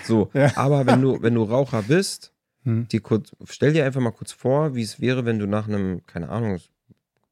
[0.04, 0.56] So, Ja.
[0.56, 2.32] aber wenn du, wenn du Raucher bist,
[2.64, 2.88] Hm.
[2.88, 6.04] dir kurz, stell dir einfach mal kurz vor, wie es wäre, wenn du nach einem,
[6.06, 6.58] keine Ahnung,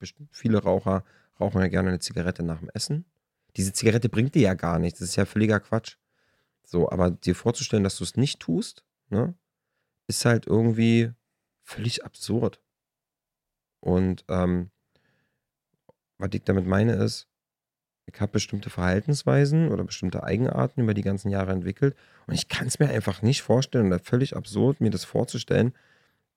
[0.05, 1.05] bestimmt viele Raucher
[1.40, 3.05] rauchen ja gerne eine Zigarette nach dem Essen.
[3.57, 5.96] Diese Zigarette bringt dir ja gar nichts, das ist ja völliger Quatsch.
[6.64, 9.34] So, aber dir vorzustellen, dass du es nicht tust, ne,
[10.07, 11.12] ist halt irgendwie
[11.62, 12.61] völlig absurd.
[13.80, 14.70] Und ähm,
[16.18, 17.28] was ich damit meine ist,
[18.07, 21.96] ich habe bestimmte Verhaltensweisen oder bestimmte Eigenarten über die ganzen Jahre entwickelt
[22.26, 25.74] und ich kann es mir einfach nicht vorstellen oder völlig absurd, mir das vorzustellen,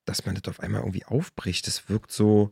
[0.06, 1.68] dass man das auf einmal irgendwie aufbricht.
[1.68, 2.52] Das wirkt so,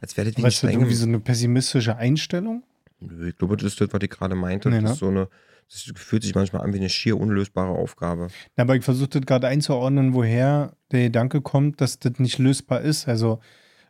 [0.00, 2.62] als das Aber ein ist das irgendwie so eine pessimistische Einstellung?
[3.00, 4.70] Nö, ich glaube, das ist das, was ich gerade meinte.
[4.70, 4.92] Nee, das ne?
[4.92, 5.28] ist so eine,
[5.70, 8.28] das fühlt sich manchmal an wie eine schier unlösbare Aufgabe.
[8.56, 12.80] Ja, aber ich versuche das gerade einzuordnen, woher der Gedanke kommt, dass das nicht lösbar
[12.80, 13.08] ist.
[13.08, 13.40] Also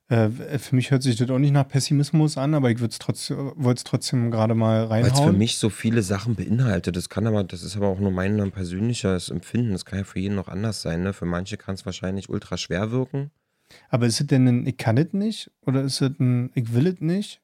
[0.09, 0.29] äh,
[0.59, 4.31] für mich hört sich das auch nicht nach Pessimismus an, aber ich wollte es trotzdem
[4.31, 5.39] gerade mal Weil es für reinhauen.
[5.39, 6.97] mich so viele Sachen beinhaltet.
[6.97, 9.73] Das kann aber, das ist aber auch nur mein persönliches Empfinden.
[9.73, 11.03] Das kann ja für jeden noch anders sein.
[11.03, 11.13] Ne?
[11.13, 13.31] Für manche kann es wahrscheinlich ultra schwer wirken.
[13.89, 16.87] Aber ist es denn ein Ich kann es nicht oder ist es ein Ich will
[16.87, 17.43] es nicht?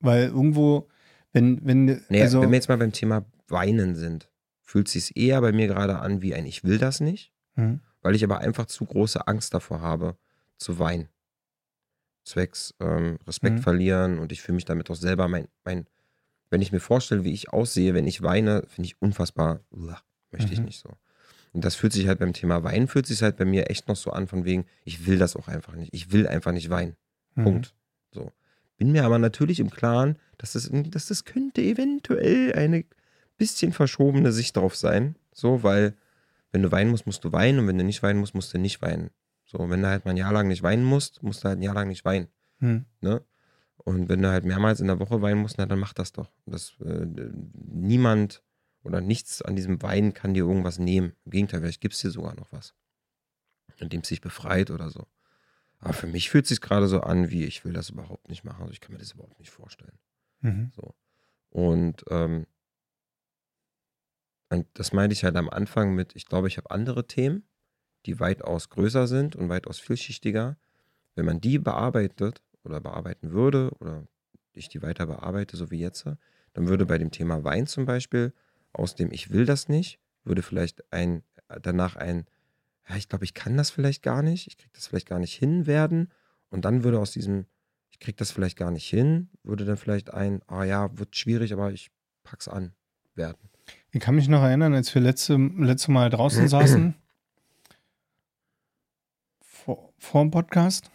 [0.00, 0.88] Weil irgendwo,
[1.32, 4.30] Wenn, wenn, Nee, also, wenn wir jetzt mal beim Thema Weinen sind,
[4.62, 7.80] fühlt sich eher bei mir gerade an wie ein Ich will das nicht, Hm.
[8.02, 10.16] weil ich aber einfach zu große Angst davor habe,
[10.58, 11.08] zu weinen.
[12.24, 13.62] Zwecks ähm, Respekt Mhm.
[13.62, 15.86] verlieren und ich fühle mich damit auch selber mein, mein,
[16.50, 20.00] wenn ich mir vorstelle, wie ich aussehe, wenn ich weine, finde ich unfassbar, uah,
[20.32, 20.64] möchte ich Mhm.
[20.66, 20.90] nicht so.
[21.56, 23.96] Und das fühlt sich halt beim Thema Weinen, fühlt sich halt bei mir echt noch
[23.96, 25.94] so an, von wegen, ich will das auch einfach nicht.
[25.94, 26.96] Ich will einfach nicht weinen.
[27.34, 27.44] Mhm.
[27.44, 27.74] Punkt.
[28.12, 28.30] So.
[28.76, 32.84] Bin mir aber natürlich im Klaren, dass das, dass das könnte eventuell eine
[33.38, 35.16] bisschen verschobene Sicht drauf sein.
[35.32, 35.96] So, weil
[36.52, 38.58] wenn du weinen musst, musst du weinen und wenn du nicht weinen musst, musst du
[38.58, 39.08] nicht weinen.
[39.46, 41.62] So, wenn du halt mal ein Jahr lang nicht weinen musst, musst du halt ein
[41.62, 42.28] Jahr lang nicht weinen.
[42.58, 42.84] Hm.
[43.00, 43.22] Ne?
[43.78, 46.30] Und wenn du halt mehrmals in der Woche weinen musst, na, dann mach das doch.
[46.44, 47.06] Das, äh,
[47.54, 48.42] niemand
[48.86, 51.12] oder nichts an diesem Weinen kann dir irgendwas nehmen.
[51.24, 52.72] Im Gegenteil, vielleicht gibt es dir sogar noch was.
[53.78, 55.06] Indem es sich befreit oder so.
[55.80, 58.44] Aber für mich fühlt es sich gerade so an, wie ich will das überhaupt nicht
[58.44, 58.62] machen.
[58.62, 59.98] Also ich kann mir das überhaupt nicht vorstellen.
[60.40, 60.70] Mhm.
[60.74, 60.94] So.
[61.50, 62.46] Und, ähm,
[64.50, 67.42] und das meinte ich halt am Anfang mit, ich glaube, ich habe andere Themen,
[68.06, 70.56] die weitaus größer sind und weitaus vielschichtiger.
[71.16, 74.06] Wenn man die bearbeitet oder bearbeiten würde oder
[74.52, 76.06] ich die weiter bearbeite, so wie jetzt,
[76.52, 78.32] dann würde bei dem Thema Wein zum Beispiel
[78.76, 81.22] aus dem Ich will das nicht, würde vielleicht ein,
[81.62, 82.26] danach ein,
[82.88, 85.34] ja, ich glaube, ich kann das vielleicht gar nicht, ich kriege das vielleicht gar nicht
[85.34, 86.12] hin werden.
[86.50, 87.46] Und dann würde aus diesem,
[87.90, 91.52] ich kriege das vielleicht gar nicht hin, würde dann vielleicht ein, ah ja, wird schwierig,
[91.52, 91.90] aber ich
[92.22, 92.74] pack's an
[93.14, 93.50] werden.
[93.90, 96.94] Ich kann mich noch erinnern, als wir letzte, letzte Mal draußen saßen,
[99.40, 100.90] vor, vor dem Podcast,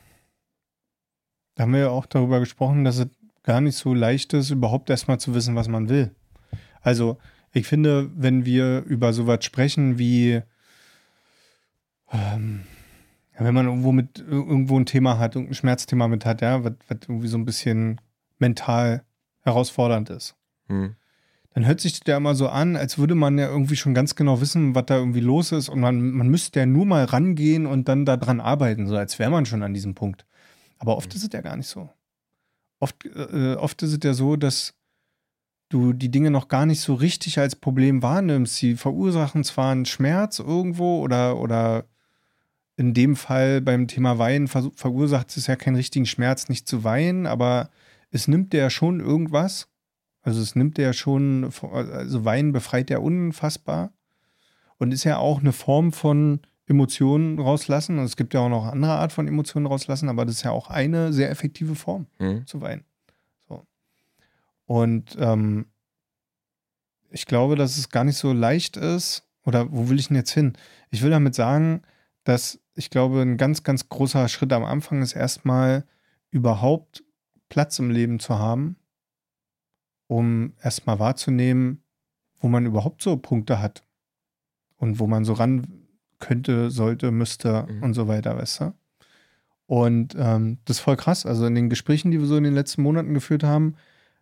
[1.55, 3.07] da haben wir ja auch darüber gesprochen, dass es
[3.43, 6.15] gar nicht so leicht ist, überhaupt erstmal zu wissen, was man will.
[6.82, 7.17] Also,
[7.54, 10.41] ich finde, wenn wir über sowas sprechen wie,
[12.12, 12.64] ähm,
[13.38, 16.97] wenn man irgendwo mit irgendwo ein Thema hat, irgendein Schmerzthema mit hat, ja, was, was
[17.08, 17.99] irgendwie so ein bisschen
[18.38, 19.04] mental
[19.41, 20.36] herausfordernd ist
[20.68, 20.95] Hm.
[21.54, 24.39] dann hört sich ja immer so an, als würde man ja irgendwie schon ganz genau
[24.39, 27.89] wissen, was da irgendwie los ist und man, man müsste ja nur mal rangehen und
[27.89, 30.26] dann daran arbeiten, so als wäre man schon an diesem Punkt.
[30.78, 31.89] Aber oft ist es ja gar nicht so.
[32.80, 34.74] Oft, äh, oft ist es ja so, dass
[35.74, 38.55] du die Dinge noch gar nicht so richtig als Problem wahrnimmst.
[38.55, 41.86] Sie verursachen zwar einen Schmerz irgendwo oder, oder
[42.78, 46.84] in dem Fall beim Thema Weinen ver verursacht es ja keinen richtigen Schmerz, nicht zu
[46.84, 47.69] weinen, aber
[48.11, 49.67] es nimmt dir ja schon irgendwas.
[50.22, 53.91] Also es nimmt ja schon, also Wein befreit ja unfassbar
[54.78, 57.97] und ist ja auch eine Form von Emotionen rauslassen.
[57.99, 60.51] Und es gibt ja auch noch andere Art von Emotionen rauslassen, aber das ist ja
[60.51, 62.45] auch eine sehr effektive Form Hm.
[62.45, 62.84] zu weinen.
[64.66, 65.66] Und ähm,
[67.09, 70.32] ich glaube, dass es gar nicht so leicht ist, oder wo will ich denn jetzt
[70.32, 70.53] hin?
[70.91, 71.82] Ich will damit sagen,
[72.24, 75.86] dass ich glaube, ein ganz, ganz großer Schritt am Anfang ist erstmal
[76.30, 77.03] überhaupt
[77.49, 78.78] Platz im Leben zu haben,
[80.07, 81.84] um erstmal wahrzunehmen,
[82.39, 83.84] wo man überhaupt so Punkte hat
[84.78, 85.68] und wo man so ran
[86.20, 87.84] könnte, sollte, müsste Mhm.
[87.84, 88.74] und so weiter, weißt du?
[89.66, 91.26] Und ähm, das ist voll krass.
[91.26, 93.76] Also in den Gesprächen, die wir so in den letzten Monaten geführt haben,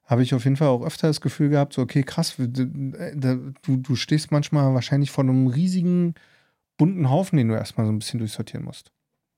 [0.10, 3.78] habe ich auf jeden Fall auch öfter das Gefühl gehabt, so, okay, krass, du, du,
[3.78, 6.16] du stehst manchmal wahrscheinlich vor einem riesigen,
[6.78, 8.92] bunten Haufen, den du erstmal so ein bisschen durchsortieren musst.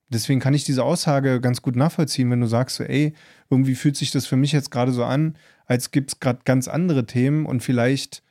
[0.08, 3.14] Deswegen kann ich diese Aussage ganz gut nachvollziehen, wenn du sagst, so, ey,
[3.50, 6.70] irgendwie fühlt sich das für mich jetzt gerade so an, als gibt es gerade ganz
[6.70, 8.24] andere Themen und vielleicht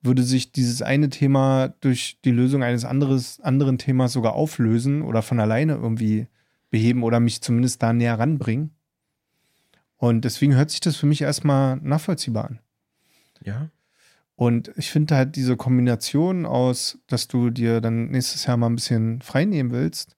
[0.00, 5.20] würde sich dieses eine Thema durch die Lösung eines anderes, anderen Themas sogar auflösen oder
[5.20, 6.26] von alleine irgendwie
[6.70, 8.70] beheben oder mich zumindest da näher ranbringen.
[10.02, 12.58] Und deswegen hört sich das für mich erstmal nachvollziehbar an.
[13.40, 13.70] Ja.
[14.34, 18.74] Und ich finde halt diese Kombination aus, dass du dir dann nächstes Jahr mal ein
[18.74, 20.16] bisschen frei nehmen willst,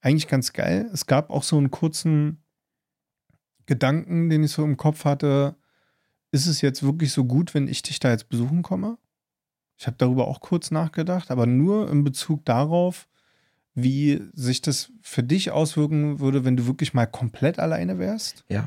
[0.00, 0.88] eigentlich ganz geil.
[0.94, 2.42] Es gab auch so einen kurzen
[3.66, 5.54] Gedanken, den ich so im Kopf hatte.
[6.32, 8.96] Ist es jetzt wirklich so gut, wenn ich dich da jetzt besuchen komme?
[9.76, 13.06] Ich habe darüber auch kurz nachgedacht, aber nur in Bezug darauf,
[13.74, 18.46] wie sich das für dich auswirken würde, wenn du wirklich mal komplett alleine wärst.
[18.48, 18.64] Ja.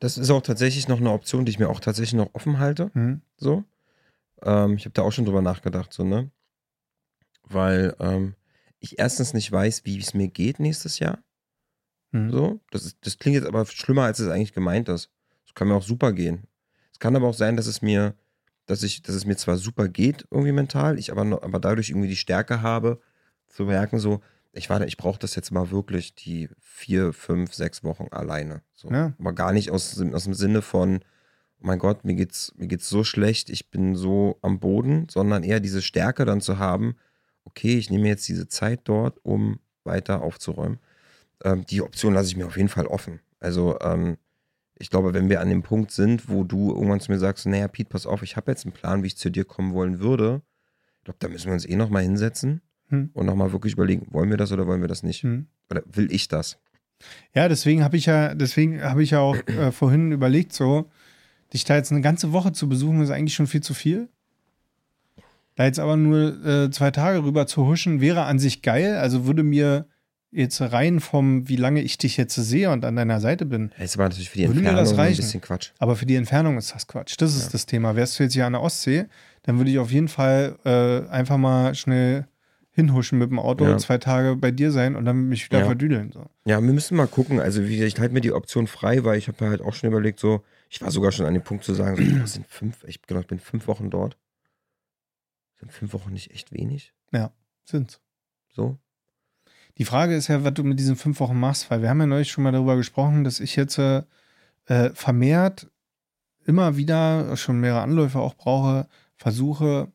[0.00, 2.90] Das ist auch tatsächlich noch eine Option, die ich mir auch tatsächlich noch offen halte.
[2.94, 3.20] Mhm.
[3.36, 3.64] So.
[4.42, 6.30] Ähm, ich habe da auch schon drüber nachgedacht, so, ne?
[7.44, 8.34] Weil ähm,
[8.78, 11.18] ich erstens nicht weiß, wie es mir geht nächstes Jahr.
[12.12, 12.30] Mhm.
[12.30, 12.60] So.
[12.70, 15.10] Das, ist, das klingt jetzt aber schlimmer, als es eigentlich gemeint ist.
[15.46, 16.46] Es kann mir auch super gehen.
[16.92, 18.14] Es kann aber auch sein, dass es mir,
[18.64, 21.90] dass ich, dass es mir zwar super geht, irgendwie mental, ich aber, noch, aber dadurch
[21.90, 23.02] irgendwie die Stärke habe,
[23.48, 24.22] zu merken, so,
[24.52, 28.62] ich war, ich brauche das jetzt mal wirklich die vier, fünf, sechs Wochen alleine.
[28.74, 28.90] So.
[28.90, 29.12] Ja.
[29.18, 31.00] Aber gar nicht aus, aus dem Sinne von,
[31.60, 35.44] oh mein Gott, mir geht's, mir geht's so schlecht, ich bin so am Boden, sondern
[35.44, 36.96] eher diese Stärke dann zu haben,
[37.44, 40.80] okay, ich nehme jetzt diese Zeit dort, um weiter aufzuräumen.
[41.44, 43.20] Ähm, die Option lasse ich mir auf jeden Fall offen.
[43.38, 44.18] Also ähm,
[44.78, 47.68] ich glaube, wenn wir an dem Punkt sind, wo du irgendwann zu mir sagst, naja,
[47.68, 50.42] Pete, pass auf, ich habe jetzt einen Plan, wie ich zu dir kommen wollen würde,
[50.98, 53.10] ich glaube, da müssen wir uns eh nochmal hinsetzen Hm.
[53.14, 55.22] und nochmal wirklich überlegen, wollen wir das oder wollen wir das nicht?
[55.22, 55.46] Hm.
[55.70, 56.58] Oder will ich das?
[57.34, 60.90] Ja, deswegen habe ich ja, deswegen habe ich ja auch äh, vorhin überlegt, so,
[61.52, 64.08] dich da jetzt eine ganze Woche zu besuchen, ist eigentlich schon viel zu viel.
[65.56, 68.96] Da jetzt aber nur äh, zwei Tage rüber zu huschen, wäre an sich geil.
[68.96, 69.86] Also würde mir
[70.30, 73.72] jetzt rein vom, wie lange ich dich jetzt sehe und an deiner Seite bin.
[73.78, 75.70] Das war natürlich für die Würde Entfernung das ein bisschen Quatsch.
[75.78, 77.16] Aber für die Entfernung ist das Quatsch.
[77.18, 77.48] Das ist Ja.
[77.52, 77.96] das Thema.
[77.96, 79.06] Wärst du jetzt hier an der Ostsee,
[79.42, 82.26] dann würde ich auf jeden Fall äh, einfach mal schnell
[82.72, 83.78] hinhuschen mit dem Auto, Ja.
[83.78, 85.64] zwei Tage bei dir sein und dann mich wieder Ja.
[85.66, 86.12] verdüdeln.
[86.12, 86.26] So.
[86.44, 87.40] Ja, wir müssen mal gucken.
[87.40, 89.88] Also, wie gesagt, ich halte mir die Option frei, weil ich habe halt auch schon
[89.90, 92.84] überlegt, so, ich war sogar schon an dem Punkt zu sagen, so, das sind fünf,
[92.84, 94.16] ich, genau, ich bin fünf Wochen dort.
[95.58, 96.94] Sind fünf Wochen nicht echt wenig?
[97.64, 98.00] Sind's.
[98.48, 98.78] So?
[99.78, 102.06] Die Frage ist ja, was du mit diesen fünf Wochen machst, weil wir haben ja
[102.06, 104.02] neulich schon mal darüber gesprochen, dass ich jetzt äh,
[104.66, 105.70] äh, vermehrt
[106.46, 109.92] immer wieder schon mehrere Anläufe auch brauche, versuche,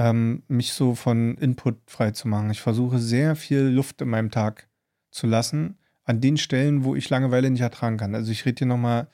[0.00, 2.50] ähm, mich so von Input frei zu machen.
[2.50, 4.68] Ich versuche sehr viel Luft in meinem Tag
[5.10, 8.14] zu lassen, an den Stellen, wo ich Langeweile nicht ertragen kann.
[8.14, 9.08] Also ich rede hier nochmal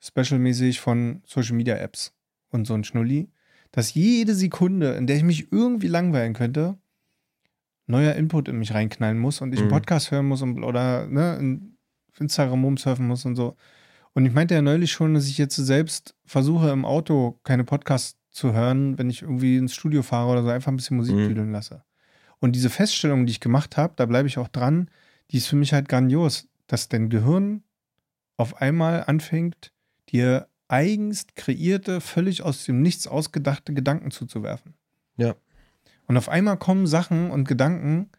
[0.00, 2.12] specialmäßig von Social Media Apps
[2.50, 3.28] und so ein Schnulli,
[3.70, 6.76] dass jede Sekunde, in der ich mich irgendwie langweilen könnte,
[7.86, 9.72] neuer Input in mich reinknallen muss und ich einen Mhm.
[9.72, 11.76] Podcast hören muss und, oder ne, in
[12.18, 13.56] Instagram rumsurfen muss und so.
[14.14, 18.16] Und ich meinte ja neulich schon, dass ich jetzt selbst versuche, im Auto keine Podcasts
[18.34, 21.28] zu hören, wenn ich irgendwie ins Studio fahre oder so, einfach ein bisschen Musik Mhm.
[21.28, 21.82] düdeln lasse.
[22.40, 24.90] Und diese Feststellung, die ich gemacht habe, da bleibe ich auch dran,
[25.30, 27.62] die ist für mich halt grandios, dass dein Gehirn
[28.36, 29.72] auf einmal anfängt,
[30.10, 34.74] dir eigens kreierte, völlig aus dem Nichts ausgedachte Gedanken zuzuwerfen.
[35.16, 35.36] Ja.
[36.06, 38.10] Und auf einmal kommen Sachen und Gedanken,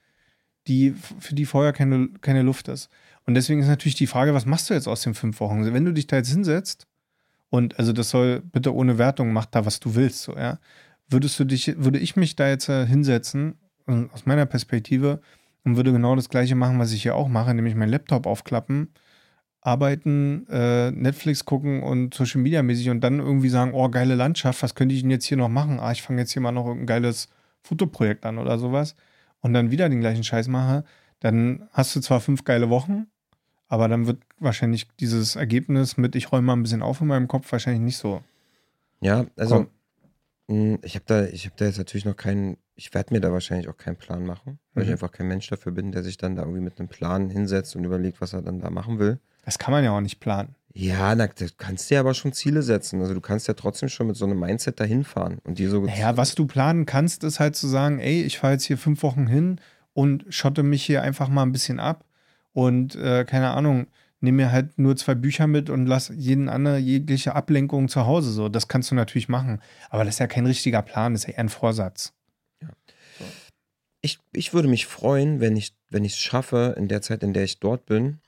[0.68, 2.90] die, für die vorher keine, keine Luft ist.
[3.26, 5.72] Und deswegen ist natürlich die Frage, was machst du jetzt aus den fünf Wochen?
[5.74, 6.88] Wenn du dich da jetzt hinsetzt,
[7.56, 10.60] und also das soll bitte ohne Wertung, mach da, was du willst, so, ja.
[11.08, 13.56] Würdest du dich, würde ich mich da jetzt äh, hinsetzen,
[13.88, 15.22] äh, aus meiner Perspektive,
[15.64, 18.90] und würde genau das Gleiche machen, was ich hier auch mache, nämlich meinen Laptop aufklappen,
[19.62, 24.62] arbeiten, äh, Netflix gucken und Social Media mäßig und dann irgendwie sagen, oh, geile Landschaft,
[24.62, 25.80] was könnte ich denn jetzt hier noch machen?
[25.80, 27.30] Ah, ich fange jetzt hier mal noch ein geiles
[27.64, 28.96] Fotoprojekt an oder sowas
[29.42, 30.84] und dann wieder den gleichen Scheiß mache,
[31.20, 33.08] dann hast du zwar fünf geile Wochen,
[33.68, 37.28] aber dann wird wahrscheinlich dieses Ergebnis mit, ich räume mal ein bisschen auf in meinem
[37.28, 38.22] Kopf, wahrscheinlich nicht so.
[39.02, 39.68] Ja, also,
[40.48, 40.72] kommen.
[40.74, 43.32] mh, ich habe da, ich habe da jetzt natürlich noch keinen, ich werde mir da
[43.32, 44.94] wahrscheinlich auch keinen Plan machen, weil ich Mhm.
[44.94, 47.84] einfach kein Mensch dafür bin, der sich dann da irgendwie mit einem Plan hinsetzt und
[47.84, 49.20] überlegt, was er dann da machen will.
[49.46, 50.56] Das kann man ja auch nicht planen.
[50.74, 53.00] Ja, na, du kannst dir aber schon Ziele setzen.
[53.00, 55.82] Also du kannst ja trotzdem schon mit so einem Mindset dahin fahren und dir so.
[55.82, 59.02] Naja, was du planen kannst, ist halt zu sagen, ey, ich fahre jetzt hier fünf
[59.04, 59.62] Wochen hin
[59.94, 62.04] und schotte mich hier einfach mal ein bisschen ab
[62.56, 63.88] und äh, keine Ahnung,
[64.22, 68.32] nehme mir halt nur zwei Bücher mit und lass jeden anderen jegliche Ablenkung zu Hause
[68.32, 68.48] so.
[68.48, 69.62] Das kannst du natürlich machen.
[69.90, 72.14] Aber das ist ja kein richtiger Plan, das ist ja eher ein Vorsatz.
[74.02, 77.34] Ich, ich würde mich freuen, wenn ich wenn ich es schaffe, in der Zeit, in
[77.34, 78.20] der ich dort bin.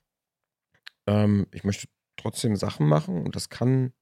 [1.06, 3.94] Ähm, ich möchte trotzdem Sachen machen und das kann,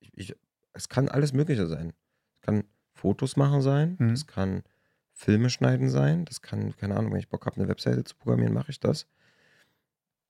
[0.00, 0.36] ich, ich,
[0.72, 1.92] es kann alles Mögliche sein.
[2.34, 4.10] Es kann Fotos machen sein, Mhm.
[4.10, 4.62] das kann
[5.12, 8.52] Filme schneiden sein, das kann, keine Ahnung, wenn ich Bock habe, eine Webseite zu programmieren,
[8.52, 9.06] mache ich das.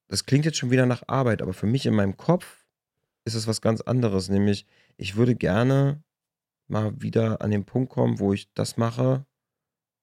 [0.09, 2.67] Das klingt jetzt schon wieder nach Arbeit, aber für mich in meinem Kopf
[3.25, 6.03] ist es was ganz anderes, nämlich ich würde gerne
[6.69, 9.25] mal wieder an den Punkt kommen, wo ich das mache,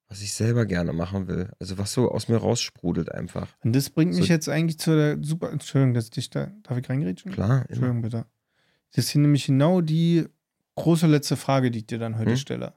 [0.08, 1.52] was ich selber gerne machen will.
[1.60, 3.56] Also was so aus mir raussprudelt einfach.
[3.64, 6.52] Und das bringt mich So- jetzt eigentlich zu der super, Entschuldigung, dass ich dich da,
[6.64, 7.32] darf ich reingrätschen?
[7.32, 7.70] Klar, immer.
[7.70, 8.26] Entschuldigung, bitte.
[8.94, 10.28] Das ist hier nämlich genau die
[10.76, 12.38] große letzte Frage, die ich dir dann heute Hm?
[12.38, 12.74] stelle.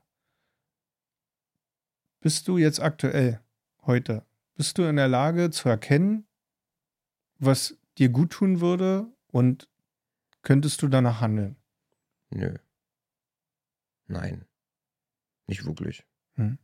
[2.20, 3.40] Bist du jetzt aktuell,
[3.86, 6.26] heute, bist du in der Lage zu erkennen,
[7.44, 9.68] was dir gut tun würde und
[10.42, 11.56] könntest du danach handeln?
[12.30, 12.54] Nö.
[14.06, 14.44] Nein.
[15.46, 16.04] Nicht wirklich.
[16.34, 16.58] Hm.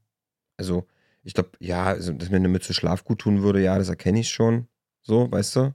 [0.56, 0.86] Also,
[1.22, 4.20] ich glaube, ja, also, dass mir eine Mütze Schlaf gut tun würde, ja, das erkenne
[4.20, 4.68] ich schon.
[5.02, 5.74] So, weißt du?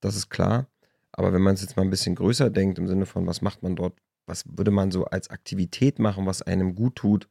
[0.00, 0.68] Das ist klar.
[1.12, 3.62] Aber wenn man es jetzt mal ein bisschen größer denkt, im Sinne von, was macht
[3.62, 3.96] man dort,
[4.26, 7.28] was würde man so als Aktivität machen, was einem gut tut,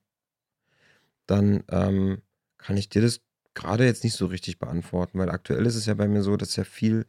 [1.26, 2.22] dann ähm,
[2.58, 3.22] kann ich dir das
[3.56, 6.56] gerade jetzt nicht so richtig beantworten, weil aktuell ist es ja bei mir so, dass
[6.56, 7.06] ja viel,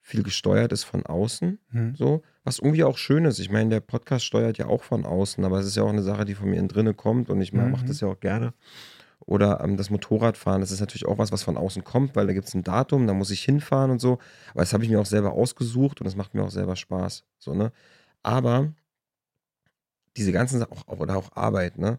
[0.00, 1.58] viel gesteuert ist von außen.
[1.70, 1.94] Hm.
[1.96, 3.38] So, was irgendwie auch schön ist.
[3.38, 6.02] Ich meine, der Podcast steuert ja auch von außen, aber es ist ja auch eine
[6.02, 7.70] Sache, die von mir innen drinne kommt und ich Mhm.
[7.70, 8.54] mache das ja auch gerne.
[9.26, 12.32] Oder ähm, das Motorradfahren, das ist natürlich auch was, was von außen kommt, weil da
[12.32, 14.18] gibt es ein Datum, da muss ich hinfahren und so.
[14.52, 17.24] Aber das habe ich mir auch selber ausgesucht und das macht mir auch selber Spaß.
[17.38, 17.70] So, ne?
[18.22, 18.72] Aber
[20.16, 21.98] diese ganzen Sachen, auch, oder auch Arbeit, ne?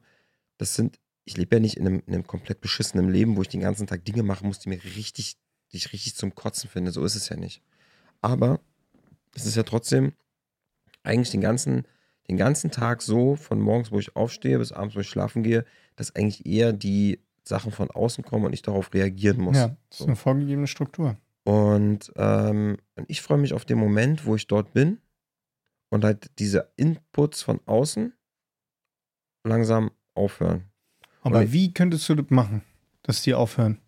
[0.57, 3.49] Das sind, ich lebe ja nicht in einem, in einem komplett beschissenen Leben, wo ich
[3.49, 5.38] den ganzen Tag Dinge machen muss, die mir richtig,
[5.72, 6.91] die ich richtig zum Kotzen finde.
[6.91, 7.61] So ist es ja nicht.
[8.22, 8.60] Aber
[9.34, 10.14] das ist ja trotzdem
[11.03, 11.88] eigentlich den ganzen,
[12.27, 15.65] den ganzen Tag so, von morgens, wo ich aufstehe, bis abends, wo ich schlafen gehe,
[15.95, 19.57] dass eigentlich eher die Sachen von außen kommen und ich darauf reagieren muss.
[19.57, 20.06] Ja, das ist So.
[20.06, 21.18] eine vorgegebene Struktur.
[21.43, 24.99] Und ähm, und ich freue mich auf den Moment, wo ich dort bin
[25.89, 28.14] und halt diese Inputs von außen
[29.43, 30.70] langsam aufhören.
[31.22, 32.64] Aber Und- wie könntest du das machen,
[33.03, 33.80] dass die aufhören?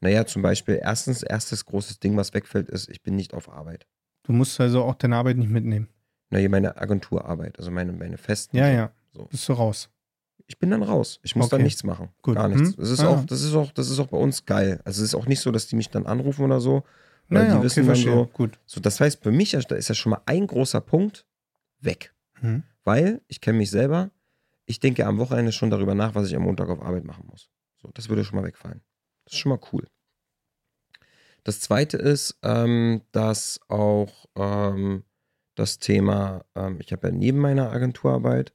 [0.00, 3.86] Naja, zum Beispiel, erstens, erstes großes Ding, was wegfällt, ist, ich bin nicht auf Arbeit.
[4.24, 5.88] Du musst also auch deine Arbeit nicht mitnehmen.
[6.30, 8.56] Naja, meine Agenturarbeit, also meine, meine festen.
[8.56, 8.90] Ja, ja.
[9.12, 9.24] So.
[9.26, 9.90] Bist du raus.
[10.46, 11.20] Ich bin dann raus.
[11.22, 11.64] Ich muss dann Okay.
[11.64, 12.08] nichts machen.
[12.20, 12.34] Gut.
[12.36, 12.70] Gar nichts.
[12.70, 12.76] Hm?
[12.78, 13.08] Das ist, Ah.
[13.08, 14.80] auch, das, ist auch, das ist auch bei uns geil.
[14.84, 16.82] Also es ist auch nicht so, dass die mich dann anrufen oder so.
[17.28, 18.12] Weil Naja, die okay, wissen dann verstehe.
[18.12, 18.58] so, Gut.
[18.66, 18.80] so.
[18.80, 21.26] Das heißt, für mich da ist ja schon mal ein großer Punkt
[21.80, 22.12] weg.
[22.40, 22.64] Hm.
[22.84, 24.10] Weil ich kenne mich selber.
[24.66, 27.50] Ich denke am Wochenende schon darüber nach, was ich am Montag auf Arbeit machen muss.
[27.80, 28.82] So, das würde schon mal wegfallen.
[29.24, 29.86] Das ist schon mal cool.
[31.44, 35.04] Das zweite ist, ähm, dass auch ähm,
[35.56, 38.52] das Thema, ähm, ich habe ja neben meiner Agenturarbeit,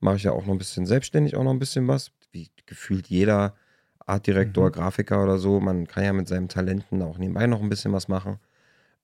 [0.00, 2.12] mache ich ja auch noch ein bisschen selbstständig, auch noch ein bisschen was.
[2.32, 3.54] Wie gefühlt jeder
[3.98, 4.72] Artdirektor, Mhm.
[4.72, 8.08] Grafiker oder so, man kann ja mit seinen Talenten auch nebenbei noch ein bisschen was
[8.08, 8.38] machen.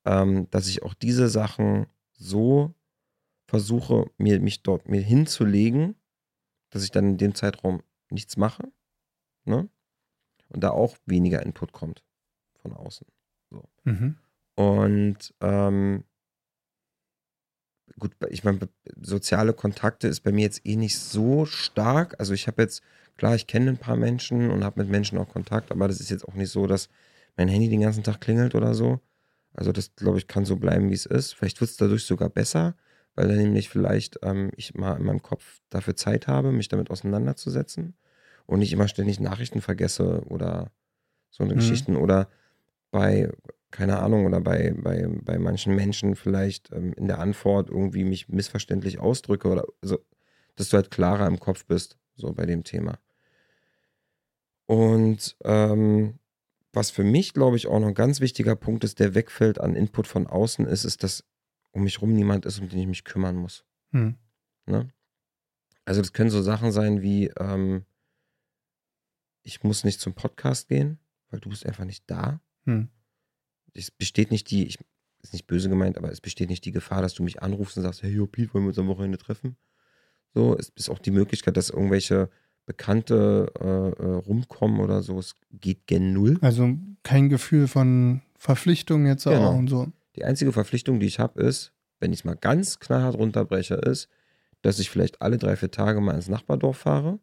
[0.04, 2.74] Ähm, dass ich auch diese Sachen so
[3.46, 5.96] versuche, mir, mich dort mir hinzulegen,
[6.70, 8.70] dass ich dann in dem Zeitraum nichts mache.
[9.44, 9.68] Ne?
[10.48, 12.02] Und da auch weniger Input kommt
[12.62, 13.06] von außen.
[13.84, 14.16] Mhm.
[14.54, 16.04] Und ähm,
[17.98, 18.68] gut, ich meine,
[19.00, 22.18] soziale Kontakte ist bei mir jetzt eh nicht so stark.
[22.18, 22.82] Also ich habe jetzt,
[23.16, 26.10] klar, ich kenne ein paar Menschen und habe mit Menschen auch Kontakt, aber das ist
[26.10, 26.88] jetzt auch nicht so, dass
[27.36, 29.00] mein Handy den ganzen Tag klingelt oder so.
[29.54, 31.34] Also das, glaube ich, kann so bleiben, wie es ist.
[31.34, 32.76] Vielleicht wird es dadurch sogar besser,
[33.16, 36.90] weil dann nämlich vielleicht ähm, ich mal in meinem Kopf dafür Zeit habe, mich damit
[36.90, 37.96] auseinanderzusetzen
[38.46, 40.70] und nicht immer ständig Nachrichten vergesse oder
[41.30, 41.56] so eine Mhm.
[41.56, 42.28] Geschichten oder
[42.90, 43.30] bei,
[43.70, 48.28] keine Ahnung, oder bei, bei, bei manchen Menschen vielleicht ähm, in der Antwort irgendwie mich
[48.28, 49.98] missverständlich ausdrücke oder so,
[50.56, 52.98] dass du halt klarer im Kopf bist, so bei dem Thema.
[54.66, 56.18] Und ähm,
[56.72, 59.74] was für mich, glaube ich, auch noch ein ganz wichtiger Punkt ist, der wegfällt an
[59.76, 61.24] Input von außen, ist, ist, dass
[61.76, 63.64] um mich rum niemand ist, um den ich mich kümmern muss.
[63.92, 64.16] Hm.
[64.64, 64.88] Ne?
[65.84, 67.84] Also das können so Sachen sein wie, ähm,
[69.42, 70.98] ich muss nicht zum Podcast gehen,
[71.28, 72.40] weil du bist einfach nicht da.
[72.64, 72.88] Hm.
[73.74, 74.78] Es besteht nicht die, ich,
[75.22, 77.82] ist nicht böse gemeint, aber es besteht nicht die Gefahr, dass du mich anrufst und
[77.82, 79.56] sagst, hey, yo, Pete, wollen wir uns am Wochenende treffen?
[80.32, 82.30] So, es ist auch die Möglichkeit, dass irgendwelche
[82.64, 85.18] Bekannte äh, äh, rumkommen oder so.
[85.18, 86.38] Es geht gen Null.
[86.40, 89.50] Also kein Gefühl von Verpflichtung jetzt Genau.
[89.50, 89.92] auch und so.
[90.16, 94.08] Die einzige Verpflichtung, die ich habe, ist, wenn ich es mal ganz knallhart runterbreche, ist,
[94.62, 97.18] dass ich vielleicht alle drei, vier Tage mal ins Nachbardorf fahre,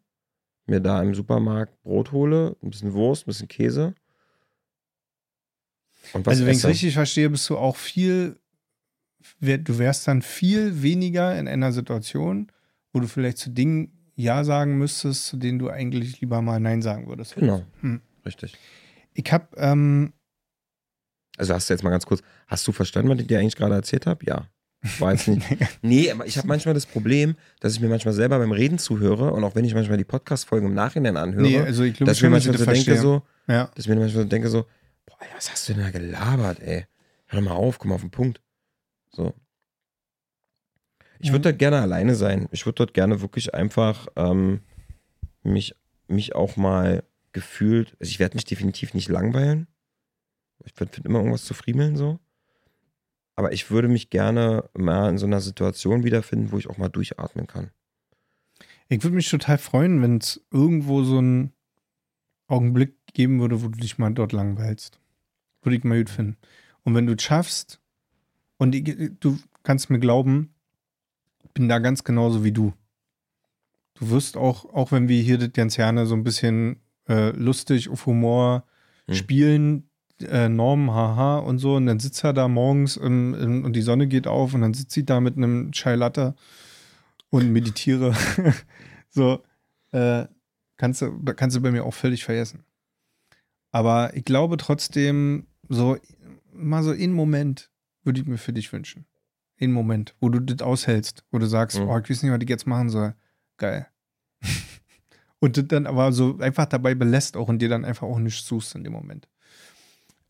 [0.66, 3.94] mir da im Supermarkt Brot hole, ein bisschen Wurst, ein bisschen Käse.
[6.12, 8.38] Und was Also wenn ich es richtig verstehe, bist du auch viel,
[9.40, 12.50] du wärst dann viel weniger in einer Situation,
[12.92, 16.82] wo du vielleicht zu Dingen Ja sagen müsstest, zu denen du eigentlich lieber mal Nein
[16.82, 17.34] sagen würdest.
[17.34, 18.00] Genau, Hm.
[18.24, 18.56] richtig.
[19.12, 20.12] Ich habe, ähm,
[21.36, 23.74] Also hast du jetzt mal ganz kurz, hast du verstanden, was ich dir eigentlich gerade
[23.74, 24.24] erzählt habe?
[24.24, 24.46] Ja.
[24.98, 25.44] War jetzt nicht.
[25.82, 29.32] Nee, aber ich habe manchmal das Problem, dass ich mir manchmal selber beim Reden zuhöre
[29.32, 32.18] und auch wenn ich manchmal die Podcast-Folgen im Nachhinein anhöre, nee, also ich glaube dass
[32.18, 33.64] ich mir manchmal so denke, so, ja.
[33.74, 34.66] dass ich mir manchmal so denke, so,
[35.06, 36.86] boah, was hast du denn da gelabert, ey?
[37.26, 38.42] Hör doch mal auf, komm auf den Punkt.
[39.10, 39.32] So.
[41.18, 41.52] Ich würde Ja.
[41.52, 42.48] dort gerne alleine sein.
[42.52, 44.60] Ich würde dort gerne wirklich einfach ähm,
[45.42, 45.74] mich,
[46.08, 49.66] mich auch mal gefühlt, also ich werde mich definitiv nicht langweilen.
[50.64, 52.18] Ich würde immer irgendwas zu friemeln so.
[53.36, 56.88] Aber ich würde mich gerne mal in so einer Situation wiederfinden, wo ich auch mal
[56.88, 57.70] durchatmen kann.
[58.88, 61.52] Ich würde mich total freuen, wenn es irgendwo so einen
[62.46, 65.00] Augenblick geben würde, wo du dich mal dort langweilst.
[65.62, 66.36] Würde ich mal gut finden.
[66.84, 67.80] Und wenn du es schaffst,
[68.58, 70.54] und ich, du kannst mir glauben,
[71.42, 72.72] ich bin da ganz genauso wie du.
[73.94, 77.88] Du wirst auch, auch wenn wir hier das ganz gerne so ein bisschen äh, lustig
[77.88, 78.64] auf Humor
[79.06, 79.14] Hm.
[79.14, 79.90] spielen,
[80.22, 83.82] äh, Norm, haha und so, und dann sitzt er da morgens im, im, und die
[83.82, 86.34] Sonne geht auf und dann sitzt sie da mit einem Chai Latte
[87.30, 88.14] und meditiere.
[89.10, 89.42] so,
[89.92, 90.26] äh,
[90.76, 92.64] kannst, du, kannst du bei mir auch völlig vergessen.
[93.72, 95.96] Aber ich glaube trotzdem, so
[96.52, 97.70] mal so in Moment
[98.04, 99.06] würde ich mir für dich wünschen.
[99.56, 101.88] In Moment, wo du das aushältst, wo du sagst, Mhm.
[101.88, 103.14] oh, ich weiß nicht, was ich jetzt machen soll.
[103.56, 103.88] Geil.
[105.40, 108.46] und das dann aber so einfach dabei belässt auch und dir dann einfach auch nichts
[108.46, 109.28] suchst in dem Moment.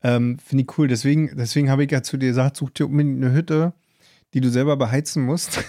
[0.04, 0.86] Ähm, Finde ich cool.
[0.86, 3.72] Deswegen, deswegen habe ich ja zu dir gesagt, such dir unbedingt eine Hütte,
[4.34, 5.64] die du selber beheizen musst.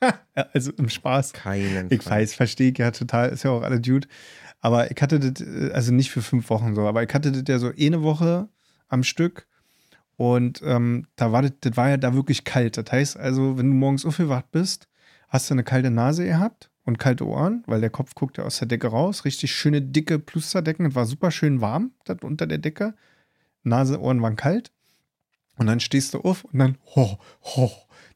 [0.52, 1.32] also im Spaß.
[1.32, 2.20] Keinen Ich Fall.
[2.20, 4.06] weiß, verstehe ich ja total, ist ja auch alle Dude.
[4.60, 7.42] Aber ich hatte das, äh, also nicht für fünf Wochen so, aber ich hatte das
[7.48, 8.48] ja so eine Woche
[8.88, 9.46] am Stück
[10.16, 12.76] Und ähm, da war das, das war ja da wirklich kalt.
[12.76, 14.88] Das heißt also, wenn du morgens aufgewacht bist,
[15.28, 18.58] hast du eine kalte Nase gehabt und kalte Ohren, weil der Kopf guckt ja aus
[18.58, 19.24] der Decke raus.
[19.24, 20.86] Richtig schöne, dicke Plusterdecken.
[20.86, 22.94] Es war super schön warm das unter der Decke.
[23.62, 24.70] Nase, Ohren waren kalt.
[25.56, 27.70] Und dann stehst du auf und dann, ho, ho,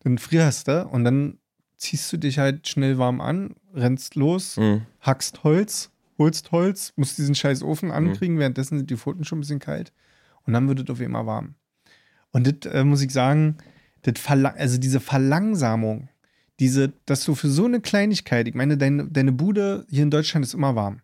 [0.04, 1.38] dann frierst du und dann
[1.76, 4.82] ziehst du dich halt schnell warm an, rennst los, Mhm.
[5.00, 9.40] hackst Holz, holst Holz, musst diesen scheiß Ofen ankriegen, währenddessen sind die Pfoten schon ein
[9.40, 9.92] bisschen kalt
[10.46, 11.56] und dann wird es auf einmal warm.
[12.30, 13.56] Und das äh, muss ich sagen,
[14.04, 16.08] also diese Verlangsamung,
[16.60, 20.46] diese, dass du für so eine Kleinigkeit, ich meine, deine, deine Bude hier in Deutschland
[20.46, 21.00] ist immer warm.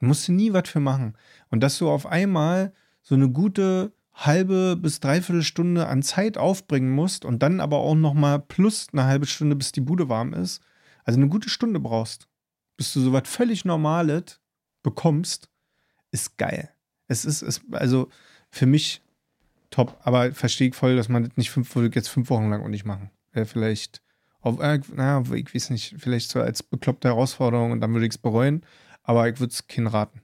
[0.00, 1.14] Musst du nie was für machen.
[1.50, 2.72] Und dass du auf einmal
[3.06, 7.94] so eine gute halbe bis dreiviertel Stunde an Zeit aufbringen musst und dann aber auch
[7.94, 10.60] noch mal plus eine halbe Stunde, bis die Bude warm ist.
[11.04, 12.26] Also eine gute Stunde brauchst,
[12.76, 14.40] bis du sowas völlig Normales
[14.82, 15.48] bekommst,
[16.10, 16.70] ist geil.
[17.06, 18.08] Es ist, ist also
[18.50, 19.02] für mich
[19.70, 22.68] top, aber verstehe ich voll, dass man das nicht fünf, jetzt fünf Wochen lang auch
[22.68, 23.10] nicht machen.
[23.32, 24.02] Wäre vielleicht,
[24.40, 28.14] auf, äh, naja, ich weiß nicht, vielleicht so als bekloppte Herausforderung und dann würde ich
[28.14, 28.62] es bereuen,
[29.04, 30.22] aber ich würde es keinen raten.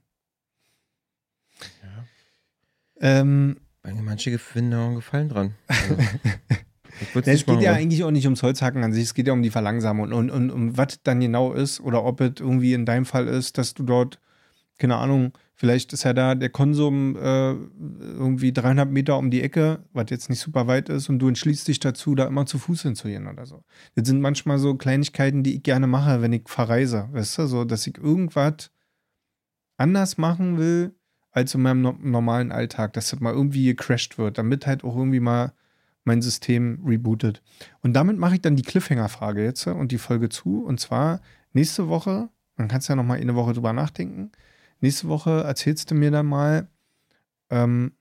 [3.03, 5.55] Ähm, Manche finden auch einen Gefallen dran.
[5.67, 5.97] Also,
[7.15, 9.43] Ja, es geht ja eigentlich auch nicht ums Holzhacken an sich, es geht ja um
[9.43, 13.07] die Verlangsamung und, und um was dann genau ist oder ob es irgendwie in deinem
[13.07, 14.21] Fall ist, dass du dort,
[14.79, 19.85] keine Ahnung, vielleicht ist ja da der Konsum äh, irgendwie 300 Meter um die Ecke,
[19.93, 22.83] was jetzt nicht super weit ist und du entschließt dich dazu, da immer zu Fuß
[22.83, 23.65] hinzugehen oder so.
[23.95, 27.65] Das sind manchmal so Kleinigkeiten, die ich gerne mache, wenn ich verreise, weißt du, so,
[27.65, 28.71] dass ich irgendwas
[29.77, 30.95] anders machen will
[31.33, 34.97] als in meinem no normalen Alltag, dass das mal irgendwie gecrashed wird, damit halt auch
[34.97, 35.53] irgendwie mal
[36.05, 37.43] mein System rebootet.
[37.81, 40.65] Und damit mache ich dann die Cliffhanger-Frage jetzt und die Folge zu.
[40.65, 41.21] Und zwar
[41.53, 44.31] nächste Woche, man kann es ja noch mal eine Woche drüber nachdenken.
[44.81, 46.69] Nächste Woche erzählst du mir dann mal,
[47.51, 47.93] ähm,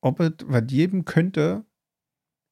[0.00, 1.64] ob es was geben könnte,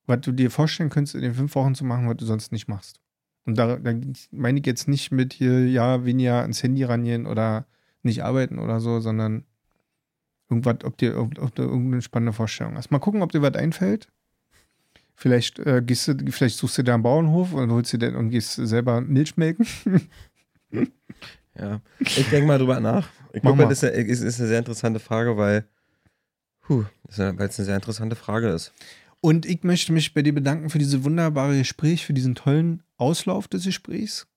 [0.06, 2.66] was du dir vorstellen könntest, in den fünf Wochen zu machen, was du sonst nicht
[2.66, 3.00] machst.
[3.44, 3.94] Und da, da
[4.30, 7.66] meine ich jetzt nicht mit hier, ja, weniger ans Handy rangehen oder
[8.08, 9.44] nicht arbeiten oder so, sondern
[10.50, 12.90] irgendwas, ob dir ob, ob du irgendeine spannende Vorstellung hast.
[12.90, 14.08] Mal gucken, ob dir was einfällt.
[15.14, 18.30] Vielleicht äh, gehst du, vielleicht suchst du da einen Bauernhof und holst dir den und
[18.30, 19.66] gehst selber Milch melken.
[21.58, 23.08] Ja, ich denke mal drüber nach.
[23.32, 23.68] Ich glaube, mal.
[23.68, 25.66] das ist eine, ist, ist eine sehr interessante Frage, weil
[26.68, 28.72] weil es eine sehr interessante Frage ist.
[29.20, 33.48] Und ich möchte mich bei dir bedanken für dieses wunderbare Gespräch, für diesen tollen Auslauf
[33.48, 34.28] des Gesprächs.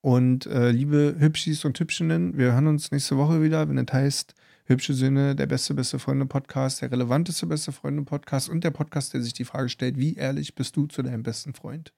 [0.00, 4.34] Und äh, liebe Hübschis und Hübschinnen, wir hören uns nächste Woche wieder, wenn es heißt
[4.66, 9.32] Hübsche Söhne, der beste, beste Freunde-Podcast, der relevanteste, beste Freunde-Podcast und der Podcast, der sich
[9.32, 11.92] die Frage stellt, wie ehrlich bist du zu deinem besten Freund?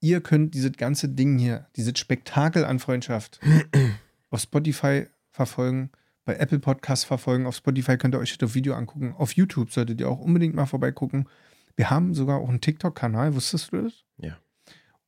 [0.00, 3.40] Ihr könnt dieses ganze Ding hier, dieses Spektakel an Freundschaft
[4.30, 5.90] auf Spotify verfolgen,
[6.24, 7.46] bei Apple Podcasts verfolgen.
[7.46, 9.14] Auf Spotify könnt ihr euch das Video angucken.
[9.18, 11.28] Auf YouTube solltet ihr auch unbedingt mal vorbeigucken.
[11.76, 14.04] Wir haben sogar auch einen TikTok-Kanal, wusstest du das?
[14.18, 14.38] Ja.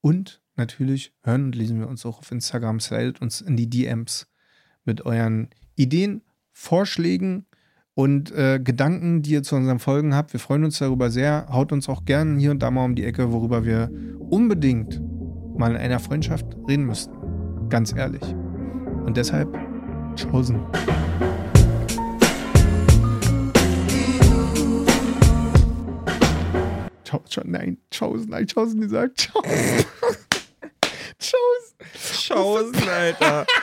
[0.01, 2.81] Und natürlich hören und lesen wir uns auch auf Instagram.
[2.81, 4.27] Slidet uns in die DMs
[4.85, 6.23] mit euren Ideen,
[6.53, 7.47] Vorschlägen
[7.95, 10.33] und äh, Gedanken, die ihr zu unseren Folgen habt.
[10.33, 11.47] Wir freuen uns darüber sehr.
[11.51, 15.01] Haut uns auch gern hier und da mal um die Ecke, worüber wir unbedingt
[15.59, 17.15] mal in einer Freundschaft reden müssten.
[17.69, 18.23] Ganz ehrlich.
[19.05, 19.49] Und deshalb,
[20.31, 20.61] Chosen.
[27.05, 29.31] Cho- Cho- Nein, Chosen, nein, Chosen gesagt.
[29.33, 29.87] Chosen.
[31.19, 32.13] Chosen.
[32.13, 33.47] Schausen, Alter.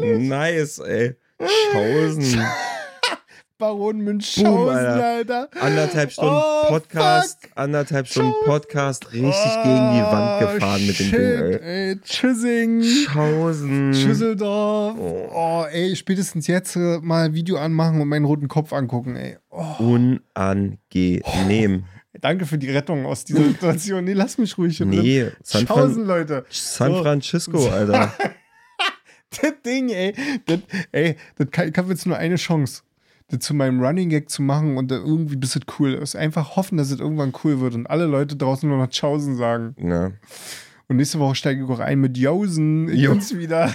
[0.00, 1.16] Nice, ey.
[1.72, 2.46] Schausen.
[3.58, 5.04] Baron Münchhausen, Boom, Alter.
[5.04, 5.48] Alter.
[5.62, 7.50] Anderthalb Stunden Oh, Podcast, fuck.
[7.54, 11.88] anderthalb Stunden Podcast, richtig gegen die Wand gefahren mit dem Oh, shit, Ding, ey.
[11.88, 12.00] ey.
[12.02, 12.82] Tschüssing.
[12.82, 13.94] Schausen.
[13.94, 14.96] Schüsseldorf.
[14.98, 15.30] Oh.
[15.32, 15.64] Oh.
[15.70, 19.38] ey, spätestens jetzt äh, mal ein Video anmachen und meinen roten Kopf angucken, ey.
[19.48, 21.84] Oh, Unangenehm.
[22.20, 24.04] Danke für die Rettung aus dieser Situation.
[24.04, 24.76] Nee, lass mich ruhig.
[24.76, 24.86] hier.
[24.86, 26.44] Nee, San, Fran Leute.
[26.50, 27.02] San So.
[27.02, 28.12] Francisco, Alter.
[29.30, 30.14] Das Ding, ey.
[30.46, 30.60] Das,
[30.92, 32.82] ey, das kann, ich habe jetzt nur eine Chance,
[33.28, 36.14] das zu meinem Running Gag zu machen und irgendwie, bis es cool ist.
[36.16, 39.74] Einfach hoffen, dass es irgendwann cool wird und alle Leute draußen nur noch Tschaußen sagen.
[39.78, 40.12] Na,
[40.88, 42.88] Und nächste Woche steige ich auch ein mit Jausen.
[42.88, 43.74] Ich bin's wieder.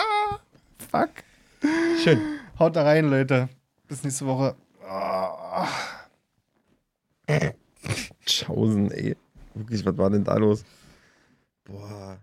[0.90, 1.10] Fuck.
[2.02, 2.20] schön.
[2.58, 3.48] Haut da rein, Leute.
[3.88, 4.54] Bis nächste Woche.
[4.88, 5.66] Ah.
[8.26, 9.16] Schausen, ey.
[9.54, 10.64] Wirklich, was war denn da los?
[11.64, 12.20] Boah.